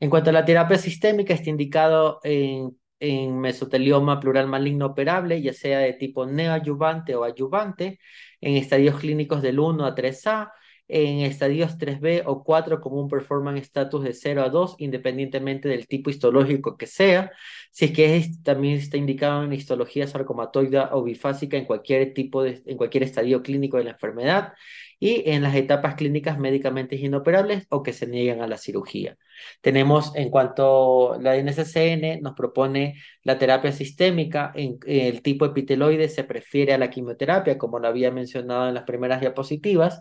En 0.00 0.10
cuanto 0.10 0.30
a 0.30 0.32
la 0.32 0.44
terapia 0.44 0.78
sistémica, 0.78 1.34
está 1.34 1.50
indicado 1.50 2.20
en, 2.22 2.78
en 3.00 3.38
mesotelioma 3.40 4.20
plural 4.20 4.46
maligno 4.46 4.86
operable, 4.86 5.42
ya 5.42 5.52
sea 5.52 5.80
de 5.80 5.94
tipo 5.94 6.26
neoadyuvante 6.26 7.16
o 7.16 7.24
adyuvante, 7.24 7.98
en 8.40 8.56
estadios 8.56 9.00
clínicos 9.00 9.42
del 9.42 9.58
1 9.58 9.84
a 9.84 9.94
3A, 9.96 10.52
en 10.88 11.20
estadios 11.20 11.78
3B 11.78 12.22
o 12.26 12.42
4 12.42 12.80
con 12.80 12.94
un 12.94 13.08
performance 13.08 13.62
status 13.62 14.02
de 14.04 14.14
0 14.14 14.42
a 14.42 14.48
2, 14.48 14.76
independientemente 14.78 15.68
del 15.68 15.86
tipo 15.86 16.10
histológico 16.10 16.76
que 16.76 16.86
sea. 16.86 17.30
Si 17.70 17.86
es 17.86 17.92
que 17.92 18.26
también 18.42 18.78
está 18.78 18.96
indicado 18.96 19.44
en 19.44 19.52
histología 19.52 20.06
sarcomatoide 20.06 20.80
o 20.92 21.02
bifásica 21.02 21.56
en 21.56 21.66
cualquier 21.66 22.14
tipo 22.14 22.42
de, 22.42 22.62
en 22.66 22.76
cualquier 22.76 23.04
estadio 23.04 23.42
clínico 23.42 23.76
de 23.76 23.84
la 23.84 23.90
enfermedad 23.90 24.54
y 25.00 25.30
en 25.30 25.42
las 25.42 25.54
etapas 25.54 25.94
clínicas 25.94 26.38
médicamente 26.38 26.96
inoperables 26.96 27.66
o 27.68 27.82
que 27.82 27.92
se 27.92 28.06
niegan 28.06 28.40
a 28.40 28.48
la 28.48 28.56
cirugía. 28.56 29.16
Tenemos 29.60 30.14
en 30.16 30.30
cuanto 30.30 31.14
a 31.14 31.18
la 31.18 31.36
NSCN 31.36 32.20
nos 32.20 32.34
propone 32.34 33.00
la 33.22 33.38
terapia 33.38 33.72
sistémica, 33.72 34.52
en, 34.54 34.78
el 34.86 35.22
tipo 35.22 35.44
epiteloide 35.44 36.08
se 36.08 36.24
prefiere 36.24 36.72
a 36.74 36.78
la 36.78 36.90
quimioterapia, 36.90 37.58
como 37.58 37.78
lo 37.78 37.88
había 37.88 38.10
mencionado 38.10 38.68
en 38.68 38.74
las 38.74 38.84
primeras 38.84 39.20
diapositivas, 39.20 40.00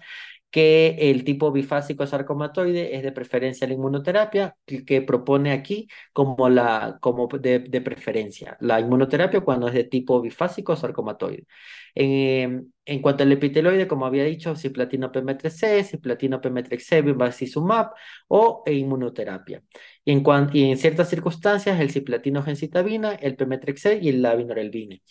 que 0.49 0.95
el 1.11 1.23
tipo 1.23 1.51
bifásico 1.51 2.07
sarcomatoide 2.07 2.95
es 2.95 3.03
de 3.03 3.11
preferencia 3.11 3.67
la 3.67 3.73
inmunoterapia, 3.73 4.55
que, 4.65 5.01
propone 5.01 5.51
aquí 5.51 5.87
como, 6.13 6.49
la, 6.49 6.97
como 7.01 7.27
de, 7.27 7.59
preferencia. 7.81 8.57
La 8.61 8.79
inmunoterapia 8.79 9.41
cuando 9.41 9.67
es 9.67 9.73
de 9.73 9.83
tipo 9.83 10.21
bifásico 10.21 10.75
sarcomatoide. 10.75 11.45
En, 11.93 12.73
en 12.85 13.01
cuanto 13.01 13.23
al 13.23 13.31
epiteloide, 13.31 13.87
como 13.87 14.05
había 14.05 14.23
dicho, 14.23 14.55
cisplatina 14.55 15.11
PM3C, 15.11 15.83
cisplatina 15.83 16.39
PM3C, 16.39 17.03
bevacizumab 17.03 17.91
o 18.27 18.63
e 18.65 18.73
inmunoterapia. 18.73 19.61
Y 20.05 20.11
en, 20.11 20.23
y 20.53 20.71
en 20.71 20.77
ciertas 20.77 21.09
circunstancias, 21.09 21.79
el 21.79 21.91
cisplatino 21.91 22.41
gencitabina, 22.43 23.13
el 23.15 23.35
PM3C 23.35 23.99
y 24.01 24.09
el 24.09 24.21
lavinorelvine. 24.21 25.01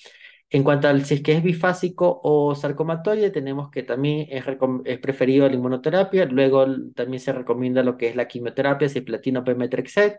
En 0.49 0.63
cuanto 0.63 0.87
al 0.87 1.05
si 1.05 1.15
es 1.15 1.23
que 1.23 1.33
es 1.33 1.43
bifásico 1.43 2.21
o 2.23 2.55
sarcomatoide, 2.55 3.31
tenemos 3.31 3.69
que 3.71 3.83
también 3.83 4.29
es, 4.31 4.45
es 4.85 4.99
preferido 5.01 5.49
la 5.49 5.55
inmunoterapia, 5.55 6.25
luego 6.27 6.67
también 6.95 7.21
se 7.21 7.33
recomienda 7.33 7.83
lo 7.83 7.97
que 7.97 8.09
es 8.09 8.17
la 8.17 8.29
quimioterapia, 8.29 8.89
cisplatino 8.89 9.43
pemetrexed, 9.43 10.15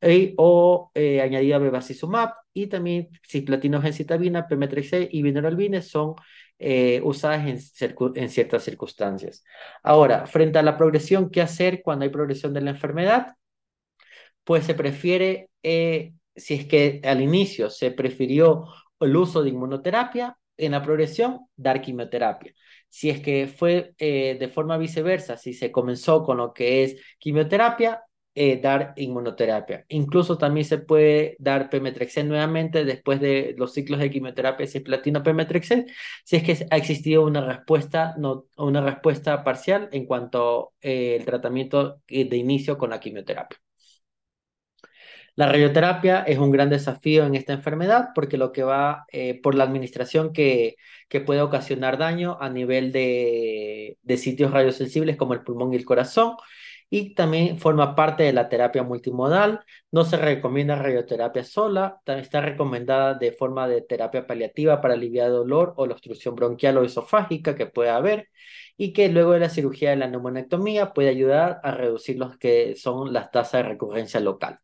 y, 0.00 0.34
o 0.36 0.92
eh, 0.94 1.20
añadida 1.20 1.58
bevacizumab, 1.58 2.34
y 2.52 2.68
también 2.68 3.08
cisplatino 3.26 3.82
gencitabina, 3.82 4.46
pemetrexed 4.46 5.08
y 5.10 5.22
vinorelbine 5.22 5.82
son 5.82 6.14
eh, 6.58 7.00
usadas 7.02 7.46
en, 7.46 7.58
en 8.14 8.28
ciertas 8.28 8.62
circunstancias. 8.62 9.42
Ahora, 9.82 10.26
frente 10.26 10.58
a 10.58 10.62
la 10.62 10.76
progresión, 10.76 11.28
¿qué 11.28 11.42
hacer 11.42 11.82
cuando 11.82 12.04
hay 12.04 12.10
progresión 12.10 12.54
de 12.54 12.60
la 12.60 12.70
enfermedad? 12.70 13.34
Pues 14.44 14.64
se 14.64 14.74
prefiere, 14.74 15.50
eh, 15.62 16.12
si 16.36 16.54
es 16.54 16.66
que 16.66 17.00
al 17.02 17.20
inicio 17.20 17.68
se 17.68 17.90
prefirió 17.90 18.66
el 19.00 19.16
uso 19.16 19.42
de 19.42 19.50
inmunoterapia, 19.50 20.38
en 20.56 20.72
la 20.72 20.82
progresión, 20.82 21.46
dar 21.56 21.80
quimioterapia. 21.82 22.54
Si 22.88 23.10
es 23.10 23.20
que 23.20 23.46
fue 23.46 23.94
eh, 23.98 24.36
de 24.38 24.48
forma 24.48 24.78
viceversa, 24.78 25.36
si 25.36 25.52
se 25.52 25.70
comenzó 25.70 26.22
con 26.24 26.38
lo 26.38 26.52
que 26.52 26.84
es 26.84 26.96
quimioterapia, 27.18 28.02
eh, 28.38 28.60
dar 28.60 28.92
inmunoterapia. 28.96 29.86
Incluso 29.88 30.36
también 30.36 30.66
se 30.66 30.78
puede 30.78 31.36
dar 31.38 31.70
pemetrexed 31.70 32.24
nuevamente 32.26 32.84
después 32.84 33.18
de 33.18 33.54
los 33.56 33.72
ciclos 33.72 33.98
de 33.98 34.10
quimioterapia 34.10 34.66
cisplatina 34.66 35.22
pemetrexed, 35.22 35.86
si 36.24 36.36
es 36.36 36.42
que 36.42 36.66
ha 36.70 36.76
existido 36.76 37.24
una 37.24 37.40
respuesta, 37.46 38.14
no, 38.18 38.46
una 38.58 38.82
respuesta 38.82 39.42
parcial 39.42 39.88
en 39.92 40.06
cuanto 40.06 40.74
al 40.82 40.90
eh, 40.90 41.22
tratamiento 41.24 42.02
de 42.08 42.36
inicio 42.36 42.76
con 42.76 42.90
la 42.90 43.00
quimioterapia. 43.00 43.58
La 45.36 45.46
radioterapia 45.48 46.22
es 46.22 46.38
un 46.38 46.50
gran 46.50 46.70
desafío 46.70 47.26
en 47.26 47.34
esta 47.34 47.52
enfermedad 47.52 48.08
porque 48.14 48.38
lo 48.38 48.52
que 48.52 48.62
va 48.62 49.04
eh, 49.12 49.38
por 49.42 49.54
la 49.54 49.64
administración 49.64 50.32
que, 50.32 50.76
que, 51.08 51.20
puede 51.20 51.42
ocasionar 51.42 51.98
daño 51.98 52.38
a 52.40 52.48
nivel 52.48 52.90
de, 52.90 53.98
de 54.02 54.16
sitios 54.16 54.50
radiosensibles 54.50 55.16
como 55.16 55.34
el 55.34 55.42
pulmón 55.42 55.74
y 55.74 55.76
el 55.76 55.84
corazón 55.84 56.36
y 56.88 57.14
también 57.14 57.58
forma 57.58 57.94
parte 57.94 58.22
de 58.22 58.32
la 58.32 58.48
terapia 58.48 58.82
multimodal. 58.82 59.64
No 59.90 60.04
se 60.04 60.16
recomienda 60.16 60.76
radioterapia 60.76 61.44
sola, 61.44 62.00
también 62.04 62.24
está 62.24 62.40
recomendada 62.40 63.14
de 63.14 63.32
forma 63.32 63.68
de 63.68 63.82
terapia 63.82 64.26
paliativa 64.26 64.80
para 64.80 64.94
aliviar 64.94 65.30
dolor 65.30 65.74
o 65.76 65.86
la 65.86 65.94
obstrucción 65.94 66.34
bronquial 66.34 66.78
o 66.78 66.84
esofágica 66.84 67.54
que 67.54 67.66
puede 67.66 67.90
haber 67.90 68.28
y 68.76 68.92
que 68.92 69.08
luego 69.08 69.32
de 69.32 69.40
la 69.40 69.50
cirugía 69.50 69.90
de 69.90 69.96
la 69.96 70.08
neumonectomía 70.08 70.92
puede 70.92 71.08
ayudar 71.10 71.60
a 71.62 71.72
reducir 71.72 72.18
los 72.18 72.38
que 72.38 72.76
son 72.76 73.12
las 73.12 73.30
tasas 73.30 73.62
de 73.62 73.68
recurrencia 73.70 74.20
local. 74.20 74.60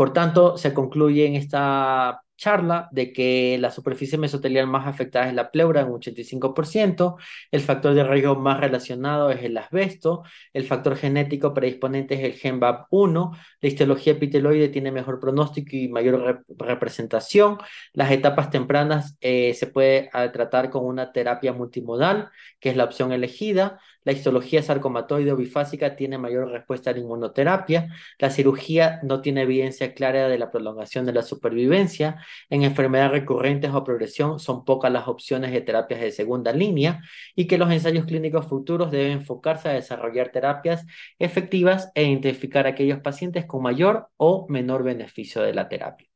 Por 0.00 0.14
tanto, 0.14 0.56
se 0.56 0.72
concluye 0.72 1.26
en 1.26 1.34
esta 1.34 2.22
charla 2.34 2.88
de 2.90 3.12
que 3.12 3.58
la 3.60 3.70
superficie 3.70 4.16
mesotelial 4.16 4.66
más 4.66 4.86
afectada 4.86 5.28
es 5.28 5.34
la 5.34 5.50
pleura 5.50 5.82
en 5.82 5.88
un 5.88 6.00
85%, 6.00 7.16
el 7.50 7.60
factor 7.60 7.92
de 7.92 8.02
riesgo 8.04 8.34
más 8.34 8.58
relacionado 8.60 9.30
es 9.30 9.42
el 9.42 9.58
asbesto, 9.58 10.22
el 10.54 10.64
factor 10.64 10.96
genético 10.96 11.52
predisponente 11.52 12.14
es 12.14 12.24
el 12.24 12.32
gen 12.32 12.58
BAP1, 12.62 13.36
la 13.60 13.68
histología 13.68 14.14
epiteloide 14.14 14.70
tiene 14.70 14.90
mejor 14.90 15.20
pronóstico 15.20 15.76
y 15.76 15.88
mayor 15.88 16.46
representación, 16.58 17.58
las 17.92 18.10
etapas 18.10 18.48
tempranas 18.48 19.18
eh, 19.20 19.52
se 19.52 19.66
puede 19.66 20.08
ah, 20.14 20.32
tratar 20.32 20.70
con 20.70 20.86
una 20.86 21.12
terapia 21.12 21.52
multimodal, 21.52 22.30
que 22.58 22.70
es 22.70 22.76
la 22.76 22.84
opción 22.84 23.12
elegida, 23.12 23.78
la 24.04 24.12
histología 24.12 24.62
sarcomatoide 24.62 25.32
o 25.32 25.36
bifásica 25.36 25.96
tiene 25.96 26.18
mayor 26.18 26.50
respuesta 26.50 26.90
a 26.90 26.92
la 26.92 27.00
inmunoterapia, 27.00 27.88
la 28.18 28.30
cirugía 28.30 29.00
no 29.02 29.20
tiene 29.20 29.42
evidencia 29.42 29.94
clara 29.94 30.28
de 30.28 30.38
la 30.38 30.50
prolongación 30.50 31.06
de 31.06 31.12
la 31.12 31.22
supervivencia, 31.22 32.24
en 32.48 32.62
enfermedades 32.62 33.12
recurrentes 33.12 33.70
o 33.72 33.84
progresión 33.84 34.38
son 34.40 34.64
pocas 34.64 34.92
las 34.92 35.08
opciones 35.08 35.52
de 35.52 35.60
terapias 35.60 36.00
de 36.00 36.12
segunda 36.12 36.52
línea 36.52 37.02
y 37.34 37.46
que 37.46 37.58
los 37.58 37.70
ensayos 37.70 38.06
clínicos 38.06 38.46
futuros 38.46 38.90
deben 38.90 39.12
enfocarse 39.12 39.68
a 39.68 39.72
desarrollar 39.72 40.30
terapias 40.32 40.84
efectivas 41.18 41.90
e 41.94 42.04
identificar 42.04 42.66
aquellos 42.66 43.00
pacientes 43.00 43.46
con 43.46 43.62
mayor 43.62 44.08
o 44.16 44.46
menor 44.48 44.82
beneficio 44.82 45.42
de 45.42 45.54
la 45.54 45.68
terapia. 45.68 46.08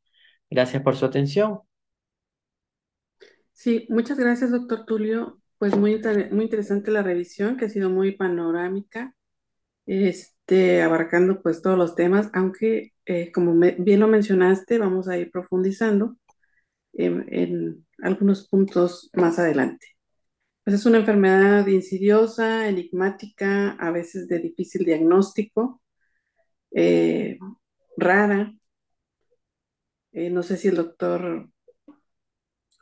Gracias 0.51 0.83
por 0.83 0.97
su 0.97 1.07
atención. 1.07 1.61
Sí, 3.53 3.87
muchas 3.89 4.19
gracias, 4.19 4.51
doctor 4.51 4.85
Tulio. 4.85 5.41
Pues 5.65 5.79
muy, 5.79 5.99
muy 6.31 6.45
interesante 6.45 6.91
la 6.91 7.03
revisión, 7.03 7.57
que 7.57 7.65
ha 7.65 7.69
sido 7.71 7.89
muy 7.89 8.13
panorámica, 8.13 9.15
este, 9.87 10.83
abarcando 10.83 11.43
pues 11.43 11.63
todos 11.63 11.79
los 11.79 11.95
temas, 11.95 12.29
aunque 12.35 12.93
eh, 13.07 13.33
como 13.33 13.55
bien 13.79 14.01
lo 14.01 14.07
mencionaste, 14.07 14.79
vamos 14.79 15.09
a 15.09 15.17
ir 15.17 15.31
profundizando 15.31 16.19
en, 16.93 17.87
algunos 18.03 18.47
puntos 18.49 19.11
más 19.15 19.39
adelante. 19.39 19.87
Pues 20.65 20.77
es 20.77 20.87
una 20.87 20.99
enfermedad 20.99 21.67
insidiosa, 21.69 22.69
enigmática, 22.69 23.71
a 23.73 23.91
veces 23.91 24.29
de 24.29 24.41
difícil 24.41 24.85
diagnóstico, 24.85 25.83
eh, 26.73 27.39
rara. 27.97 28.55
Eh, 30.13 30.31
no 30.31 30.43
sé 30.43 30.57
si 30.59 30.69
el 30.69 30.77
doctor 30.77 31.49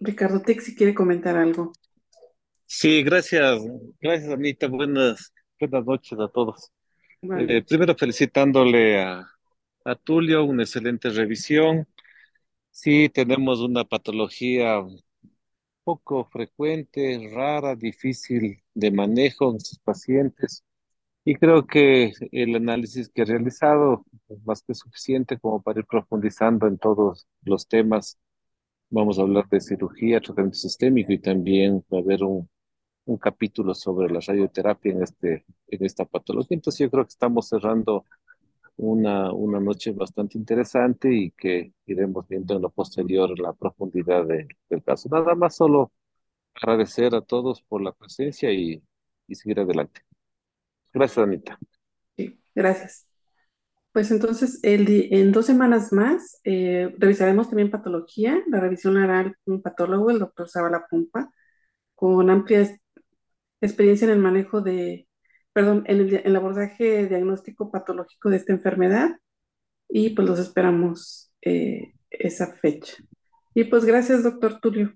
Ricardo 0.01 0.43
Texi 0.43 0.74
quiere 0.74 0.95
comentar 0.95 1.37
algo. 1.37 1.72
Sí, 2.75 3.03
gracias, 3.03 3.61
gracias 4.01 4.33
Anita, 4.33 4.66
buenas, 4.66 5.33
buenas 5.61 5.85
noches 5.85 6.18
a 6.18 6.29
todos. 6.29 6.73
Eh, 7.20 7.62
primero 7.68 7.95
felicitándole 7.95 8.99
a, 8.99 9.29
a 9.85 9.95
Tulio, 9.95 10.43
una 10.45 10.62
excelente 10.62 11.11
revisión. 11.11 11.87
Sí, 12.70 13.11
tenemos 13.11 13.61
una 13.61 13.85
patología 13.85 14.81
poco 15.85 16.25
frecuente, 16.25 17.31
rara, 17.33 17.77
difícil 17.77 18.62
de 18.75 18.91
manejo 18.91 19.53
en 19.53 19.61
sus 19.61 19.79
pacientes. 19.79 20.64
Y 21.25 21.35
creo 21.37 21.66
que 21.66 22.12
el 22.33 22.57
análisis 22.57 23.11
que 23.11 23.23
he 23.23 23.27
realizado 23.27 24.07
es 24.31 24.43
más 24.47 24.62
que 24.62 24.75
suficiente 24.75 25.39
como 25.39 25.62
para 25.62 25.81
ir 25.81 25.87
profundizando 25.87 26.66
en 26.66 26.79
todos 26.79 27.29
los 27.43 27.68
temas. 27.68 28.18
Vamos 28.89 29.18
a 29.18 29.23
hablar 29.23 29.47
de 29.51 29.61
cirugía, 29.61 30.20
tratamiento 30.20 30.59
sistémico 30.59 31.12
y 31.12 31.18
también 31.18 31.85
va 31.93 31.99
a 31.99 32.01
haber 32.01 32.25
un, 32.25 32.49
un 33.05 33.16
capítulo 33.18 33.74
sobre 33.74 34.12
la 34.12 34.20
radioterapia 34.20 34.92
en, 34.92 35.03
este, 35.03 35.44
en 35.68 35.84
esta 35.84 36.05
patología. 36.05 36.55
Entonces 36.57 36.80
yo 36.80 36.90
creo 36.90 37.05
que 37.05 37.11
estamos 37.11 37.48
cerrando 37.48 38.05
una, 38.76 39.32
una 39.32 39.61
noche 39.61 39.92
bastante 39.92 40.38
interesante 40.38 41.12
y 41.12 41.30
que 41.32 41.72
iremos 41.86 42.26
viendo 42.28 42.57
en 42.57 42.62
lo 42.62 42.70
posterior 42.70 43.38
la 43.38 43.53
profundidad 43.53 44.26
del 44.26 44.82
caso. 44.84 45.09
Nada 45.11 45.34
más 45.34 45.57
solo 45.57 45.92
agradecer 46.55 47.14
a 47.14 47.20
todos 47.22 47.62
por 47.62 47.82
la 47.82 47.92
presencia 47.92 48.53
y, 48.53 48.82
y 49.26 49.34
seguir 49.34 49.61
adelante. 49.61 50.03
Gracias, 50.92 51.18
Anita. 51.18 51.59
Sí, 52.16 52.40
gracias. 52.55 53.07
Pues 53.92 54.11
entonces, 54.11 54.59
el, 54.62 55.12
en 55.12 55.32
dos 55.32 55.46
semanas 55.46 55.92
más 55.92 56.40
eh, 56.44 56.94
revisaremos 56.98 57.48
también 57.48 57.70
patología. 57.70 58.42
La 58.48 58.59
revisión 58.59 58.94
la 58.94 59.05
hará 59.05 59.36
un 59.44 59.61
patólogo, 59.61 60.11
el 60.11 60.18
doctor 60.18 60.48
Zabala 60.48 60.86
Pumpa, 60.88 61.30
con 61.94 62.30
amplia 62.30 62.61
experiencia 63.67 64.05
en 64.07 64.13
el 64.13 64.19
manejo 64.19 64.61
de 64.61 65.07
perdón, 65.53 65.85
en 65.87 66.21
el, 66.25 66.37
abordaje 66.37 67.07
diagnóstico 67.09 67.71
patológico 67.71 68.31
de 68.31 68.37
esta 68.37 68.53
enfermedad 68.53 69.11
y 69.89 70.11
pues 70.11 70.27
los 70.27 70.39
esperamos 70.39 71.33
eh, 71.43 71.93
esa 72.11 72.55
fecha. 72.55 72.95
Y 73.55 73.65
pues 73.65 73.85
gracias, 73.85 74.23
doctor 74.23 74.61
Tulio. 74.61 74.95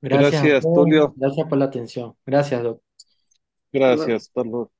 Gracias, 0.00 0.64
Tulio. 0.64 1.12
Gracias 1.16 1.46
por 1.48 1.58
la 1.58 1.66
atención. 1.66 2.14
Gracias, 2.24 2.62
doctor. 2.62 2.82
Gracias, 3.72 4.30
Tulio. 4.32 4.70